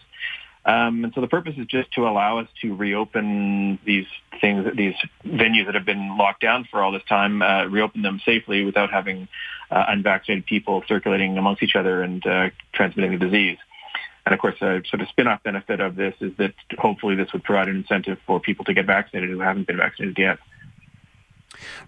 Um, 0.65 1.05
and 1.05 1.13
so 1.13 1.21
the 1.21 1.27
purpose 1.27 1.55
is 1.57 1.65
just 1.67 1.91
to 1.93 2.07
allow 2.07 2.39
us 2.39 2.47
to 2.61 2.75
reopen 2.75 3.79
these 3.85 4.07
things, 4.41 4.65
these 4.75 4.95
venues 5.25 5.65
that 5.65 5.75
have 5.75 5.85
been 5.85 6.17
locked 6.17 6.41
down 6.41 6.67
for 6.69 6.81
all 6.81 6.91
this 6.91 7.03
time, 7.07 7.41
uh, 7.41 7.65
reopen 7.65 8.01
them 8.01 8.19
safely 8.25 8.65
without 8.65 8.91
having 8.91 9.29
uh, 9.71 9.85
unvaccinated 9.87 10.45
people 10.45 10.83
circulating 10.87 11.37
amongst 11.37 11.63
each 11.63 11.75
other 11.75 12.01
and 12.01 12.25
uh, 12.27 12.49
transmitting 12.73 13.17
the 13.17 13.25
disease. 13.25 13.57
And 14.25 14.33
of 14.33 14.41
course, 14.41 14.55
a 14.61 14.83
sort 14.89 15.01
of 15.01 15.07
spin-off 15.07 15.41
benefit 15.43 15.79
of 15.79 15.95
this 15.95 16.13
is 16.19 16.33
that 16.37 16.53
hopefully 16.77 17.15
this 17.15 17.31
would 17.31 17.45
provide 17.45 17.69
an 17.69 17.77
incentive 17.77 18.17
for 18.25 18.41
people 18.41 18.65
to 18.65 18.73
get 18.73 18.85
vaccinated 18.85 19.29
who 19.29 19.39
haven't 19.39 19.67
been 19.67 19.77
vaccinated 19.77 20.17
yet. 20.17 20.37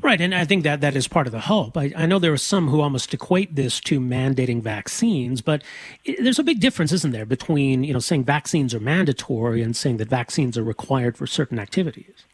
Right, 0.01 0.19
and 0.21 0.33
I 0.33 0.45
think 0.45 0.63
that 0.63 0.81
that 0.81 0.95
is 0.95 1.07
part 1.07 1.27
of 1.27 1.33
the 1.33 1.41
hope. 1.41 1.77
I, 1.77 1.91
I, 1.95 2.05
know 2.05 2.19
there 2.19 2.33
are 2.33 2.37
some 2.37 2.69
who 2.69 2.81
almost 2.81 3.13
equate 3.13 3.55
this 3.55 3.79
to 3.81 3.99
mandating 3.99 4.61
vaccines, 4.61 5.41
but 5.41 5.63
it, 6.05 6.23
there's 6.23 6.39
a 6.39 6.43
big 6.43 6.59
difference, 6.59 6.91
isn't 6.91 7.11
there, 7.11 7.25
between 7.25 7.83
you 7.83 7.93
know 7.93 7.99
saying 7.99 8.23
vaccines 8.23 8.73
are 8.73 8.79
mandatory 8.79 9.61
and 9.61 9.75
saying 9.75 9.97
that 9.97 10.09
vaccines 10.09 10.57
are 10.57 10.63
required 10.63 11.17
for 11.17 11.27
certain 11.27 11.59
activities. 11.59 12.25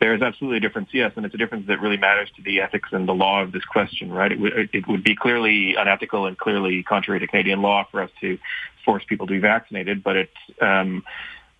There 0.00 0.14
is 0.14 0.22
absolutely 0.22 0.58
a 0.58 0.60
difference, 0.60 0.90
yes, 0.92 1.12
and 1.16 1.26
it's 1.26 1.34
a 1.34 1.38
difference 1.38 1.66
that 1.66 1.80
really 1.80 1.96
matters 1.96 2.30
to 2.36 2.42
the 2.42 2.60
ethics 2.60 2.90
and 2.92 3.08
the 3.08 3.14
law 3.14 3.42
of 3.42 3.50
this 3.50 3.64
question, 3.64 4.12
right? 4.12 4.30
It, 4.30 4.36
w- 4.36 4.68
it 4.72 4.86
would 4.86 5.02
be 5.02 5.16
clearly 5.16 5.74
unethical 5.74 6.26
and 6.26 6.38
clearly 6.38 6.84
contrary 6.84 7.18
to 7.18 7.26
Canadian 7.26 7.62
law 7.62 7.84
for 7.90 8.02
us 8.02 8.10
to 8.20 8.38
force 8.84 9.02
people 9.08 9.26
to 9.26 9.32
be 9.32 9.40
vaccinated, 9.40 10.04
but 10.04 10.16
it's 10.16 10.36
um, 10.60 11.02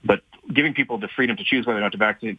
but 0.04 0.22
giving 0.52 0.72
people 0.74 0.98
the 0.98 1.08
freedom 1.14 1.36
to 1.36 1.44
choose 1.44 1.66
whether 1.66 1.78
or 1.78 1.82
not 1.82 1.92
to 1.92 1.98
vaccinate, 1.98 2.38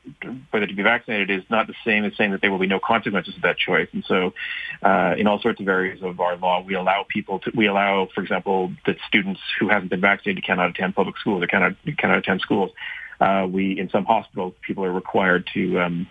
whether 0.52 0.66
to 0.66 0.74
be 0.74 0.82
vaccinated 0.82 1.30
is 1.30 1.44
not 1.50 1.68
the 1.68 1.76
same 1.86 2.06
as 2.06 2.16
saying 2.18 2.32
that 2.32 2.42
there 2.42 2.52
will 2.52 2.60
be 2.60 2.68
no 2.68 2.80
consequences 2.80 3.36
to 3.36 3.42
that 3.42 3.58
choice. 3.58 3.88
And 3.94 4.04
so, 4.08 4.34
uh, 4.82 5.14
in 5.18 5.28
all 5.28 5.40
sorts 5.40 5.60
of 5.60 5.68
areas 5.68 6.02
of 6.02 6.20
our 6.20 6.36
law, 6.36 6.62
we 6.62 6.74
allow 6.74 7.06
people 7.08 7.40
to, 7.40 7.52
we 7.56 7.68
allow, 7.68 8.08
for 8.14 8.22
example, 8.22 8.72
that 8.86 8.98
students 9.08 9.40
who 9.60 9.70
haven't 9.70 9.90
been 9.90 10.02
vaccinated 10.02 10.44
cannot 10.44 10.72
attend 10.72 10.96
public 10.96 11.18
schools 11.18 11.44
or 11.44 11.48
cannot, 11.48 11.74
cannot 11.98 12.18
attend 12.18 12.42
schools. 12.42 12.72
Uh, 13.20 13.46
we, 13.50 13.78
in 13.78 13.90
some 13.90 14.06
hospitals, 14.06 14.54
people 14.62 14.84
are 14.86 14.92
required 14.92 15.48
to, 15.54 15.80
um, 15.80 16.08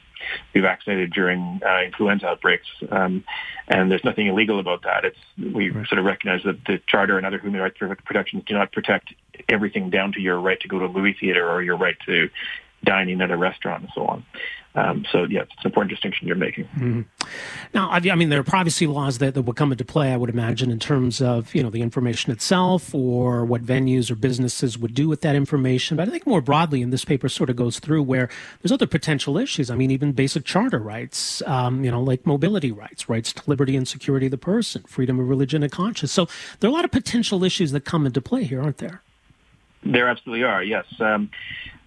be 0.53 0.61
vaccinated 0.61 1.13
during 1.13 1.61
uh, 1.65 1.83
influenza 1.83 2.27
outbreaks, 2.27 2.67
um, 2.91 3.25
and 3.69 3.91
there's 3.91 4.05
nothing 4.05 4.27
illegal 4.27 4.59
about 4.59 4.83
that. 4.83 5.05
It's 5.05 5.19
we 5.55 5.71
right. 5.71 5.87
sort 5.89 5.99
of 5.99 6.05
recognize 6.05 6.43
that 6.45 6.65
the 6.65 6.81
Charter 6.87 7.17
and 7.17 7.27
other 7.27 7.39
human 7.39 7.61
rights 7.61 7.79
protections 8.05 8.45
do 8.47 8.55
not 8.55 8.73
protect 8.73 9.15
everything 9.49 9.91
down 9.91 10.13
to 10.13 10.21
your 10.21 10.41
right 10.41 10.61
to 10.61 10.69
go 10.69 10.79
to 10.79 10.87
a 10.87 10.89
movie 10.89 11.17
theater 11.19 11.49
or 11.49 11.63
your 11.63 11.77
right 11.77 11.97
to 12.07 12.31
dining 12.85 13.21
at 13.21 13.31
a 13.31 13.37
restaurant 13.37 13.83
and 13.83 13.93
so 13.95 14.07
on. 14.07 14.25
Um, 14.75 15.05
so, 15.11 15.25
yeah, 15.25 15.41
it's 15.41 15.53
an 15.59 15.67
important 15.67 15.91
distinction 15.91 16.29
you're 16.29 16.37
making. 16.37 16.65
Mm-hmm. 16.77 17.03
Now, 17.75 17.91
I 17.91 18.15
mean, 18.15 18.29
there 18.29 18.39
are 18.39 18.45
privacy 18.45 18.87
laws 18.87 19.19
that, 19.19 19.35
that 19.35 19.43
would 19.43 19.57
come 19.57 19.73
into 19.73 19.85
play, 19.85 20.13
I 20.13 20.17
would 20.17 20.31
imagine, 20.31 20.71
in 20.71 20.79
terms 20.79 21.21
of, 21.21 21.53
you 21.55 21.63
know, 21.63 21.71
the 21.71 21.83
information 21.83 22.31
itself 22.33 22.95
or 22.95 23.45
what 23.45 23.65
venues 23.65 24.09
or 24.09 24.15
businesses 24.15 24.79
would 24.79 24.95
do 24.95 25.09
with 25.09 25.23
that 25.23 25.35
information. 25.35 25.97
But 25.97 26.07
I 26.07 26.11
think 26.13 26.27
more 26.27 26.41
broadly, 26.41 26.81
and 26.81 26.93
this 26.93 27.05
paper 27.05 27.29
sort 27.29 27.51
of 27.51 27.57
goes 27.57 27.81
through 27.81 28.05
where 28.05 28.29
there's 28.63 28.71
other 28.71 28.87
potential 28.87 29.37
issues. 29.37 29.71
I 29.71 29.75
mean, 29.75 29.91
even 29.91 30.13
basic 30.13 30.45
charter 30.45 30.79
rights, 30.79 31.43
um, 31.47 31.83
you 31.83 31.91
know, 31.91 32.03
like 32.03 32.25
mobility 32.25 32.71
rights, 32.71 33.09
rights 33.09 33.33
to 33.33 33.43
liberty 33.47 33.75
and 33.75 33.89
security 33.89 34.27
of 34.27 34.31
the 34.31 34.39
person, 34.39 34.85
freedom 34.87 35.19
of 35.19 35.29
religion 35.29 35.63
and 35.65 35.73
conscience. 35.73 36.13
So 36.13 36.29
there 36.61 36.69
are 36.69 36.73
a 36.73 36.75
lot 36.75 36.85
of 36.85 36.93
potential 36.93 37.43
issues 37.43 37.73
that 37.73 37.85
come 37.85 38.07
into 38.07 38.21
play 38.21 38.45
here, 38.45 38.63
aren't 38.63 38.79
there? 38.79 39.03
There 39.83 40.09
absolutely 40.09 40.45
are, 40.45 40.63
yes. 40.63 40.85
Um, 41.01 41.31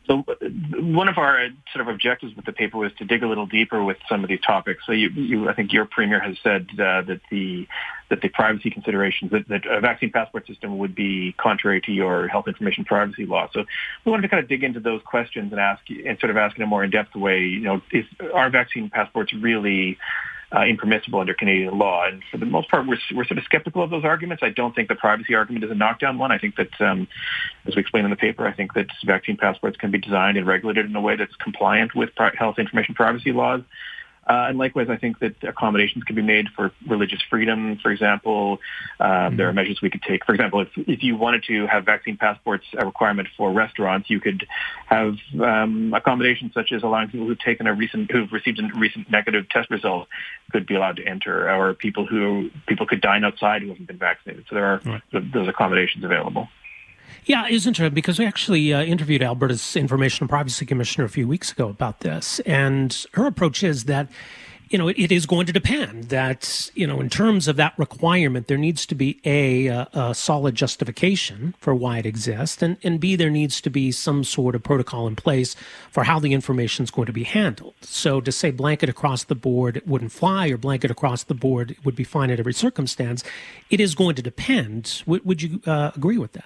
so 0.08 0.24
uh, 0.28 0.34
one 0.80 1.08
of 1.08 1.18
our 1.18 1.48
sort 1.74 1.88
of 1.88 1.94
objectives 1.94 2.36
with 2.36 2.46
the 2.46 2.52
paper 2.52 2.78
was 2.78 2.92
to 2.98 3.06
dig 3.06 3.24
a 3.24 3.28
little 3.28 3.46
deeper 3.46 3.84
with 3.84 3.98
some 4.10 4.24
of 4.24 4.30
these 4.30 4.42
topics. 4.42 4.84
So 4.86 4.92
you, 4.92 5.10
you 5.10 5.50
I 5.50 5.54
think 5.54 5.74
your 5.74 5.86
premier 5.86 6.20
has 6.20 6.38
said 6.44 6.68
uh, 6.74 7.02
that 7.04 7.22
the 7.30 7.68
that 8.10 8.22
the 8.22 8.28
privacy 8.28 8.70
considerations 8.70 9.32
that, 9.32 9.48
that, 9.48 9.66
a 9.66 9.80
vaccine 9.80 10.12
passport 10.12 10.46
system 10.46 10.78
would 10.80 10.94
be 10.94 11.34
contrary 11.38 11.80
to 11.80 11.94
your 11.94 12.28
health 12.28 12.48
information 12.48 12.84
privacy 12.84 13.26
law. 13.26 13.48
So 13.54 13.64
we 14.04 14.12
wanted 14.12 14.24
to 14.24 14.28
kind 14.28 14.44
of 14.44 14.50
dig 14.50 14.66
into 14.66 14.82
those 14.82 15.02
questions 15.06 15.54
and 15.54 15.62
ask 15.62 15.82
and 15.90 16.20
sort 16.20 16.30
of 16.30 16.36
ask 16.36 16.58
in 16.58 16.64
a 16.64 16.68
more 16.68 16.84
in-depth 16.84 17.16
way. 17.16 17.40
You 17.40 17.62
know, 17.62 17.82
is 17.92 18.06
are 18.34 18.50
vaccine 18.50 18.90
passports 18.90 19.34
really 19.34 19.98
uh, 20.54 20.62
impermissible 20.62 21.20
under 21.20 21.34
Canadian 21.34 21.78
law. 21.78 22.06
And 22.06 22.22
for 22.32 22.38
the 22.38 22.46
most 22.46 22.70
part, 22.70 22.86
we're, 22.88 22.98
we're 23.16 23.26
sort 23.26 23.38
of 23.38 23.44
skeptical 23.46 23.84
of 23.84 23.90
those 23.90 24.04
arguments. 24.04 24.44
I 24.44 24.50
don't 24.50 24.76
think 24.76 24.90
the 24.90 24.96
privacy 24.96 25.34
argument 25.34 25.64
is 25.64 25.72
a 25.72 25.76
knockdown 25.76 26.18
one. 26.18 26.32
I 26.32 26.38
think 26.38 26.56
that, 26.58 26.82
um, 26.82 27.08
as 27.66 27.76
we 27.76 27.82
explain 27.82 28.04
in 28.04 28.12
the 28.12 28.18
paper, 28.18 28.46
I 28.48 28.54
think 28.54 28.74
that 28.74 28.88
vaccine 29.06 29.38
passports 29.38 29.78
can 29.78 29.92
be 29.92 29.98
designed 29.98 30.38
and 30.38 30.46
regulated 30.46 30.86
in 30.86 30.96
a 30.96 31.02
way 31.02 31.16
that's 31.16 31.36
compliant 31.36 31.96
with 31.96 32.10
health 32.38 32.60
information 32.60 32.96
privacy 32.96 33.32
laws. 33.32 33.62
Uh, 34.28 34.46
and 34.50 34.58
likewise, 34.58 34.88
I 34.90 34.98
think 34.98 35.20
that 35.20 35.36
accommodations 35.44 36.04
can 36.04 36.16
be 36.16 36.22
made 36.22 36.48
for 36.56 36.72
religious 36.88 37.22
freedom, 37.30 37.78
for 37.82 37.92
example. 37.92 38.60
Um, 39.00 39.10
mm-hmm. 39.10 39.38
There 39.38 39.50
are 39.50 39.54
measures 39.54 39.82
we 39.82 39.90
could 39.90 40.04
take. 40.04 40.26
For 40.26 40.34
example, 40.34 40.62
if, 40.62 40.70
if 40.76 41.04
you 41.04 41.16
wanted 41.16 41.44
to 41.46 41.66
have 41.66 41.86
vaccine 41.86 42.18
passports 42.18 42.66
a 42.78 42.86
requirement 42.86 43.30
for 43.36 43.52
restaurants, 43.52 44.10
you 44.10 44.20
could 44.20 44.46
have 44.86 45.18
um, 45.42 45.94
accommodations 45.94 46.54
such 46.54 46.72
as 46.72 46.84
allowing 46.84 47.10
people 47.10 47.28
who've 47.28 47.40
taken 47.40 47.66
a 47.66 47.74
recent, 47.74 48.12
who've 48.12 48.32
received 48.32 48.60
a 48.60 48.70
recent 48.78 49.10
negative 49.10 49.50
test 49.50 49.70
result 49.72 50.08
could 50.52 50.68
be 50.68 50.76
allowed 50.76 50.98
to 50.98 51.06
enter, 51.06 51.50
or 51.50 51.74
people 51.74 52.06
who 52.06 52.52
people 52.68 52.86
could 52.86 53.02
dine 53.02 53.24
outside 53.24 53.64
who 53.64 53.70
haven't 53.70 53.88
been 53.88 53.98
vaccinated. 53.98 54.46
So 54.50 54.56
there 54.56 54.66
are 54.66 54.82
right. 54.86 55.02
those 55.34 55.48
accommodations 55.48 56.04
available. 56.04 56.48
Yeah, 57.26 57.48
it's 57.48 57.66
interesting 57.66 57.94
because 57.94 58.20
we 58.20 58.26
actually 58.26 58.74
uh, 58.74 58.84
interviewed 58.84 59.22
Alberta's 59.22 59.76
Information 59.76 60.24
and 60.24 60.30
Privacy 60.30 60.66
Commissioner 60.66 61.06
a 61.06 61.10
few 61.10 61.28
weeks 61.28 61.52
ago 61.52 61.70
about 61.70 62.02
this, 62.02 62.40
and 62.42 63.06
her 63.14 63.28
approach 63.28 63.64
is 63.64 63.86
that 63.86 64.08
you 64.72 64.78
know, 64.78 64.88
it, 64.88 64.98
it 64.98 65.12
is 65.12 65.26
going 65.26 65.46
to 65.46 65.52
depend 65.52 66.06
that, 66.06 66.72
you 66.76 66.88
know, 66.88 67.02
in 67.02 67.10
terms 67.10 67.48
of 67.48 67.58
that 67.58 67.74
requirement, 67.78 68.48
there 68.48 68.58
needs 68.58 68.86
to 68.86 68.96
be 68.96 69.20
a, 69.26 69.68
a, 69.68 69.88
a, 69.94 70.16
solid 70.16 70.56
justification 70.56 71.54
for 71.60 71.76
why 71.76 71.98
it 71.98 72.06
exists, 72.06 72.62
and, 72.62 72.78
and 72.82 73.00
B, 73.00 73.18
there 73.18 73.30
needs 73.30 73.60
to 73.62 73.70
be 73.70 73.92
some 73.92 74.24
sort 74.24 74.56
of 74.56 74.64
protocol 74.64 75.08
in 75.08 75.16
place 75.18 75.56
for 75.92 76.06
how 76.06 76.20
the 76.20 76.34
information 76.34 76.84
is 76.84 76.92
going 76.92 77.08
to 77.08 77.14
be 77.14 77.24
handled. 77.24 77.74
So 77.82 78.22
to 78.22 78.32
say 78.32 78.52
blanket 78.52 78.88
across 78.88 79.26
the 79.26 79.36
board 79.36 79.76
it 79.76 79.88
wouldn't 79.88 80.14
fly 80.14 80.48
or 80.48 80.58
blanket 80.58 80.90
across 80.90 81.24
the 81.24 81.34
board 81.34 81.76
would 81.84 81.96
be 81.96 82.06
fine 82.06 82.30
in 82.30 82.40
every 82.40 82.54
circumstance, 82.54 83.24
it 83.70 83.82
is 83.82 83.94
going 83.94 84.16
to 84.16 84.22
depend. 84.22 85.02
W- 85.06 85.22
would 85.26 85.42
you 85.42 85.62
uh, 85.66 85.92
agree 85.96 86.18
with 86.18 86.32
that? 86.34 86.46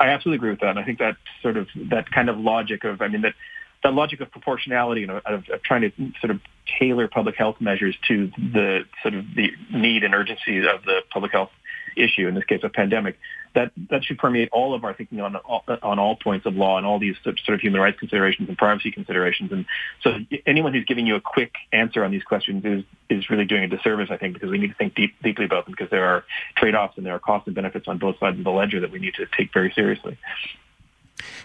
I 0.00 0.08
absolutely 0.08 0.36
agree 0.36 0.50
with 0.50 0.60
that. 0.60 0.70
And 0.70 0.78
I 0.78 0.84
think 0.84 0.98
that 0.98 1.16
sort 1.42 1.58
of 1.58 1.68
that 1.90 2.10
kind 2.10 2.30
of 2.30 2.38
logic 2.38 2.84
of, 2.84 3.02
I 3.02 3.08
mean, 3.08 3.20
that 3.20 3.34
that 3.82 3.94
logic 3.94 4.20
of 4.20 4.30
proportionality, 4.30 5.06
know, 5.06 5.20
of, 5.24 5.44
of, 5.48 5.62
trying 5.62 5.82
to 5.82 5.92
sort 6.20 6.30
of 6.30 6.40
tailor 6.78 7.06
public 7.06 7.36
health 7.36 7.56
measures 7.60 7.96
to 8.08 8.30
the 8.36 8.84
sort 9.02 9.14
of 9.14 9.24
the 9.34 9.50
need 9.72 10.04
and 10.04 10.14
urgency 10.14 10.58
of 10.58 10.84
the 10.84 11.00
public 11.10 11.32
health 11.32 11.50
issue, 11.96 12.28
in 12.28 12.34
this 12.34 12.44
case, 12.44 12.60
a 12.62 12.68
pandemic, 12.68 13.18
that 13.54 13.72
that 13.90 14.04
should 14.04 14.18
permeate 14.18 14.48
all 14.52 14.74
of 14.74 14.84
our 14.84 14.94
thinking 14.94 15.20
on 15.20 15.36
all, 15.36 15.64
on 15.82 15.98
all 15.98 16.16
points 16.16 16.46
of 16.46 16.54
law 16.54 16.78
and 16.78 16.86
all 16.86 16.98
these 16.98 17.16
sort 17.22 17.38
of 17.48 17.60
human 17.60 17.80
rights 17.80 17.98
considerations 17.98 18.48
and 18.48 18.56
privacy 18.56 18.90
considerations. 18.90 19.50
And 19.52 19.66
so, 20.02 20.18
anyone 20.46 20.72
who's 20.72 20.84
giving 20.84 21.06
you 21.06 21.16
a 21.16 21.20
quick 21.20 21.54
answer 21.72 22.04
on 22.04 22.10
these 22.10 22.22
questions 22.22 22.64
is 22.64 22.84
is 23.08 23.28
really 23.28 23.44
doing 23.44 23.64
a 23.64 23.68
disservice, 23.68 24.08
I 24.10 24.16
think, 24.16 24.34
because 24.34 24.50
we 24.50 24.58
need 24.58 24.68
to 24.68 24.74
think 24.74 24.94
deep, 24.94 25.14
deeply 25.22 25.44
about 25.44 25.64
them 25.64 25.72
because 25.72 25.90
there 25.90 26.04
are 26.04 26.24
trade-offs 26.56 26.96
and 26.96 27.04
there 27.04 27.14
are 27.14 27.18
costs 27.18 27.46
and 27.46 27.56
benefits 27.56 27.88
on 27.88 27.98
both 27.98 28.18
sides 28.20 28.38
of 28.38 28.44
the 28.44 28.50
ledger 28.50 28.80
that 28.80 28.92
we 28.92 29.00
need 29.00 29.14
to 29.14 29.26
take 29.36 29.52
very 29.52 29.72
seriously. 29.72 30.16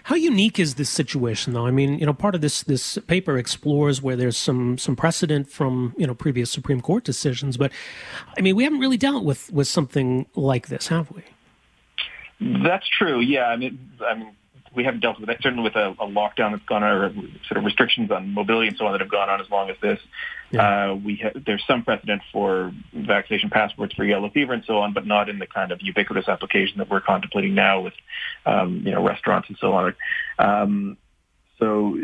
How 0.04 0.14
unique 0.14 0.58
is 0.58 0.76
this 0.76 0.88
situation, 0.88 1.52
though? 1.52 1.66
I 1.66 1.70
mean, 1.70 1.98
you 1.98 2.06
know, 2.06 2.14
part 2.14 2.34
of 2.34 2.40
this 2.40 2.62
this 2.62 2.98
paper 3.06 3.36
explores 3.36 4.00
where 4.00 4.16
there's 4.16 4.36
some 4.36 4.78
some 4.78 4.96
precedent 4.96 5.50
from 5.50 5.94
you 5.96 6.06
know 6.06 6.14
previous 6.14 6.50
Supreme 6.50 6.80
Court 6.80 7.04
decisions, 7.04 7.56
but 7.56 7.72
I 8.38 8.40
mean, 8.40 8.56
we 8.56 8.64
haven't 8.64 8.78
really 8.80 8.96
dealt 8.96 9.24
with 9.24 9.52
with 9.52 9.66
something 9.66 10.26
like 10.34 10.68
this, 10.68 10.86
have 10.88 11.10
we? 11.10 11.22
That's 12.40 12.86
true. 12.88 13.20
Yeah, 13.20 13.46
I 13.46 13.56
mean, 13.56 13.78
I 14.06 14.14
mean, 14.14 14.32
we 14.74 14.84
haven't 14.84 15.00
dealt 15.00 15.18
with 15.18 15.28
that. 15.28 15.38
Certainly, 15.42 15.64
with 15.64 15.74
a, 15.74 15.90
a 15.98 16.06
lockdown 16.06 16.52
that's 16.52 16.64
gone 16.66 16.82
on, 16.82 16.90
or 16.90 17.12
sort 17.48 17.56
of 17.58 17.64
restrictions 17.64 18.10
on 18.10 18.34
mobility 18.34 18.68
and 18.68 18.76
so 18.76 18.86
on 18.86 18.92
that 18.92 19.00
have 19.00 19.10
gone 19.10 19.30
on 19.30 19.40
as 19.40 19.48
long 19.50 19.70
as 19.70 19.76
this. 19.80 19.98
Yeah. 20.50 20.90
Uh, 20.90 20.94
we 20.94 21.16
ha- 21.16 21.40
there's 21.46 21.64
some 21.66 21.82
precedent 21.82 22.22
for 22.32 22.72
vaccination 22.92 23.50
passports 23.50 23.94
for 23.94 24.04
yellow 24.04 24.28
fever 24.30 24.52
and 24.52 24.62
so 24.66 24.78
on, 24.78 24.92
but 24.92 25.06
not 25.06 25.28
in 25.28 25.38
the 25.38 25.46
kind 25.46 25.72
of 25.72 25.80
ubiquitous 25.82 26.28
application 26.28 26.78
that 26.78 26.90
we're 26.90 27.00
contemplating 27.00 27.54
now 27.54 27.80
with, 27.80 27.94
um, 28.44 28.82
you 28.84 28.92
know, 28.92 29.02
restaurants 29.02 29.48
and 29.48 29.58
so 29.58 29.72
on. 29.72 29.94
Um, 30.38 30.98
so, 31.58 31.96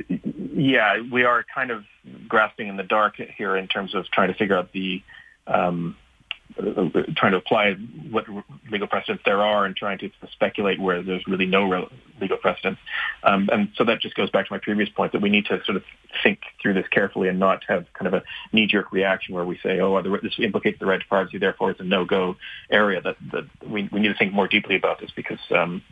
yeah, 0.55 1.03
we 1.13 1.25
are 1.25 1.45
kind 1.55 1.71
of 1.71 1.85
grasping 2.27 2.69
in 2.69 2.79
the 2.79 2.83
dark 2.83 3.17
here 3.37 3.55
in 3.55 3.69
terms 3.69 3.95
of 3.95 4.07
trying 4.07 4.29
to 4.29 4.35
figure 4.35 4.57
out 4.57 4.73
the 4.73 5.03
um, 5.47 5.95
trying 7.17 7.33
to 7.33 7.39
apply 7.39 7.75
what 8.11 8.25
legal 8.71 8.87
precedents 8.87 9.23
there 9.25 9.43
are 9.43 9.65
and 9.65 9.77
trying 9.77 9.99
to 9.99 10.11
speculate 10.31 10.81
where 10.81 11.03
there's 11.03 11.27
really 11.27 11.47
no 11.47 11.89
legal 12.21 12.37
precedents. 12.37 12.81
Um, 13.23 13.49
and 13.53 13.71
so 13.77 13.85
that 13.85 14.01
just 14.01 14.15
goes 14.15 14.31
back 14.31 14.47
to 14.47 14.53
my 14.53 14.59
previous 14.59 14.89
point 14.89 15.13
that 15.13 15.23
we 15.23 15.31
need 15.31 15.47
to 15.47 15.63
sort 15.65 15.77
of 15.77 15.85
think 16.23 16.41
through 16.61 16.75
this 16.75 16.87
carefully 16.89 17.29
and 17.29 17.39
not 17.39 17.65
have 17.69 17.87
kind 17.95 18.07
of 18.07 18.15
a 18.15 18.23
knee-jerk 18.53 18.93
reaction 18.93 19.35
where 19.35 19.45
we 19.45 19.59
say, 19.63 19.81
oh, 19.81 20.01
this 20.23 20.35
implicates 20.39 20.79
the 20.79 20.87
right 20.87 21.01
to 21.01 21.07
privacy, 21.07 21.39
therefore 21.39 21.71
it's 21.71 21.81
a 21.81 21.85
no-go 21.85 22.37
area. 22.71 23.01
That, 23.01 23.17
that 23.33 23.45
we, 23.69 23.89
we 23.93 24.01
need 24.01 24.09
to 24.09 24.15
think 24.15 24.33
more 24.33 24.49
deeply 24.49 24.77
about 24.77 25.01
this 25.01 25.11
because 25.15 25.41
um, 25.51 25.83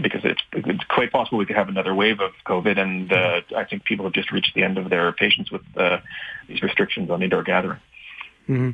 because 0.00 0.22
it's, 0.24 0.40
it's 0.52 0.84
quite 0.84 1.12
possible 1.12 1.38
we 1.38 1.46
could 1.46 1.56
have 1.56 1.68
another 1.68 1.94
wave 1.94 2.20
of 2.20 2.32
COVID, 2.46 2.78
and 2.78 3.12
uh, 3.12 3.40
I 3.56 3.64
think 3.64 3.84
people 3.84 4.06
have 4.06 4.14
just 4.14 4.32
reached 4.32 4.54
the 4.54 4.62
end 4.62 4.78
of 4.78 4.88
their 4.88 5.12
patience 5.12 5.50
with 5.50 5.62
uh, 5.76 5.98
these 6.48 6.62
restrictions 6.62 7.10
on 7.10 7.22
indoor 7.22 7.42
gathering. 7.42 7.78
Mm-hmm. 8.50 8.70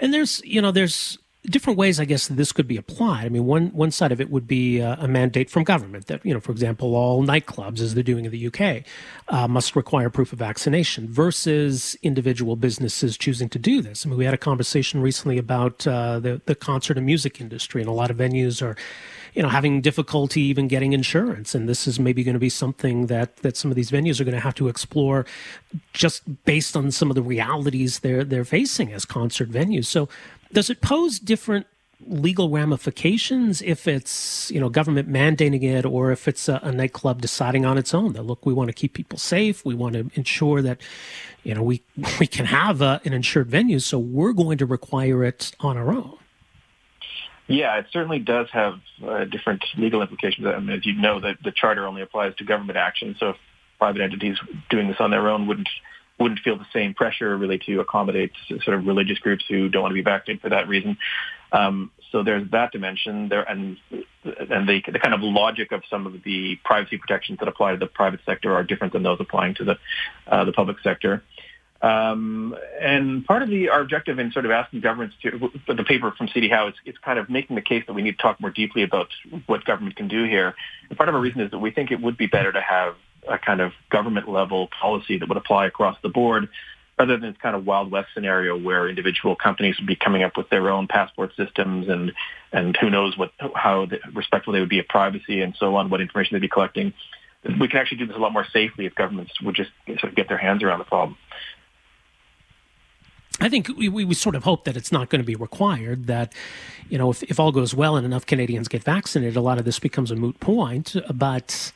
And 0.00 0.12
there's, 0.12 0.42
you 0.44 0.60
know, 0.60 0.72
there's 0.72 1.18
different 1.46 1.78
ways, 1.78 1.98
I 1.98 2.04
guess, 2.04 2.28
this 2.28 2.52
could 2.52 2.68
be 2.68 2.76
applied. 2.76 3.26
I 3.26 3.28
mean, 3.28 3.46
one 3.46 3.68
one 3.68 3.90
side 3.90 4.12
of 4.12 4.20
it 4.20 4.30
would 4.30 4.46
be 4.46 4.80
uh, 4.80 4.96
a 4.98 5.08
mandate 5.08 5.50
from 5.50 5.64
government 5.64 6.06
that, 6.06 6.24
you 6.24 6.32
know, 6.32 6.40
for 6.40 6.52
example, 6.52 6.94
all 6.94 7.24
nightclubs, 7.24 7.80
as 7.80 7.94
they're 7.94 8.02
doing 8.02 8.24
in 8.24 8.30
the 8.30 8.46
UK, 8.46 8.84
uh, 9.28 9.48
must 9.48 9.74
require 9.74 10.08
proof 10.10 10.32
of 10.32 10.38
vaccination 10.38 11.08
versus 11.08 11.96
individual 12.02 12.56
businesses 12.56 13.16
choosing 13.16 13.48
to 13.48 13.58
do 13.58 13.82
this. 13.82 14.06
I 14.06 14.08
mean, 14.08 14.18
we 14.18 14.24
had 14.24 14.34
a 14.34 14.38
conversation 14.38 15.00
recently 15.00 15.38
about 15.38 15.86
uh, 15.86 16.20
the 16.20 16.40
the 16.46 16.54
concert 16.54 16.96
and 16.96 17.06
music 17.06 17.40
industry, 17.40 17.80
and 17.80 17.88
a 17.88 17.94
lot 17.94 18.10
of 18.10 18.16
venues 18.16 18.62
are 18.62 18.76
you 19.34 19.42
know, 19.42 19.48
having 19.48 19.80
difficulty 19.80 20.42
even 20.42 20.68
getting 20.68 20.92
insurance. 20.92 21.54
And 21.54 21.68
this 21.68 21.86
is 21.86 21.98
maybe 21.98 22.22
going 22.22 22.34
to 22.34 22.40
be 22.40 22.48
something 22.48 23.06
that, 23.06 23.36
that 23.38 23.56
some 23.56 23.70
of 23.70 23.76
these 23.76 23.90
venues 23.90 24.20
are 24.20 24.24
going 24.24 24.34
to 24.34 24.40
have 24.40 24.54
to 24.56 24.68
explore 24.68 25.24
just 25.92 26.44
based 26.44 26.76
on 26.76 26.90
some 26.90 27.10
of 27.10 27.14
the 27.14 27.22
realities 27.22 28.00
they're, 28.00 28.24
they're 28.24 28.44
facing 28.44 28.92
as 28.92 29.04
concert 29.04 29.50
venues. 29.50 29.86
So 29.86 30.08
does 30.52 30.68
it 30.68 30.80
pose 30.82 31.18
different 31.18 31.66
legal 32.08 32.50
ramifications 32.50 33.62
if 33.62 33.86
it's 33.86 34.50
you 34.50 34.60
know 34.60 34.68
government 34.68 35.08
mandating 35.08 35.62
it 35.62 35.84
or 35.84 36.10
if 36.10 36.26
it's 36.26 36.48
a, 36.48 36.58
a, 36.62 36.72
nightclub 36.72 37.20
deciding 37.20 37.64
on 37.64 37.78
its 37.78 37.94
own 37.94 38.12
that 38.12 38.22
look 38.22 38.44
we 38.44 38.52
want 38.52 38.68
to 38.68 38.72
keep 38.72 38.92
people 38.92 39.18
safe 39.18 39.64
we 39.64 39.74
want 39.74 39.94
to 39.94 40.10
ensure 40.14 40.60
that 40.62 40.80
you 41.44 41.54
know 41.54 41.62
we 41.62 41.82
we 42.20 42.26
can 42.26 42.46
have 42.46 42.80
a, 42.80 43.00
an 43.04 43.12
insured 43.12 43.48
venue 43.48 43.78
so 43.78 43.98
we're 44.00 44.32
going 44.32 44.58
to 44.58 44.66
require 44.66 45.22
it 45.22 45.52
on 45.60 45.76
our 45.76 45.92
own 45.92 46.18
yeah, 47.52 47.78
it 47.78 47.86
certainly 47.92 48.18
does 48.18 48.48
have 48.52 48.80
uh, 49.06 49.24
different 49.24 49.62
legal 49.76 50.00
implications. 50.00 50.46
I 50.46 50.58
mean, 50.58 50.76
as 50.76 50.86
you 50.86 50.94
know, 50.94 51.20
the, 51.20 51.34
the 51.44 51.52
charter 51.52 51.86
only 51.86 52.02
applies 52.02 52.34
to 52.36 52.44
government 52.44 52.78
action. 52.78 53.14
So 53.20 53.30
if 53.30 53.36
private 53.78 54.00
entities 54.00 54.38
doing 54.70 54.88
this 54.88 54.96
on 55.00 55.10
their 55.10 55.28
own 55.28 55.46
wouldn't 55.46 55.68
wouldn't 56.18 56.40
feel 56.40 56.56
the 56.56 56.66
same 56.72 56.94
pressure 56.94 57.36
really 57.36 57.58
to 57.58 57.80
accommodate 57.80 58.32
sort 58.62 58.78
of 58.78 58.86
religious 58.86 59.18
groups 59.18 59.44
who 59.48 59.68
don't 59.68 59.82
want 59.82 59.90
to 59.90 59.94
be 59.94 60.02
vaccinated 60.02 60.40
for 60.40 60.50
that 60.50 60.68
reason. 60.68 60.96
Um, 61.50 61.90
so 62.12 62.22
there's 62.22 62.48
that 62.50 62.70
dimension 62.72 63.28
there, 63.28 63.42
and 63.42 63.76
and 63.92 64.68
the, 64.68 64.82
the 64.90 64.98
kind 64.98 65.14
of 65.14 65.20
logic 65.22 65.72
of 65.72 65.82
some 65.90 66.06
of 66.06 66.22
the 66.22 66.56
privacy 66.64 66.96
protections 66.98 67.38
that 67.40 67.48
apply 67.48 67.72
to 67.72 67.78
the 67.78 67.86
private 67.86 68.20
sector 68.24 68.54
are 68.54 68.62
different 68.62 68.92
than 68.92 69.02
those 69.02 69.18
applying 69.20 69.54
to 69.56 69.64
the 69.64 69.78
uh, 70.26 70.44
the 70.44 70.52
public 70.52 70.78
sector. 70.82 71.22
Um, 71.82 72.56
and 72.80 73.24
part 73.24 73.42
of 73.42 73.48
the 73.48 73.70
our 73.70 73.80
objective 73.80 74.20
in 74.20 74.30
sort 74.30 74.44
of 74.44 74.52
asking 74.52 74.80
governments 74.80 75.16
to 75.22 75.50
the 75.66 75.82
paper 75.82 76.12
from 76.16 76.28
CD 76.28 76.48
Howe 76.48 76.68
is 76.68 76.74
it's 76.84 76.98
kind 76.98 77.18
of 77.18 77.28
making 77.28 77.56
the 77.56 77.62
case 77.62 77.82
that 77.88 77.92
we 77.92 78.02
need 78.02 78.12
to 78.12 78.22
talk 78.22 78.40
more 78.40 78.50
deeply 78.50 78.84
about 78.84 79.08
what 79.46 79.64
government 79.64 79.96
can 79.96 80.06
do 80.06 80.24
here. 80.24 80.54
And 80.88 80.96
part 80.96 81.08
of 81.08 81.16
our 81.16 81.20
reason 81.20 81.40
is 81.40 81.50
that 81.50 81.58
we 81.58 81.72
think 81.72 81.90
it 81.90 82.00
would 82.00 82.16
be 82.16 82.28
better 82.28 82.52
to 82.52 82.60
have 82.60 82.94
a 83.28 83.36
kind 83.36 83.60
of 83.60 83.72
government 83.90 84.28
level 84.28 84.68
policy 84.80 85.18
that 85.18 85.28
would 85.28 85.38
apply 85.38 85.66
across 85.66 85.96
the 86.02 86.08
board 86.08 86.48
rather 86.98 87.16
than 87.16 87.32
this 87.32 87.40
kind 87.40 87.56
of 87.56 87.66
wild 87.66 87.90
west 87.90 88.08
scenario 88.14 88.56
where 88.56 88.88
individual 88.88 89.34
companies 89.34 89.76
would 89.78 89.86
be 89.86 89.96
coming 89.96 90.22
up 90.22 90.36
with 90.36 90.48
their 90.50 90.70
own 90.70 90.86
passport 90.86 91.32
systems 91.36 91.88
and 91.88 92.12
and 92.52 92.76
who 92.80 92.90
knows 92.90 93.18
what 93.18 93.32
how 93.54 93.88
respectful 94.14 94.52
they 94.52 94.60
would 94.60 94.68
be 94.68 94.78
of 94.78 94.86
privacy 94.86 95.40
and 95.40 95.56
so 95.58 95.74
on, 95.74 95.90
what 95.90 96.00
information 96.00 96.36
they'd 96.36 96.40
be 96.40 96.48
collecting. 96.48 96.92
We 97.58 97.66
can 97.66 97.78
actually 97.78 97.98
do 97.98 98.06
this 98.06 98.16
a 98.16 98.20
lot 98.20 98.32
more 98.32 98.46
safely 98.52 98.86
if 98.86 98.94
governments 98.94 99.32
would 99.42 99.56
just 99.56 99.70
sort 99.98 100.12
of 100.12 100.14
get 100.14 100.28
their 100.28 100.38
hands 100.38 100.62
around 100.62 100.78
the 100.78 100.84
problem. 100.84 101.16
I 103.40 103.48
think 103.48 103.68
we, 103.76 103.88
we 103.88 104.14
sort 104.14 104.34
of 104.34 104.44
hope 104.44 104.64
that 104.64 104.76
it's 104.76 104.92
not 104.92 105.08
going 105.08 105.20
to 105.20 105.26
be 105.26 105.34
required, 105.34 106.06
that, 106.06 106.32
you 106.88 106.98
know, 106.98 107.10
if, 107.10 107.22
if 107.24 107.40
all 107.40 107.52
goes 107.52 107.74
well 107.74 107.96
and 107.96 108.04
enough 108.04 108.26
Canadians 108.26 108.68
get 108.68 108.84
vaccinated, 108.84 109.36
a 109.36 109.40
lot 109.40 109.58
of 109.58 109.64
this 109.64 109.78
becomes 109.78 110.10
a 110.10 110.16
moot 110.16 110.38
point. 110.38 110.94
But 111.12 111.72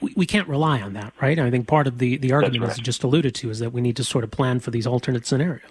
we, 0.00 0.12
we 0.16 0.26
can't 0.26 0.48
rely 0.48 0.80
on 0.80 0.92
that, 0.94 1.14
right? 1.20 1.38
I 1.38 1.50
think 1.50 1.66
part 1.66 1.86
of 1.86 1.98
the, 1.98 2.16
the 2.16 2.32
argument, 2.32 2.62
right. 2.62 2.70
as 2.72 2.78
you 2.78 2.84
just 2.84 3.02
alluded 3.04 3.34
to, 3.36 3.50
is 3.50 3.60
that 3.60 3.72
we 3.72 3.80
need 3.80 3.96
to 3.96 4.04
sort 4.04 4.24
of 4.24 4.30
plan 4.30 4.60
for 4.60 4.70
these 4.70 4.86
alternate 4.86 5.26
scenarios. 5.26 5.62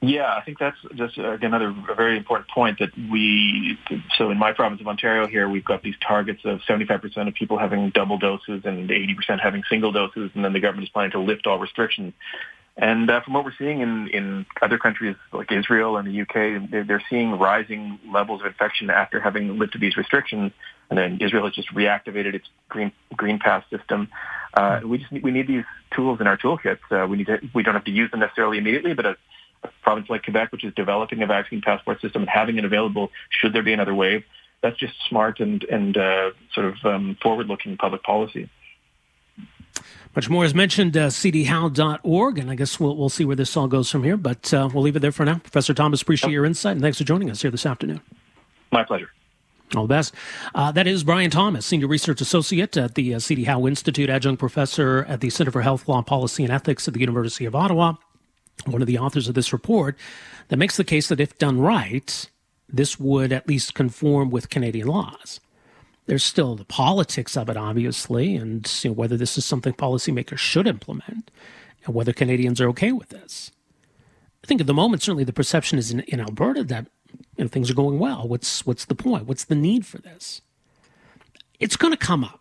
Yeah, 0.00 0.32
I 0.32 0.42
think 0.42 0.60
that's 0.60 0.76
just 0.94 1.18
uh, 1.18 1.38
another 1.42 1.74
very 1.96 2.16
important 2.16 2.48
point 2.48 2.78
that 2.78 2.96
we, 3.10 3.76
so 4.16 4.30
in 4.30 4.38
my 4.38 4.52
province 4.52 4.80
of 4.80 4.86
Ontario 4.86 5.26
here, 5.26 5.48
we've 5.48 5.64
got 5.64 5.82
these 5.82 5.96
targets 6.06 6.44
of 6.44 6.60
75% 6.60 7.26
of 7.26 7.34
people 7.34 7.58
having 7.58 7.90
double 7.90 8.16
doses 8.16 8.62
and 8.64 8.88
80% 8.88 9.40
having 9.40 9.64
single 9.68 9.90
doses, 9.90 10.30
and 10.34 10.44
then 10.44 10.52
the 10.52 10.60
government 10.60 10.86
is 10.86 10.92
planning 10.92 11.10
to 11.12 11.18
lift 11.18 11.48
all 11.48 11.58
restrictions. 11.58 12.14
And 12.80 13.10
uh, 13.10 13.20
from 13.22 13.34
what 13.34 13.44
we're 13.44 13.56
seeing 13.58 13.80
in, 13.80 14.06
in 14.08 14.46
other 14.62 14.78
countries 14.78 15.16
like 15.32 15.50
Israel 15.50 15.96
and 15.96 16.06
the 16.06 16.20
UK, 16.22 16.70
they're, 16.70 16.84
they're 16.84 17.02
seeing 17.10 17.32
rising 17.32 17.98
levels 18.12 18.40
of 18.40 18.46
infection 18.46 18.88
after 18.88 19.20
having 19.20 19.58
lifted 19.58 19.80
these 19.80 19.96
restrictions. 19.96 20.52
And 20.88 20.96
then 20.96 21.18
Israel 21.20 21.44
has 21.44 21.54
just 21.54 21.74
reactivated 21.74 22.34
its 22.34 22.46
green 22.68 22.92
green 23.16 23.40
pass 23.40 23.64
system. 23.68 24.08
Uh, 24.54 24.80
we 24.84 24.98
just 24.98 25.10
need, 25.10 25.24
we 25.24 25.32
need 25.32 25.48
these 25.48 25.64
tools 25.94 26.20
in 26.20 26.28
our 26.28 26.38
toolkits. 26.38 26.78
Uh, 26.90 27.06
we 27.08 27.16
need 27.16 27.26
to, 27.26 27.40
we 27.52 27.64
don't 27.64 27.74
have 27.74 27.84
to 27.84 27.90
use 27.90 28.12
them 28.12 28.20
necessarily 28.20 28.58
immediately, 28.58 28.94
but 28.94 29.06
a, 29.06 29.16
a 29.64 29.68
province 29.82 30.08
like 30.08 30.22
Quebec, 30.22 30.52
which 30.52 30.64
is 30.64 30.72
developing 30.74 31.20
a 31.22 31.26
vaccine 31.26 31.60
passport 31.60 32.00
system 32.00 32.22
and 32.22 32.30
having 32.30 32.58
it 32.58 32.64
available 32.64 33.10
should 33.28 33.52
there 33.52 33.62
be 33.64 33.72
another 33.72 33.94
wave, 33.94 34.22
that's 34.62 34.78
just 34.78 34.94
smart 35.08 35.40
and 35.40 35.64
and 35.64 35.96
uh, 35.96 36.30
sort 36.54 36.66
of 36.66 36.76
um, 36.84 37.16
forward-looking 37.20 37.76
public 37.76 38.04
policy. 38.04 38.48
Much 40.16 40.28
more 40.28 40.44
is 40.44 40.54
mentioned, 40.54 40.96
uh, 40.96 41.08
cdhowe.org, 41.08 42.38
and 42.38 42.50
I 42.50 42.54
guess 42.54 42.80
we'll, 42.80 42.96
we'll 42.96 43.08
see 43.08 43.24
where 43.24 43.36
this 43.36 43.56
all 43.56 43.68
goes 43.68 43.90
from 43.90 44.04
here, 44.04 44.16
but 44.16 44.52
uh, 44.52 44.68
we'll 44.72 44.82
leave 44.82 44.96
it 44.96 45.00
there 45.00 45.12
for 45.12 45.24
now. 45.24 45.38
Professor 45.38 45.74
Thomas, 45.74 46.02
appreciate 46.02 46.32
your 46.32 46.44
insight, 46.44 46.72
and 46.72 46.80
thanks 46.80 46.98
for 46.98 47.04
joining 47.04 47.30
us 47.30 47.42
here 47.42 47.50
this 47.50 47.66
afternoon. 47.66 48.00
My 48.72 48.84
pleasure. 48.84 49.10
All 49.76 49.82
the 49.82 49.88
best. 49.88 50.14
Uh, 50.54 50.72
that 50.72 50.86
is 50.86 51.04
Brian 51.04 51.30
Thomas, 51.30 51.66
Senior 51.66 51.88
Research 51.88 52.20
Associate 52.20 52.74
at 52.76 52.94
the 52.94 53.14
uh, 53.14 53.18
C.D. 53.18 53.44
Howe 53.44 53.66
Institute, 53.66 54.08
Adjunct 54.08 54.40
Professor 54.40 55.04
at 55.08 55.20
the 55.20 55.28
Center 55.28 55.50
for 55.50 55.60
Health 55.60 55.86
Law, 55.88 56.00
Policy, 56.02 56.42
and 56.42 56.52
Ethics 56.52 56.88
at 56.88 56.94
the 56.94 57.00
University 57.00 57.44
of 57.44 57.54
Ottawa, 57.54 57.94
one 58.64 58.80
of 58.80 58.86
the 58.86 58.98
authors 58.98 59.28
of 59.28 59.34
this 59.34 59.52
report 59.52 59.96
that 60.48 60.56
makes 60.56 60.76
the 60.76 60.84
case 60.84 61.08
that 61.08 61.20
if 61.20 61.36
done 61.38 61.60
right, 61.60 62.30
this 62.68 62.98
would 62.98 63.30
at 63.30 63.46
least 63.46 63.74
conform 63.74 64.30
with 64.30 64.48
Canadian 64.48 64.88
laws. 64.88 65.40
There's 66.08 66.24
still 66.24 66.56
the 66.56 66.64
politics 66.64 67.36
of 67.36 67.50
it, 67.50 67.58
obviously, 67.58 68.34
and 68.34 68.66
you 68.82 68.88
know, 68.88 68.94
whether 68.94 69.18
this 69.18 69.36
is 69.36 69.44
something 69.44 69.74
policymakers 69.74 70.38
should 70.38 70.66
implement 70.66 71.30
and 71.84 71.94
whether 71.94 72.14
Canadians 72.14 72.62
are 72.62 72.68
okay 72.70 72.92
with 72.92 73.10
this. 73.10 73.52
I 74.42 74.46
think 74.46 74.62
at 74.62 74.66
the 74.66 74.72
moment, 74.72 75.02
certainly 75.02 75.24
the 75.24 75.34
perception 75.34 75.78
is 75.78 75.90
in, 75.90 76.00
in 76.00 76.18
Alberta 76.18 76.64
that 76.64 76.86
you 77.36 77.44
know, 77.44 77.48
things 77.48 77.70
are 77.70 77.74
going 77.74 77.98
well. 77.98 78.26
What's, 78.26 78.64
what's 78.64 78.86
the 78.86 78.94
point? 78.94 79.26
What's 79.26 79.44
the 79.44 79.54
need 79.54 79.84
for 79.84 79.98
this? 79.98 80.40
It's 81.60 81.76
going 81.76 81.92
to 81.92 81.98
come 81.98 82.24
up. 82.24 82.40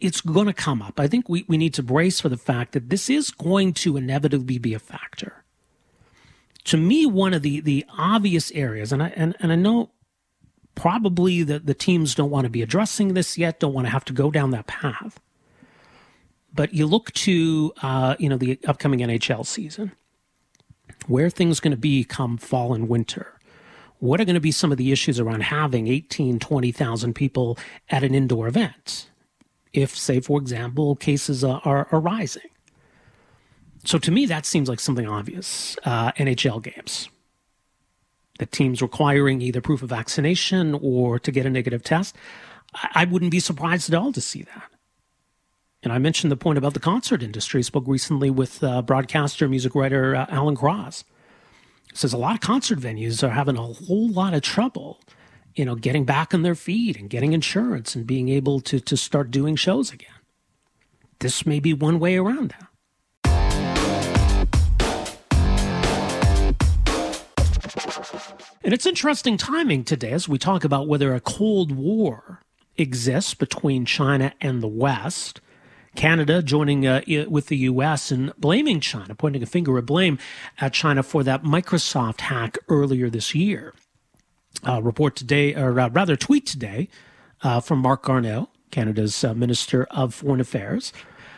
It's 0.00 0.20
going 0.20 0.48
to 0.48 0.52
come 0.52 0.82
up. 0.82 0.98
I 0.98 1.06
think 1.06 1.28
we, 1.28 1.44
we 1.46 1.56
need 1.56 1.74
to 1.74 1.84
brace 1.84 2.18
for 2.18 2.28
the 2.28 2.36
fact 2.36 2.72
that 2.72 2.90
this 2.90 3.08
is 3.08 3.30
going 3.30 3.74
to 3.74 3.96
inevitably 3.96 4.58
be 4.58 4.74
a 4.74 4.80
factor. 4.80 5.44
To 6.64 6.76
me, 6.76 7.06
one 7.06 7.34
of 7.34 7.42
the, 7.42 7.60
the 7.60 7.86
obvious 7.96 8.50
areas, 8.50 8.90
and 8.90 9.00
I, 9.00 9.10
and, 9.10 9.36
and 9.38 9.52
I 9.52 9.54
know 9.54 9.90
probably 10.76 11.42
the, 11.42 11.58
the 11.58 11.74
teams 11.74 12.14
don't 12.14 12.30
want 12.30 12.44
to 12.44 12.50
be 12.50 12.62
addressing 12.62 13.14
this 13.14 13.36
yet, 13.36 13.58
don't 13.58 13.72
want 13.72 13.88
to 13.88 13.90
have 13.90 14.04
to 14.04 14.12
go 14.12 14.30
down 14.30 14.52
that 14.52 14.68
path. 14.68 15.18
But 16.54 16.72
you 16.72 16.86
look 16.86 17.12
to, 17.14 17.72
uh, 17.82 18.14
you 18.20 18.28
know, 18.28 18.36
the 18.36 18.60
upcoming 18.66 19.00
NHL 19.00 19.44
season, 19.44 19.92
where 21.08 21.28
things 21.28 21.58
going 21.58 21.72
to 21.72 21.76
be 21.76 22.04
come 22.04 22.36
fall 22.38 22.72
and 22.72 22.88
winter. 22.88 23.32
What 23.98 24.20
are 24.20 24.24
going 24.24 24.34
to 24.34 24.40
be 24.40 24.52
some 24.52 24.70
of 24.70 24.78
the 24.78 24.92
issues 24.92 25.18
around 25.18 25.42
having 25.42 25.88
18, 25.88 26.38
20,000 26.38 27.14
people 27.14 27.58
at 27.88 28.04
an 28.04 28.14
indoor 28.14 28.46
event? 28.46 29.10
If, 29.72 29.96
say, 29.96 30.20
for 30.20 30.38
example, 30.38 30.96
cases 30.96 31.42
are, 31.42 31.60
are, 31.64 31.88
are 31.90 32.00
rising. 32.00 32.48
So 33.84 33.98
to 33.98 34.10
me, 34.10 34.26
that 34.26 34.46
seems 34.46 34.68
like 34.68 34.80
something 34.80 35.06
obvious. 35.06 35.76
Uh, 35.84 36.12
NHL 36.12 36.62
games 36.62 37.08
the 38.38 38.46
teams 38.46 38.82
requiring 38.82 39.40
either 39.40 39.60
proof 39.60 39.82
of 39.82 39.90
vaccination 39.90 40.78
or 40.82 41.18
to 41.18 41.30
get 41.30 41.46
a 41.46 41.50
negative 41.50 41.82
test, 41.82 42.16
I 42.94 43.04
wouldn't 43.04 43.30
be 43.30 43.40
surprised 43.40 43.92
at 43.92 43.98
all 43.98 44.12
to 44.12 44.20
see 44.20 44.42
that. 44.42 44.70
And 45.82 45.92
I 45.92 45.98
mentioned 45.98 46.32
the 46.32 46.36
point 46.36 46.58
about 46.58 46.74
the 46.74 46.80
concert 46.80 47.22
industry. 47.22 47.60
I 47.60 47.62
spoke 47.62 47.86
recently 47.86 48.30
with 48.30 48.62
uh, 48.62 48.82
broadcaster, 48.82 49.48
music 49.48 49.74
writer 49.74 50.16
uh, 50.16 50.26
Alan 50.28 50.56
Cross. 50.56 51.04
Says 51.94 52.12
a 52.12 52.18
lot 52.18 52.34
of 52.34 52.40
concert 52.40 52.78
venues 52.78 53.22
are 53.22 53.30
having 53.30 53.56
a 53.56 53.62
whole 53.62 54.10
lot 54.10 54.34
of 54.34 54.42
trouble, 54.42 55.00
you 55.54 55.64
know, 55.64 55.74
getting 55.74 56.04
back 56.04 56.34
on 56.34 56.42
their 56.42 56.54
feet 56.54 56.98
and 56.98 57.08
getting 57.08 57.32
insurance 57.32 57.94
and 57.94 58.06
being 58.06 58.28
able 58.28 58.60
to 58.60 58.80
to 58.80 58.96
start 58.96 59.30
doing 59.30 59.56
shows 59.56 59.92
again. 59.92 60.10
This 61.20 61.46
may 61.46 61.60
be 61.60 61.72
one 61.72 61.98
way 61.98 62.16
around 62.16 62.50
that. 62.50 62.66
And 68.66 68.74
it's 68.74 68.84
interesting 68.84 69.36
timing 69.36 69.84
today 69.84 70.10
as 70.10 70.28
we 70.28 70.38
talk 70.38 70.64
about 70.64 70.88
whether 70.88 71.14
a 71.14 71.20
Cold 71.20 71.70
War 71.70 72.40
exists 72.76 73.32
between 73.32 73.84
China 73.84 74.32
and 74.40 74.60
the 74.60 74.66
West. 74.66 75.40
Canada 75.94 76.42
joining 76.42 76.84
uh, 76.84 77.00
with 77.28 77.46
the 77.46 77.58
U.S. 77.58 78.10
and 78.10 78.34
blaming 78.36 78.80
China, 78.80 79.14
pointing 79.14 79.40
a 79.44 79.46
finger 79.46 79.78
of 79.78 79.86
blame 79.86 80.18
at 80.60 80.72
China 80.72 81.04
for 81.04 81.22
that 81.22 81.44
Microsoft 81.44 82.22
hack 82.22 82.58
earlier 82.68 83.08
this 83.08 83.36
year. 83.36 83.72
Uh, 84.66 84.82
report 84.82 85.14
today, 85.14 85.54
or 85.54 85.78
uh, 85.78 85.88
rather, 85.90 86.16
tweet 86.16 86.44
today 86.44 86.88
uh, 87.44 87.60
from 87.60 87.78
Marc 87.78 88.02
Garneau, 88.02 88.48
Canada's 88.72 89.22
uh, 89.22 89.32
Minister 89.32 89.84
of 89.92 90.12
Foreign 90.12 90.40
Affairs, 90.40 90.92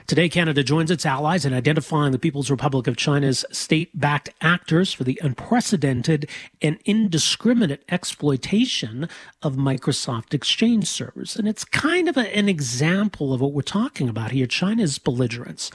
Today, 0.09 0.31
Canada 0.31 0.63
joins 0.63 0.91
its 0.91 1.05
allies 1.05 1.45
in 1.45 1.53
identifying 1.53 2.13
the 2.13 2.19
People's 2.19 2.51
Republic 2.51 2.87
of 2.87 2.97
China's 2.97 3.45
state 3.53 3.91
backed 3.93 4.31
actors 4.41 4.91
for 4.91 5.05
the 5.05 5.21
unprecedented 5.23 6.31
and 6.63 6.79
indiscriminate 6.87 7.85
exploitation 7.91 9.07
of 9.43 9.57
Microsoft 9.57 10.33
Exchange 10.33 10.89
servers. 10.89 11.37
And 11.37 11.47
it's 11.47 11.63
kind 11.63 12.09
of 12.09 12.17
a, 12.17 12.35
an 12.35 12.49
example 12.49 13.35
of 13.35 13.43
what 13.43 13.53
we're 13.53 13.61
talking 13.61 14.09
about 14.09 14.31
here 14.31 14.47
China's 14.47 14.99
belligerence, 14.99 15.71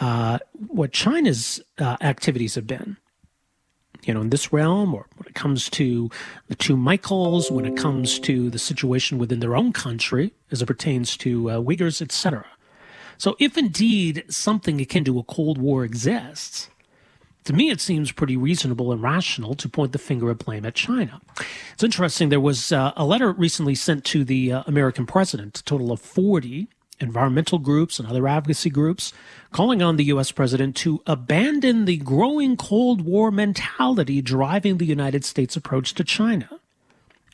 uh, 0.00 0.40
what 0.66 0.90
China's 0.90 1.60
uh, 1.78 1.96
activities 2.00 2.56
have 2.56 2.66
been 2.66 2.96
you 4.02 4.14
know, 4.14 4.22
in 4.22 4.30
this 4.30 4.52
realm, 4.52 4.94
or 4.94 5.06
when 5.16 5.28
it 5.28 5.34
comes 5.34 5.68
to 5.68 6.10
the 6.48 6.54
two 6.56 6.76
Michaels, 6.76 7.52
when 7.52 7.66
it 7.66 7.76
comes 7.76 8.18
to 8.18 8.48
the 8.50 8.58
situation 8.58 9.18
within 9.18 9.40
their 9.40 9.54
own 9.54 9.72
country 9.72 10.32
as 10.50 10.62
it 10.62 10.66
pertains 10.66 11.16
to 11.18 11.50
uh, 11.50 11.60
Uyghurs, 11.60 12.00
etc. 12.00 12.46
So, 13.20 13.36
if 13.38 13.58
indeed 13.58 14.24
something 14.30 14.80
akin 14.80 15.04
to 15.04 15.18
a 15.18 15.22
Cold 15.22 15.58
War 15.58 15.84
exists, 15.84 16.70
to 17.44 17.52
me, 17.52 17.68
it 17.68 17.78
seems 17.78 18.12
pretty 18.12 18.34
reasonable 18.34 18.92
and 18.92 19.02
rational 19.02 19.52
to 19.56 19.68
point 19.68 19.92
the 19.92 19.98
finger 19.98 20.30
of 20.30 20.38
blame 20.38 20.64
at 20.64 20.74
China. 20.74 21.20
It's 21.74 21.84
interesting. 21.84 22.30
There 22.30 22.40
was 22.40 22.72
uh, 22.72 22.92
a 22.96 23.04
letter 23.04 23.30
recently 23.30 23.74
sent 23.74 24.06
to 24.06 24.24
the 24.24 24.54
uh, 24.54 24.62
American 24.66 25.04
president, 25.04 25.58
a 25.58 25.64
total 25.64 25.92
of 25.92 26.00
40 26.00 26.68
environmental 26.98 27.58
groups 27.58 27.98
and 27.98 28.08
other 28.08 28.26
advocacy 28.26 28.70
groups, 28.70 29.12
calling 29.52 29.82
on 29.82 29.96
the 29.96 30.04
U.S. 30.04 30.32
president 30.32 30.74
to 30.76 31.02
abandon 31.06 31.84
the 31.84 31.98
growing 31.98 32.56
Cold 32.56 33.02
War 33.02 33.30
mentality 33.30 34.22
driving 34.22 34.78
the 34.78 34.86
United 34.86 35.26
States 35.26 35.56
approach 35.56 35.92
to 35.92 36.04
China. 36.04 36.58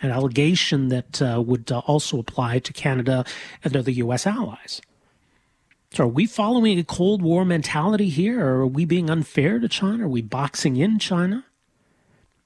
An 0.02 0.10
allegation 0.10 0.88
that 0.88 1.22
uh, 1.22 1.40
would 1.46 1.70
uh, 1.70 1.78
also 1.86 2.18
apply 2.18 2.58
to 2.58 2.72
Canada 2.72 3.24
and 3.62 3.76
other 3.76 3.92
U.S. 3.92 4.26
allies. 4.26 4.80
So 5.96 6.04
are 6.04 6.08
we 6.08 6.26
following 6.26 6.78
a 6.78 6.84
Cold 6.84 7.22
War 7.22 7.46
mentality 7.46 8.10
here? 8.10 8.46
Or 8.46 8.60
are 8.60 8.66
we 8.66 8.84
being 8.84 9.08
unfair 9.08 9.58
to 9.58 9.66
China? 9.66 10.04
Are 10.04 10.08
we 10.08 10.20
boxing 10.20 10.76
in 10.76 10.98
China? 10.98 11.46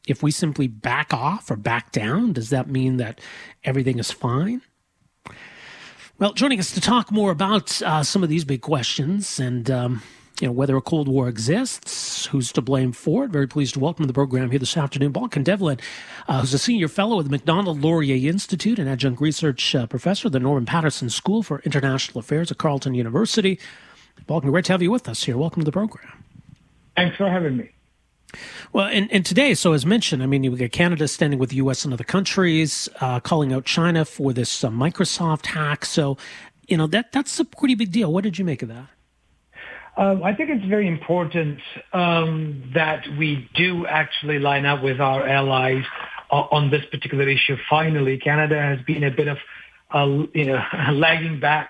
If 0.07 0.23
we 0.23 0.31
simply 0.31 0.69
back 0.69 1.13
off 1.13 1.51
or 1.51 1.57
back 1.57 1.91
down, 1.91 2.33
does 2.33 2.51
that 2.51 2.69
mean 2.69 2.99
that 2.99 3.21
everything 3.65 3.99
is 3.99 4.13
fine? 4.13 4.63
Well, 6.17 6.33
joining 6.33 6.61
us 6.61 6.71
to 6.75 6.81
talk 6.81 7.11
more 7.11 7.33
about 7.33 7.83
uh, 7.83 8.05
some 8.05 8.23
of 8.23 8.29
these 8.29 8.45
big 8.45 8.61
questions 8.61 9.41
and 9.41 9.69
um, 9.69 10.03
you 10.41 10.47
know, 10.47 10.53
whether 10.53 10.77
a 10.77 10.81
Cold 10.81 11.07
War 11.07 11.29
exists, 11.29 12.27
who's 12.27 12.53
to 12.53 12.63
blame 12.63 12.93
for 12.93 13.25
it. 13.25 13.31
Very 13.31 13.47
pleased 13.47 13.75
to 13.75 13.81
welcome 13.81 14.05
to 14.05 14.07
the 14.07 14.15
program 14.15 14.51
here 14.51 14.59
this 14.59 14.77
afternoon 14.77 15.13
Balkan 15.13 15.45
Devlen, 15.45 15.81
uh, 16.29 16.41
who's 16.41 16.55
a 16.55 16.59
senior 16.59 16.89
fellow 16.89 17.19
at 17.19 17.25
the 17.25 17.31
Macdonald 17.31 17.83
Laurier 17.83 18.29
Institute 18.29 18.79
and 18.79 18.89
adjunct 18.89 19.21
research 19.21 19.75
uh, 19.75 19.87
professor 19.87 20.29
at 20.29 20.33
the 20.33 20.41
Norman 20.41 20.65
Paterson 20.65 21.11
School 21.11 21.43
for 21.43 21.61
International 21.61 22.21
Affairs 22.21 22.51
at 22.51 22.59
Carleton 22.59 22.95
University. 22.95 23.59
Balkan, 24.27 24.51
great 24.51 24.65
to 24.67 24.73
have 24.73 24.83
you 24.83 24.91
with 24.91 25.09
us 25.09 25.25
here. 25.25 25.37
Welcome 25.37 25.61
to 25.61 25.65
the 25.65 25.73
program. 25.73 26.25
Thanks 26.97 27.17
for 27.17 27.29
having 27.29 27.57
me. 27.57 27.71
Well, 28.73 28.87
and, 28.87 29.11
and 29.11 29.27
today, 29.27 29.55
so 29.55 29.73
as 29.73 29.85
mentioned, 29.85 30.23
I 30.23 30.27
mean, 30.27 30.45
you 30.45 30.57
get 30.57 30.73
Canada 30.73 31.09
standing 31.09 31.39
with 31.39 31.51
the 31.51 31.57
U.S. 31.57 31.85
and 31.85 31.93
other 31.93 32.05
countries, 32.05 32.89
uh, 33.01 33.21
calling 33.21 33.53
out 33.53 33.65
China 33.65 34.05
for 34.05 34.33
this 34.33 34.63
uh, 34.63 34.71
Microsoft 34.71 35.47
hack. 35.47 35.85
So, 35.85 36.17
you 36.69 36.77
know, 36.77 36.87
that 36.87 37.11
that's 37.13 37.41
a 37.41 37.45
pretty 37.45 37.75
big 37.75 37.91
deal. 37.91 38.13
What 38.13 38.23
did 38.23 38.39
you 38.39 38.45
make 38.45 38.63
of 38.63 38.69
that? 38.69 38.87
Um, 40.01 40.23
I 40.23 40.35
think 40.35 40.49
it's 40.49 40.65
very 40.65 40.89
important 40.89 41.61
um, 41.93 42.73
that 42.75 43.05
we 43.19 43.51
do 43.55 43.85
actually 43.85 44.39
line 44.39 44.65
up 44.65 44.83
with 44.83 44.99
our 44.99 45.29
allies 45.29 45.85
on 46.31 46.71
this 46.71 46.83
particular 46.91 47.29
issue. 47.29 47.59
Finally, 47.69 48.17
Canada 48.17 48.59
has 48.59 48.79
been 48.87 49.05
a 49.05 49.11
bit 49.11 49.29
of, 49.29 49.37
uh, 49.93 50.25
you 50.33 50.47
know, 50.47 50.63
lagging 50.93 51.39
back 51.39 51.69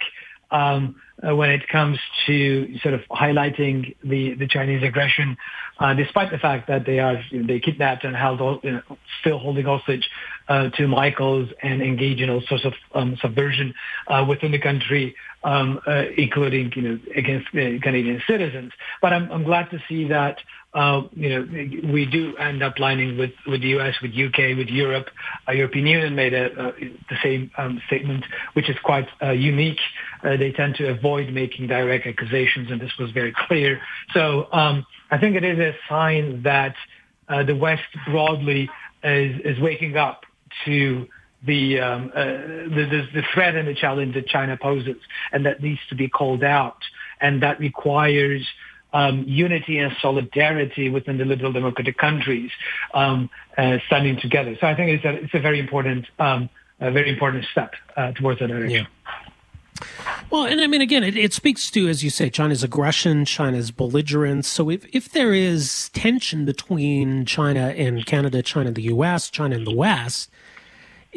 um, 0.53 0.95
uh, 1.27 1.35
when 1.35 1.51
it 1.51 1.67
comes 1.67 1.99
to 2.27 2.79
sort 2.79 2.95
of 2.95 3.01
highlighting 3.11 3.97
the, 4.05 4.35
the 4.35 4.47
Chinese 4.47 4.85
aggression, 4.85 5.37
uh, 5.81 5.95
despite 5.95 6.31
the 6.31 6.39
fact 6.39 6.69
that 6.69 6.87
they 6.87 7.01
are 7.01 7.21
you 7.31 7.41
know, 7.41 7.47
they 7.49 7.59
kidnapped 7.59 8.05
and 8.05 8.15
held 8.15 8.39
you 8.63 8.73
know, 8.73 8.83
still 9.21 9.39
holding 9.39 9.65
hostage 9.65 10.09
uh, 10.40 10.40
two 10.77 10.89
Michaels 10.89 11.49
and 11.63 11.81
engage 11.83 12.21
in 12.21 12.31
all 12.31 12.43
sorts 12.49 12.65
of 12.65 12.75
um, 12.95 13.17
subversion 13.21 13.75
uh, 14.09 14.25
within 14.29 14.53
the 14.53 14.59
country, 14.59 15.15
um, 15.45 15.81
uh, 15.87 16.05
including 16.17 16.73
you 16.75 16.83
know 16.83 16.99
against 17.15 17.49
uh, 17.49 17.79
Canadian 17.83 18.21
citizens. 18.27 18.73
But 19.01 19.13
I'm, 19.13 19.31
I'm 19.31 19.45
glad 19.45 19.71
to 19.71 19.79
see 19.89 20.09
that 20.09 20.39
uh, 20.73 21.03
you 21.15 21.29
know, 21.29 21.93
we 21.93 22.07
do 22.07 22.37
end 22.37 22.63
up 22.63 22.79
lining 22.79 23.19
with, 23.19 23.33
with 23.47 23.61
the 23.61 23.69
U.S., 23.69 23.97
with 24.01 24.13
UK, 24.13 24.57
with 24.57 24.69
Europe. 24.69 25.09
Uh, 25.49 25.53
European 25.53 25.87
Union 25.87 26.15
made 26.15 26.33
a, 26.33 26.47
uh, 26.53 26.73
the 27.09 27.17
same 27.23 27.51
um, 27.59 27.83
statement, 27.89 28.25
which 28.53 28.71
is 28.71 28.77
quite 28.85 29.09
uh, 29.21 29.31
unique. 29.31 29.81
Uh, 30.23 30.37
they 30.37 30.53
tend 30.53 30.77
to 30.77 30.89
avoid 30.89 31.33
making 31.33 31.67
direct 31.67 32.07
accusations, 32.07 32.71
and 32.71 32.81
this 32.81 32.93
was 33.01 33.11
very 33.11 33.35
clear. 33.49 33.81
So 34.15 34.49
um, 34.53 34.87
I 35.11 35.19
think 35.19 35.35
it 35.35 35.45
is 35.45 35.59
a 35.59 35.75
sign 35.89 36.43
that 36.45 36.77
uh, 37.29 37.43
the 37.43 37.57
West 37.57 37.83
broadly 38.07 38.71
is, 39.03 39.41
is 39.45 39.61
waking 39.61 39.97
up 39.97 40.23
to 40.65 41.07
the, 41.45 41.81
um, 41.81 42.11
the, 42.15 42.87
the, 42.91 43.21
the 43.21 43.23
threat 43.33 43.57
and 43.57 43.67
the 43.67 43.75
challenge 43.75 44.15
that 44.15 44.27
China 44.27 44.57
poses, 44.57 44.97
and 45.33 45.47
that 45.47 45.63
needs 45.63 45.81
to 45.89 45.95
be 45.95 46.09
called 46.09 46.45
out, 46.45 46.79
and 47.21 47.43
that 47.43 47.59
requires 47.61 48.47
um, 48.93 49.25
unity 49.27 49.79
and 49.79 49.95
solidarity 50.03 50.89
within 50.89 51.17
the 51.19 51.25
liberal 51.25 51.53
democratic 51.53 51.97
countries 51.97 52.51
um, 52.93 53.31
uh, 53.57 53.79
standing 53.87 54.19
together. 54.21 54.57
So 54.61 54.67
I 54.67 54.75
think 54.75 54.91
it's 54.91 55.05
a, 55.05 55.25
it's 55.25 55.35
a 55.35 55.41
very 55.41 55.61
important, 55.61 56.07
um, 56.19 56.51
a 56.81 56.91
very 56.91 57.11
important 57.11 57.47
step 57.53 57.75
uh, 57.97 58.13
towards 58.13 58.41
that 58.41 58.49
direction. 58.49 58.87
Yeah. 58.87 59.87
Well, 60.31 60.45
and 60.45 60.61
I 60.61 60.69
mean, 60.69 60.81
again, 60.81 61.03
it, 61.03 61.17
it, 61.17 61.33
speaks 61.33 61.71
to, 61.73 61.89
as 61.89 62.05
you 62.05 62.11
say, 62.11 62.31
China's 62.31 62.63
aggression, 62.63 63.25
China's 63.25 63.73
belligerence. 63.73 64.47
So 64.47 64.71
if, 64.71 64.87
if 64.95 65.11
there 65.11 65.35
is 65.35 65.89
tension 65.89 66.45
between 66.45 67.27
China 67.27 67.75
and 67.77 68.07
Canada, 68.07 68.41
China 68.41 68.69
and 68.69 68.77
the 68.77 68.83
U.S., 68.83 69.29
China 69.29 69.57
and 69.57 69.67
the 69.67 69.75
West, 69.75 70.31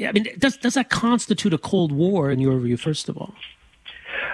I 0.03 0.11
mean, 0.11 0.27
does, 0.39 0.57
does 0.57 0.73
that 0.73 0.89
constitute 0.89 1.53
a 1.53 1.59
Cold 1.59 1.91
War 1.91 2.31
in 2.31 2.39
your 2.39 2.57
view, 2.59 2.75
first 2.75 3.07
of 3.07 3.17
all? 3.17 3.35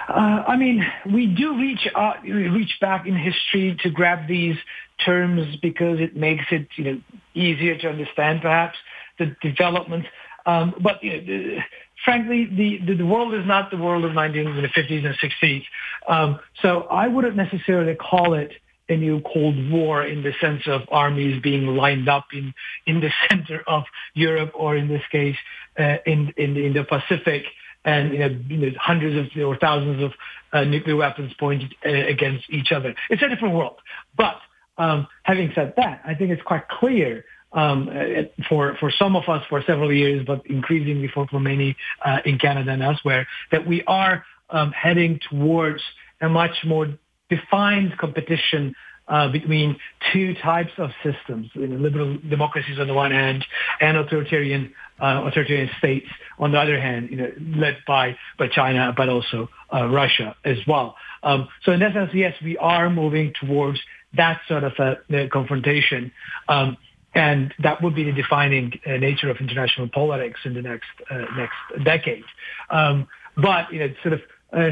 Uh, 0.08 0.44
I 0.48 0.56
mean, 0.56 0.84
we 1.12 1.26
do 1.26 1.56
reach 1.58 1.86
uh, 1.94 2.14
reach 2.24 2.78
back 2.80 3.06
in 3.06 3.14
history 3.14 3.76
to 3.82 3.90
grab 3.90 4.26
these 4.26 4.56
terms 5.04 5.56
because 5.56 6.00
it 6.00 6.16
makes 6.16 6.44
it 6.50 6.68
you 6.74 6.84
know 6.84 7.00
easier 7.34 7.76
to 7.78 7.88
understand 7.88 8.42
perhaps 8.42 8.76
the 9.18 9.36
development. 9.40 10.06
Um, 10.46 10.74
but 10.80 11.02
you 11.04 11.20
know, 11.20 11.62
frankly, 12.04 12.46
the, 12.46 12.94
the, 12.94 13.06
world 13.06 13.34
is 13.34 13.46
not 13.46 13.70
the 13.70 13.76
world 13.76 14.04
of 14.04 14.12
1950s 14.12 15.04
and 15.04 15.16
60s. 15.18 15.64
Um, 16.08 16.40
so 16.62 16.82
I 16.82 17.08
wouldn't 17.08 17.36
necessarily 17.36 17.94
call 17.94 18.34
it 18.34 18.52
a 18.88 18.96
new 18.96 19.20
Cold 19.20 19.70
War 19.70 20.04
in 20.04 20.22
the 20.22 20.32
sense 20.40 20.62
of 20.66 20.82
armies 20.90 21.40
being 21.42 21.66
lined 21.66 22.08
up 22.08 22.26
in, 22.32 22.52
in 22.86 23.00
the 23.00 23.10
center 23.30 23.62
of 23.66 23.84
Europe 24.14 24.52
or 24.54 24.76
in 24.76 24.88
this 24.88 25.02
case 25.12 25.36
uh, 25.78 25.96
in, 26.06 26.32
in, 26.36 26.56
in 26.56 26.72
the 26.72 26.84
Pacific 26.84 27.44
and 27.84 28.12
you 28.12 28.18
know, 28.18 28.28
you 28.48 28.56
know 28.58 28.70
hundreds 28.78 29.16
of 29.16 29.42
or 29.42 29.56
thousands 29.56 30.02
of 30.02 30.12
uh, 30.52 30.64
nuclear 30.64 30.96
weapons 30.96 31.32
pointed 31.38 31.74
uh, 31.86 31.88
against 31.88 32.44
each 32.50 32.72
other. 32.72 32.94
It's 33.08 33.22
a 33.22 33.28
different 33.28 33.54
world. 33.54 33.76
But 34.16 34.36
um, 34.76 35.06
having 35.22 35.52
said 35.54 35.74
that, 35.76 36.02
I 36.04 36.14
think 36.14 36.30
it's 36.30 36.42
quite 36.42 36.68
clear 36.68 37.24
um, 37.52 37.88
uh, 37.88 38.22
for 38.48 38.76
for 38.78 38.90
some 38.90 39.16
of 39.16 39.28
us 39.28 39.44
for 39.48 39.62
several 39.66 39.92
years, 39.92 40.24
but 40.26 40.44
increasingly 40.46 41.08
for, 41.08 41.26
for 41.28 41.40
many 41.40 41.76
uh, 42.04 42.18
in 42.24 42.38
Canada 42.38 42.70
and 42.72 42.82
elsewhere, 42.82 43.26
that 43.50 43.66
we 43.66 43.82
are 43.84 44.24
um, 44.50 44.72
heading 44.72 45.18
towards 45.28 45.82
a 46.20 46.28
much 46.28 46.64
more 46.64 46.88
defined 47.28 47.96
competition 47.98 48.74
uh, 49.08 49.28
between 49.28 49.76
two 50.12 50.34
types 50.34 50.70
of 50.78 50.90
systems, 51.02 51.50
you 51.54 51.66
know, 51.66 51.76
liberal 51.76 52.16
democracies 52.28 52.78
on 52.78 52.86
the 52.86 52.94
one 52.94 53.10
hand 53.10 53.44
and 53.80 53.96
authoritarian 53.96 54.72
uh, 55.00 55.22
authoritarian 55.24 55.70
states 55.78 56.06
on 56.38 56.52
the 56.52 56.58
other 56.58 56.80
hand, 56.80 57.10
you 57.10 57.16
know, 57.16 57.30
led 57.56 57.76
by 57.86 58.16
by 58.38 58.46
China, 58.46 58.94
but 58.96 59.08
also 59.08 59.48
uh, 59.74 59.86
Russia 59.86 60.36
as 60.44 60.58
well. 60.66 60.94
Um, 61.22 61.48
so 61.64 61.72
in 61.72 61.80
that 61.80 61.92
sense, 61.92 62.10
yes, 62.14 62.34
we 62.42 62.56
are 62.58 62.88
moving 62.88 63.34
towards 63.40 63.80
that 64.16 64.40
sort 64.48 64.64
of 64.64 64.72
a, 64.78 64.96
a 65.12 65.28
confrontation. 65.28 66.12
Um, 66.48 66.76
and 67.14 67.52
that 67.62 67.82
would 67.82 67.94
be 67.94 68.04
the 68.04 68.12
defining 68.12 68.78
uh, 68.86 68.92
nature 68.92 69.30
of 69.30 69.38
international 69.38 69.88
politics 69.88 70.40
in 70.44 70.54
the 70.54 70.62
next 70.62 70.88
uh, 71.10 71.24
next 71.36 71.84
decade. 71.84 72.24
Um, 72.70 73.08
but 73.36 73.72
you 73.72 73.80
know, 73.80 73.94
sort 74.02 74.14
of 74.14 74.20
uh, 74.52 74.70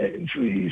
uh 0.00 0.02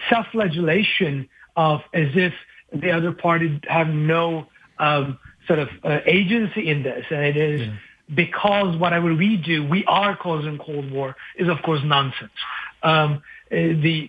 self-flagellation 0.09 1.29
of 1.57 1.81
as 1.93 2.09
if 2.15 2.33
the 2.73 2.91
other 2.91 3.13
party 3.13 3.61
have 3.69 3.89
no 3.89 4.47
um, 4.79 5.19
sort 5.47 5.59
of 5.59 5.69
uh, 5.83 5.99
agency 6.07 6.69
in 6.69 6.83
this, 6.83 7.05
and 7.11 7.25
it 7.25 7.37
is 7.37 7.63
yeah. 7.63 7.75
because 8.15 8.77
whatever 8.77 9.13
we 9.15 9.37
do, 9.37 9.67
we 9.67 9.85
are 9.87 10.17
causing 10.17 10.59
Cold 10.59 10.91
War 10.91 11.17
is 11.37 11.49
of 11.49 11.61
course 11.63 11.81
nonsense. 11.85 12.31
Um, 12.83 13.23
uh, 13.51 13.57
the 13.57 14.09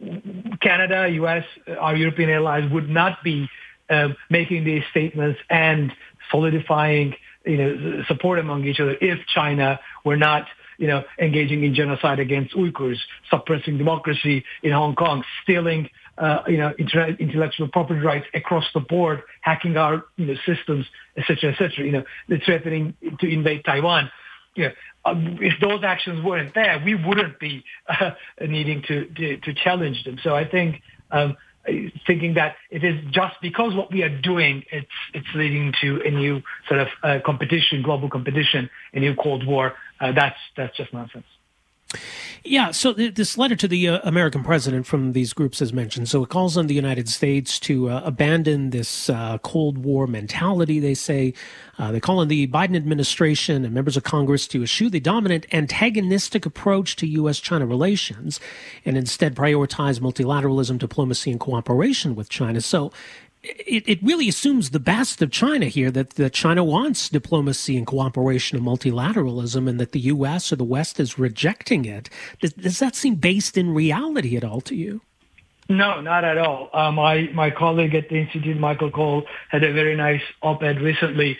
Canada, 0.60 1.08
U.S., 1.12 1.44
our 1.78 1.96
European 1.96 2.30
allies 2.30 2.70
would 2.70 2.90
not 2.90 3.22
be 3.22 3.48
um, 3.92 4.16
making 4.30 4.64
these 4.64 4.82
statements 4.90 5.38
and 5.50 5.92
solidifying, 6.30 7.14
you 7.44 7.56
know, 7.56 8.02
support 8.08 8.38
among 8.38 8.64
each 8.64 8.80
other 8.80 8.96
if 9.00 9.18
China 9.26 9.78
were 10.04 10.16
not 10.16 10.46
you 10.78 10.88
know, 10.88 11.04
engaging 11.20 11.62
in 11.62 11.74
genocide 11.74 12.18
against 12.18 12.54
Uyghurs, 12.54 12.96
suppressing 13.30 13.78
democracy 13.78 14.44
in 14.64 14.72
Hong 14.72 14.96
Kong, 14.96 15.22
stealing 15.42 15.88
uh, 16.18 16.42
you 16.46 16.58
know, 16.58 16.72
intellectual 17.18 17.68
property 17.68 18.00
rights 18.00 18.26
across 18.34 18.64
the 18.74 18.80
board, 18.80 19.22
hacking 19.40 19.76
our, 19.76 20.04
you 20.16 20.26
know, 20.26 20.34
systems, 20.46 20.86
etc., 21.16 21.36
cetera, 21.36 21.52
et 21.52 21.58
cetera, 21.58 21.84
you 21.84 21.92
know, 21.92 22.04
threatening 22.44 22.94
to 23.20 23.26
invade 23.26 23.64
Taiwan. 23.64 24.10
You 24.54 24.64
know, 24.64 24.72
um, 25.04 25.38
if 25.40 25.54
those 25.60 25.82
actions 25.82 26.22
weren't 26.22 26.54
there, 26.54 26.82
we 26.84 26.94
wouldn't 26.94 27.38
be 27.38 27.64
uh, 27.88 28.10
needing 28.40 28.82
to, 28.88 29.06
to, 29.06 29.36
to, 29.38 29.54
challenge 29.54 30.04
them. 30.04 30.18
So 30.22 30.34
I 30.34 30.46
think 30.46 30.82
um, 31.10 31.36
thinking 32.06 32.34
that 32.34 32.56
it 32.70 32.84
is 32.84 32.98
just 33.10 33.36
because 33.40 33.74
what 33.74 33.92
we 33.92 34.02
are 34.02 34.20
doing, 34.20 34.64
it's, 34.72 34.86
it's 35.14 35.26
leading 35.34 35.72
to 35.80 36.00
a 36.04 36.10
new 36.10 36.42
sort 36.68 36.80
of 36.80 36.88
uh, 37.02 37.18
competition, 37.24 37.82
global 37.82 38.08
competition, 38.08 38.68
a 38.94 39.00
new 39.00 39.14
Cold 39.14 39.46
War, 39.46 39.74
uh, 40.00 40.12
that's, 40.12 40.36
that's 40.56 40.76
just 40.76 40.92
nonsense. 40.92 41.26
Yeah, 42.44 42.72
so 42.72 42.92
th- 42.92 43.14
this 43.14 43.38
letter 43.38 43.54
to 43.54 43.68
the 43.68 43.88
uh, 43.88 44.00
American 44.02 44.42
president 44.42 44.84
from 44.84 45.12
these 45.12 45.32
groups 45.32 45.62
is 45.62 45.72
mentioned. 45.72 46.08
So 46.08 46.24
it 46.24 46.28
calls 46.28 46.56
on 46.56 46.66
the 46.66 46.74
United 46.74 47.08
States 47.08 47.60
to 47.60 47.88
uh, 47.88 48.02
abandon 48.04 48.70
this 48.70 49.08
uh, 49.08 49.38
Cold 49.38 49.78
War 49.78 50.08
mentality, 50.08 50.80
they 50.80 50.94
say. 50.94 51.34
Uh, 51.78 51.92
they 51.92 52.00
call 52.00 52.18
on 52.18 52.28
the 52.28 52.48
Biden 52.48 52.76
administration 52.76 53.64
and 53.64 53.72
members 53.72 53.96
of 53.96 54.02
Congress 54.02 54.48
to 54.48 54.62
eschew 54.62 54.90
the 54.90 55.00
dominant 55.00 55.46
antagonistic 55.52 56.44
approach 56.44 56.96
to 56.96 57.06
U.S. 57.06 57.38
China 57.38 57.64
relations 57.64 58.40
and 58.84 58.96
instead 58.96 59.36
prioritize 59.36 60.00
multilateralism, 60.00 60.78
diplomacy, 60.78 61.30
and 61.30 61.38
cooperation 61.38 62.16
with 62.16 62.28
China. 62.28 62.60
So 62.60 62.92
it, 63.42 63.88
it 63.88 64.02
really 64.02 64.28
assumes 64.28 64.70
the 64.70 64.80
best 64.80 65.20
of 65.20 65.30
China 65.30 65.66
here 65.66 65.90
that, 65.90 66.10
that 66.10 66.32
China 66.32 66.62
wants 66.62 67.08
diplomacy 67.08 67.76
and 67.76 67.86
cooperation 67.86 68.56
and 68.56 68.66
multilateralism 68.66 69.68
and 69.68 69.80
that 69.80 69.92
the 69.92 70.00
U.S. 70.00 70.52
or 70.52 70.56
the 70.56 70.64
West 70.64 71.00
is 71.00 71.18
rejecting 71.18 71.84
it. 71.84 72.08
Does, 72.40 72.52
does 72.52 72.78
that 72.78 72.94
seem 72.94 73.16
based 73.16 73.58
in 73.58 73.74
reality 73.74 74.36
at 74.36 74.44
all 74.44 74.60
to 74.62 74.76
you? 74.76 75.00
No, 75.68 76.00
not 76.00 76.24
at 76.24 76.38
all. 76.38 76.70
Uh, 76.72 76.92
my, 76.92 77.30
my 77.32 77.50
colleague 77.50 77.94
at 77.94 78.08
the 78.08 78.16
Institute, 78.16 78.58
Michael 78.58 78.90
Cole, 78.90 79.24
had 79.48 79.64
a 79.64 79.72
very 79.72 79.96
nice 79.96 80.22
op-ed 80.42 80.80
recently 80.80 81.38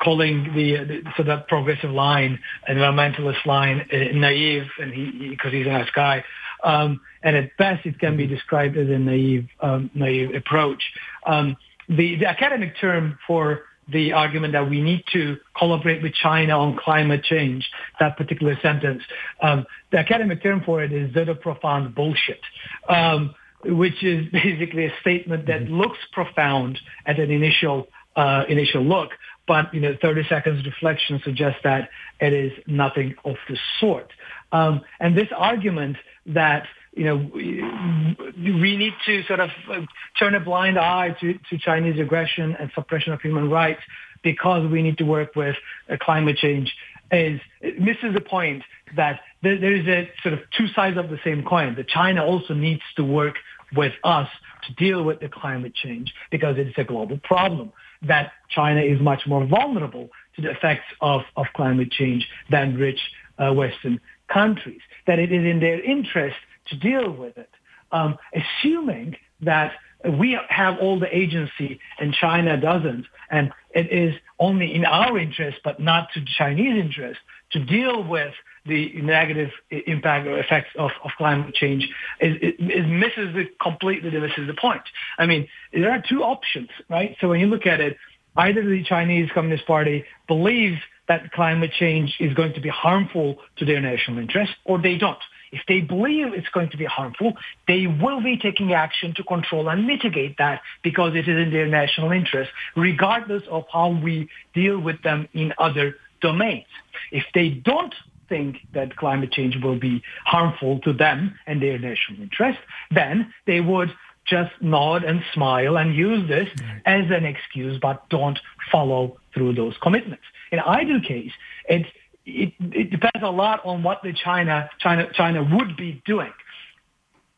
calling 0.00 0.52
the, 0.54 0.84
the 0.84 1.02
so 1.16 1.22
that 1.22 1.48
progressive 1.48 1.90
line, 1.90 2.38
environmentalist 2.68 3.44
line, 3.46 3.86
uh, 3.92 4.16
naive, 4.16 4.68
and 4.78 4.92
he 4.92 5.28
because 5.30 5.52
he, 5.52 5.58
he's 5.58 5.66
a 5.66 5.70
nice 5.70 5.90
guy. 5.90 6.24
Um, 6.64 7.00
and 7.22 7.36
at 7.36 7.56
best, 7.56 7.86
it 7.86 7.98
can 7.98 8.16
be 8.16 8.26
described 8.26 8.76
as 8.76 8.88
a 8.88 8.98
naive, 8.98 9.48
um, 9.60 9.90
naive 9.94 10.34
approach. 10.34 10.82
Um, 11.26 11.56
the, 11.88 12.16
the 12.16 12.26
academic 12.26 12.78
term 12.80 13.18
for 13.26 13.62
the 13.88 14.12
argument 14.12 14.54
that 14.54 14.68
we 14.68 14.80
need 14.80 15.04
to 15.12 15.36
collaborate 15.56 16.02
with 16.02 16.14
China 16.14 16.58
on 16.58 16.76
climate 16.76 17.22
change, 17.22 17.68
that 18.00 18.16
particular 18.16 18.58
sentence, 18.62 19.02
um, 19.42 19.66
the 19.92 19.98
academic 19.98 20.42
term 20.42 20.62
for 20.64 20.82
it 20.82 20.92
is 20.92 21.12
pseudo 21.12 21.34
profound 21.34 21.94
bullshit, 21.94 22.40
um, 22.88 23.34
which 23.64 24.02
is 24.02 24.26
basically 24.32 24.86
a 24.86 24.92
statement 25.00 25.46
that 25.46 25.64
mm-hmm. 25.64 25.74
looks 25.74 25.98
profound 26.12 26.78
at 27.06 27.18
an 27.18 27.30
initial 27.30 27.88
uh, 28.16 28.44
initial 28.48 28.82
look, 28.82 29.10
but 29.46 29.74
you 29.74 29.80
know, 29.80 29.96
30 30.00 30.24
seconds 30.28 30.64
reflection 30.64 31.20
suggests 31.24 31.60
that 31.64 31.90
it 32.20 32.32
is 32.32 32.52
nothing 32.66 33.14
of 33.24 33.36
the 33.48 33.58
sort. 33.80 34.12
Um, 34.54 34.82
and 35.00 35.18
this 35.18 35.28
argument 35.36 35.96
that 36.26 36.66
you 36.96 37.04
know, 37.04 37.16
we 37.34 38.76
need 38.76 38.92
to 39.04 39.24
sort 39.24 39.40
of 39.40 39.50
uh, 39.68 39.80
turn 40.16 40.36
a 40.36 40.40
blind 40.40 40.78
eye 40.78 41.16
to, 41.20 41.34
to 41.50 41.58
Chinese 41.58 41.98
aggression 41.98 42.56
and 42.60 42.70
suppression 42.72 43.12
of 43.12 43.20
human 43.20 43.50
rights 43.50 43.80
because 44.22 44.70
we 44.70 44.80
need 44.80 44.96
to 44.98 45.04
work 45.04 45.34
with 45.34 45.56
uh, 45.90 45.96
climate 46.00 46.36
change 46.36 46.72
is 47.10 47.40
misses 47.78 48.14
the 48.14 48.20
point 48.20 48.62
that 48.96 49.20
there, 49.42 49.58
there 49.58 49.74
is 49.74 49.86
a 49.86 50.08
sort 50.22 50.34
of 50.34 50.40
two 50.56 50.68
sides 50.68 50.96
of 50.96 51.10
the 51.10 51.18
same 51.24 51.44
coin. 51.44 51.74
That 51.74 51.88
China 51.88 52.24
also 52.24 52.54
needs 52.54 52.82
to 52.96 53.04
work 53.04 53.34
with 53.76 53.92
us 54.04 54.28
to 54.66 54.74
deal 54.74 55.02
with 55.02 55.20
the 55.20 55.28
climate 55.28 55.74
change 55.74 56.14
because 56.30 56.56
it's 56.58 56.78
a 56.78 56.84
global 56.84 57.18
problem. 57.24 57.72
That 58.02 58.32
China 58.50 58.80
is 58.80 59.00
much 59.00 59.26
more 59.26 59.44
vulnerable 59.46 60.10
to 60.36 60.42
the 60.42 60.50
effects 60.50 60.86
of, 61.00 61.22
of 61.36 61.46
climate 61.54 61.90
change 61.90 62.26
than 62.50 62.76
rich 62.76 63.00
uh, 63.38 63.52
Western 63.52 64.00
countries. 64.38 64.82
That 65.06 65.18
it 65.18 65.30
is 65.32 65.44
in 65.52 65.60
their 65.60 65.80
interest 65.80 66.36
to 66.68 66.76
deal 66.76 67.10
with 67.10 67.36
it. 67.38 67.50
Um, 67.92 68.18
assuming 68.40 69.16
that 69.42 69.72
we 70.18 70.38
have 70.48 70.78
all 70.78 70.98
the 70.98 71.16
agency 71.16 71.80
and 71.98 72.12
China 72.12 72.60
doesn't, 72.60 73.06
and 73.30 73.52
it 73.74 73.90
is 73.92 74.14
only 74.38 74.74
in 74.74 74.84
our 74.84 75.18
interest, 75.18 75.58
but 75.64 75.80
not 75.80 76.08
to 76.14 76.24
Chinese 76.38 76.76
interest, 76.86 77.20
to 77.52 77.64
deal 77.64 78.02
with 78.02 78.34
the 78.66 78.92
negative 79.02 79.50
impact 79.70 80.26
or 80.26 80.38
effects 80.38 80.70
of, 80.78 80.90
of 81.04 81.10
climate 81.18 81.54
change 81.54 81.88
is, 82.20 82.36
misses 82.58 83.34
the 83.34 83.44
completely 83.60 84.10
misses 84.10 84.46
the 84.46 84.54
point. 84.54 84.82
I 85.18 85.26
mean, 85.26 85.48
there 85.72 85.90
are 85.90 86.02
two 86.06 86.22
options, 86.22 86.70
right? 86.88 87.16
So 87.20 87.28
when 87.28 87.40
you 87.40 87.46
look 87.46 87.66
at 87.66 87.80
it, 87.80 87.96
either 88.36 88.64
the 88.64 88.82
Chinese 88.84 89.30
Communist 89.34 89.66
Party 89.66 90.04
believes 90.26 90.78
that 91.08 91.32
climate 91.32 91.72
change 91.72 92.16
is 92.18 92.34
going 92.34 92.54
to 92.54 92.60
be 92.60 92.68
harmful 92.68 93.36
to 93.56 93.64
their 93.64 93.80
national 93.80 94.18
interest, 94.18 94.52
or 94.64 94.80
they 94.80 94.96
don't. 94.96 95.18
If 95.52 95.60
they 95.68 95.80
believe 95.80 96.34
it's 96.34 96.48
going 96.48 96.70
to 96.70 96.76
be 96.76 96.84
harmful, 96.84 97.34
they 97.68 97.86
will 97.86 98.20
be 98.20 98.36
taking 98.36 98.72
action 98.72 99.14
to 99.16 99.22
control 99.22 99.68
and 99.68 99.86
mitigate 99.86 100.36
that 100.38 100.62
because 100.82 101.14
it 101.14 101.28
is 101.28 101.46
in 101.46 101.52
their 101.52 101.68
national 101.68 102.10
interest, 102.10 102.50
regardless 102.74 103.44
of 103.48 103.64
how 103.72 103.90
we 103.90 104.28
deal 104.52 104.80
with 104.80 105.00
them 105.02 105.28
in 105.32 105.52
other 105.58 105.96
domains. 106.20 106.66
If 107.12 107.24
they 107.34 107.50
don't 107.50 107.94
think 108.28 108.56
that 108.72 108.96
climate 108.96 109.30
change 109.30 109.56
will 109.62 109.78
be 109.78 110.02
harmful 110.24 110.80
to 110.80 110.92
them 110.92 111.38
and 111.46 111.62
their 111.62 111.78
national 111.78 112.22
interest, 112.22 112.58
then 112.90 113.32
they 113.46 113.60
would 113.60 113.90
just 114.26 114.50
nod 114.60 115.04
and 115.04 115.22
smile 115.32 115.76
and 115.76 115.94
use 115.94 116.26
this 116.28 116.48
as 116.86 117.04
an 117.10 117.24
excuse, 117.24 117.78
but 117.80 118.08
don't 118.08 118.38
follow 118.72 119.18
through 119.34 119.54
those 119.54 119.74
commitments. 119.82 120.24
In 120.52 120.60
either 120.60 121.00
case, 121.00 121.32
it's 121.68 121.88
it, 122.26 122.54
it 122.58 122.90
depends 122.90 123.22
a 123.22 123.30
lot 123.30 123.60
on 123.66 123.82
what 123.82 124.02
the 124.02 124.12
China, 124.12 124.70
China, 124.78 125.08
China 125.12 125.42
would 125.42 125.76
be 125.76 126.02
doing. 126.06 126.32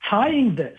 Tying 0.09 0.55
this 0.55 0.79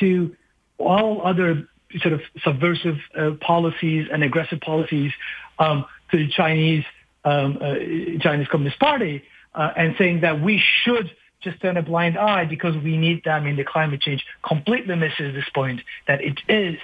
to 0.00 0.34
all 0.78 1.24
other 1.24 1.68
sort 1.98 2.14
of 2.14 2.20
subversive 2.42 2.96
uh, 3.16 3.30
policies 3.40 4.08
and 4.12 4.24
aggressive 4.24 4.60
policies 4.60 5.12
um, 5.60 5.84
to 6.10 6.16
the 6.16 6.28
Chinese 6.28 6.84
um, 7.24 7.58
uh, 7.60 7.74
Chinese 8.20 8.46
Communist 8.48 8.78
Party, 8.78 9.22
uh, 9.54 9.72
and 9.76 9.96
saying 9.98 10.20
that 10.20 10.40
we 10.40 10.62
should 10.82 11.10
just 11.40 11.60
turn 11.60 11.76
a 11.76 11.82
blind 11.82 12.16
eye 12.16 12.44
because 12.44 12.76
we 12.82 12.96
need 12.96 13.22
them 13.24 13.46
in 13.46 13.56
the 13.56 13.64
climate 13.64 14.00
change 14.00 14.24
completely 14.46 14.94
misses 14.94 15.34
this 15.34 15.48
point 15.54 15.80
that 16.06 16.20
it 16.22 16.38
is 16.48 16.78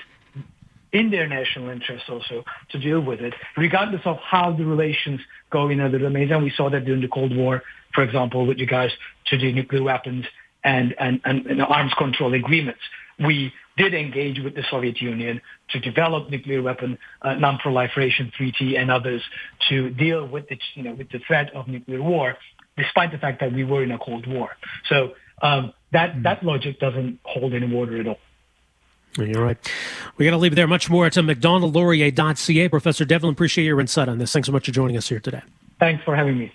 in 0.93 1.11
their 1.11 1.27
national 1.27 1.71
interest 1.71 2.05
also 2.09 2.45
to 2.71 2.79
deal 2.79 3.01
with 3.01 3.21
it, 3.21 3.35
regardless 3.57 4.03
of 4.05 4.19
how 4.19 4.53
the 4.53 4.65
relations 4.65 5.21
go 5.51 5.69
in 5.69 5.81
other 5.81 5.99
domains. 5.99 6.31
And 6.31 6.43
we 6.43 6.53
saw 6.57 6.71
that 6.71 6.85
during 6.85 7.01
the 7.01 7.09
Cold 7.09 7.35
War, 7.35 7.63
for 7.95 8.03
example, 8.03 8.47
with 8.47 8.59
regards 8.59 8.93
to 9.27 9.39
the 9.39 9.53
nuclear 9.53 9.83
weapons 9.83 10.27
and, 10.65 10.95
and, 10.99 11.21
and, 11.25 11.47
and 11.47 11.63
arms 11.63 11.93
control 11.99 12.35
agreements. 12.35 12.81
We 13.19 13.53
did 13.77 13.95
engage 13.95 14.41
with 14.41 14.55
the 14.55 14.65
Soviet 14.71 15.01
Union 15.01 15.41
to 15.71 15.81
develop 15.81 16.31
nuclear 16.31 16.63
weapon 16.63 16.99
uh, 17.23 17.35
non-proliferation 17.35 18.33
treaty 18.37 18.77
and 18.77 18.91
others 18.91 19.23
to 19.69 19.91
deal 19.91 20.27
with 20.27 20.49
the, 20.49 20.59
you 20.75 20.83
know, 20.83 20.95
with 20.95 21.11
the 21.11 21.21
threat 21.27 21.55
of 21.55 21.69
nuclear 21.69 22.03
war, 22.03 22.37
despite 22.77 23.13
the 23.13 23.19
fact 23.19 23.41
that 23.41 23.53
we 23.53 23.65
were 23.65 23.83
in 23.83 23.91
a 23.93 23.99
Cold 23.99 24.27
War. 24.27 24.51
So 24.89 25.13
um, 25.43 25.73
that, 25.93 26.15
mm. 26.15 26.23
that 26.25 26.43
logic 26.43 26.81
doesn't 26.81 27.21
hold 27.25 27.55
any 27.55 27.67
water 27.67 28.01
at 28.01 28.07
all. 28.07 28.19
You're 29.17 29.45
right. 29.45 29.59
We 30.17 30.25
got 30.25 30.31
to 30.31 30.39
leave 30.39 30.55
there. 30.55 30.67
Much 30.67 30.89
more 30.89 31.07
at 31.07 31.13
macdonaldlaurier.ca. 31.13 32.69
Professor 32.69 33.05
Devlen, 33.05 33.33
appreciate 33.33 33.65
your 33.65 33.81
insight 33.81 34.09
on 34.09 34.19
this. 34.19 34.33
Thanks 34.33 34.47
so 34.47 34.53
much 34.53 34.67
for 34.67 34.73
joining 34.73 34.97
us 34.97 35.09
here 35.09 35.21
today. 35.21 35.43
Thanks 35.79 36.03
for 36.05 36.17
having 36.17 36.39
me. 36.39 36.53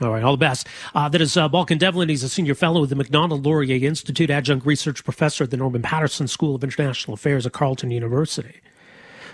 All 0.00 0.10
right, 0.10 0.22
all 0.22 0.32
the 0.32 0.38
best. 0.38 0.66
Uh, 0.94 1.08
that 1.08 1.20
is 1.20 1.36
uh, 1.36 1.48
Balkan 1.48 1.78
Devlen. 1.78 2.08
He's 2.08 2.22
a 2.22 2.28
senior 2.28 2.54
fellow 2.54 2.80
with 2.80 2.90
the 2.90 2.96
Macdonald 2.96 3.44
Laurier 3.44 3.86
Institute, 3.86 4.30
adjunct 4.30 4.64
research 4.64 5.04
professor 5.04 5.44
at 5.44 5.50
the 5.50 5.56
Norman 5.56 5.82
Paterson 5.82 6.26
School 6.26 6.54
of 6.54 6.64
International 6.64 7.14
Affairs 7.14 7.44
at 7.44 7.52
Carleton 7.52 7.90
University. 7.90 8.60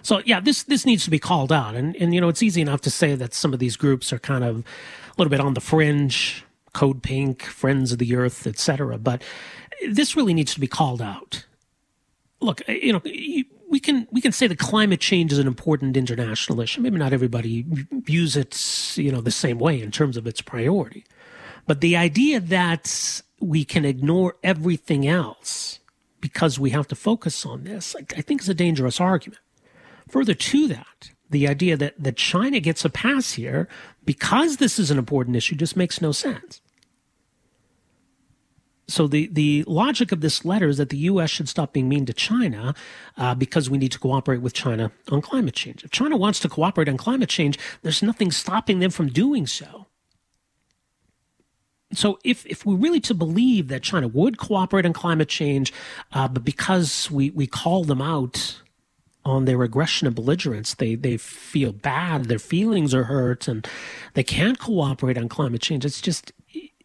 So, 0.03 0.23
yeah, 0.25 0.41
this 0.41 0.63
this 0.65 0.87
needs 0.87 1.05
to 1.05 1.11
be 1.11 1.19
called 1.19 1.53
out. 1.53 1.75
And, 1.75 1.95
and, 1.97 2.15
you 2.15 2.21
know, 2.21 2.29
it's 2.29 2.43
easy 2.43 2.63
enough 2.63 2.81
to 2.83 2.91
say 2.91 3.15
that 3.15 3.35
some 3.35 3.53
of 3.53 3.59
these 3.59 3.77
groups 3.77 4.13
are 4.13 4.19
kind 4.19 4.43
of 4.43 4.59
a 4.59 4.65
little 5.19 5.31
bit 5.31 5.41
on 5.41 5.55
the 5.55 5.61
fringe, 5.61 6.45
Code 6.73 7.03
Pink, 7.03 7.43
Friends 7.43 7.93
of 7.93 7.99
the 7.99 8.17
Earth, 8.17 8.47
etc. 8.47 8.99
But 8.99 9.23
this 9.89 10.17
really 10.17 10.35
needs 10.35 10.55
to 10.55 10.61
be 10.61 10.67
called 10.67 11.03
out 11.03 11.45
look, 12.41 12.63
uh, 12.69 12.73
you 12.73 12.93
know, 12.93 13.03
we 13.69 13.81
can 13.81 14.07
we 14.11 14.21
can 14.21 14.33
say 14.33 14.47
that 14.47 14.59
climate 14.59 15.01
change 15.01 15.33
is 15.33 15.39
an 15.39 15.47
important 15.47 15.97
international 15.97 16.61
issue. 16.61 16.81
Maybe 16.81 16.99
not 16.99 17.13
everybody 17.13 17.65
views 17.91 18.37
it, 18.37 18.97
you 18.97 19.11
know, 19.11 19.21
the 19.21 19.31
same 19.31 19.59
way 19.59 19.81
in 19.81 19.91
terms 19.91 20.17
of 20.17 20.27
its 20.27 20.41
priority, 20.41 21.05
but 21.67 21.81
the 21.81 21.97
idea 21.97 22.41
that 22.41 23.23
we 23.41 23.65
can 23.65 23.85
ignore 23.85 24.37
everything 24.43 25.07
else 25.07 25.81
because 26.21 26.59
we 26.59 26.71
have 26.71 26.89
to 26.89 26.95
focus 26.95 27.45
on 27.45 27.65
this, 27.65 27.95
I, 27.95 28.05
I 28.17 28.23
think, 28.23 28.41
is 28.41 28.49
a 28.49 28.55
dangerous 28.55 29.01
argument. 29.01 29.41
Further 30.09 30.35
to 30.35 30.69
that, 30.69 31.11
the 31.29 31.49
idea 31.49 31.77
that 31.77 31.95
that 31.99 32.17
China 32.17 32.61
gets 32.61 32.85
a 32.85 32.91
pass 32.91 33.33
here 33.33 33.69
because 34.05 34.59
this 34.59 34.79
is 34.79 34.91
an 34.91 34.99
important 34.99 35.37
issue 35.37 35.57
just 35.57 35.77
makes 35.77 36.01
no 36.01 36.13
sense. 36.13 36.61
So 38.89 39.09
the, 39.09 39.29
the 39.33 39.65
logic 39.67 40.13
of 40.13 40.21
this 40.21 40.45
letter 40.45 40.69
is 40.69 40.79
that 40.79 40.91
the 40.91 40.97
U.S. 40.99 41.29
should 41.31 41.49
stop 41.49 41.73
being 41.73 41.89
mean 41.89 42.07
to 42.07 42.13
China 42.13 42.75
uh, 43.17 43.35
because 43.35 43.69
we 43.69 43.79
need 43.79 43.91
to 43.93 43.99
cooperate 43.99 44.41
with 44.41 44.53
China 44.53 44.93
on 45.11 45.21
climate 45.23 45.55
change. 45.55 45.83
If 45.83 45.91
China 45.91 46.17
wants 46.17 46.39
to 46.41 46.49
cooperate 46.49 46.89
on 46.89 46.97
climate 46.97 47.29
change, 47.29 47.59
there's 47.83 48.03
nothing 48.03 48.31
stopping 48.31 48.79
them 48.79 48.91
from 48.91 49.09
doing 49.09 49.47
so. 49.47 49.87
So 51.93 52.19
if, 52.25 52.47
if 52.47 52.65
we're 52.67 52.77
really 52.77 53.01
to 53.01 53.15
believe 53.15 53.69
that 53.69 53.83
China 53.83 54.09
would 54.09 54.39
cooperate 54.39 54.87
on 54.87 54.93
climate 54.93 55.29
change, 55.29 55.73
uh, 56.13 56.29
but 56.29 56.45
because 56.45 57.11
we, 57.11 57.31
we 57.31 57.47
call 57.47 57.85
them 57.85 58.03
out 58.03 58.61
on 59.25 59.45
their 59.45 59.63
aggression 59.63 60.07
and 60.07 60.15
belligerence, 60.15 60.75
they, 60.75 60.95
they 60.95 61.17
feel 61.17 61.73
bad, 61.73 62.27
their 62.27 62.39
feelings 62.39 62.95
are 62.95 63.05
hurt, 63.05 63.49
and 63.49 63.67
they 64.15 64.23
can't 64.23 64.59
cooperate 64.59 65.19
on 65.19 65.29
climate 65.29 65.61
change, 65.61 65.85
it's 65.85 66.01
just 66.01 66.33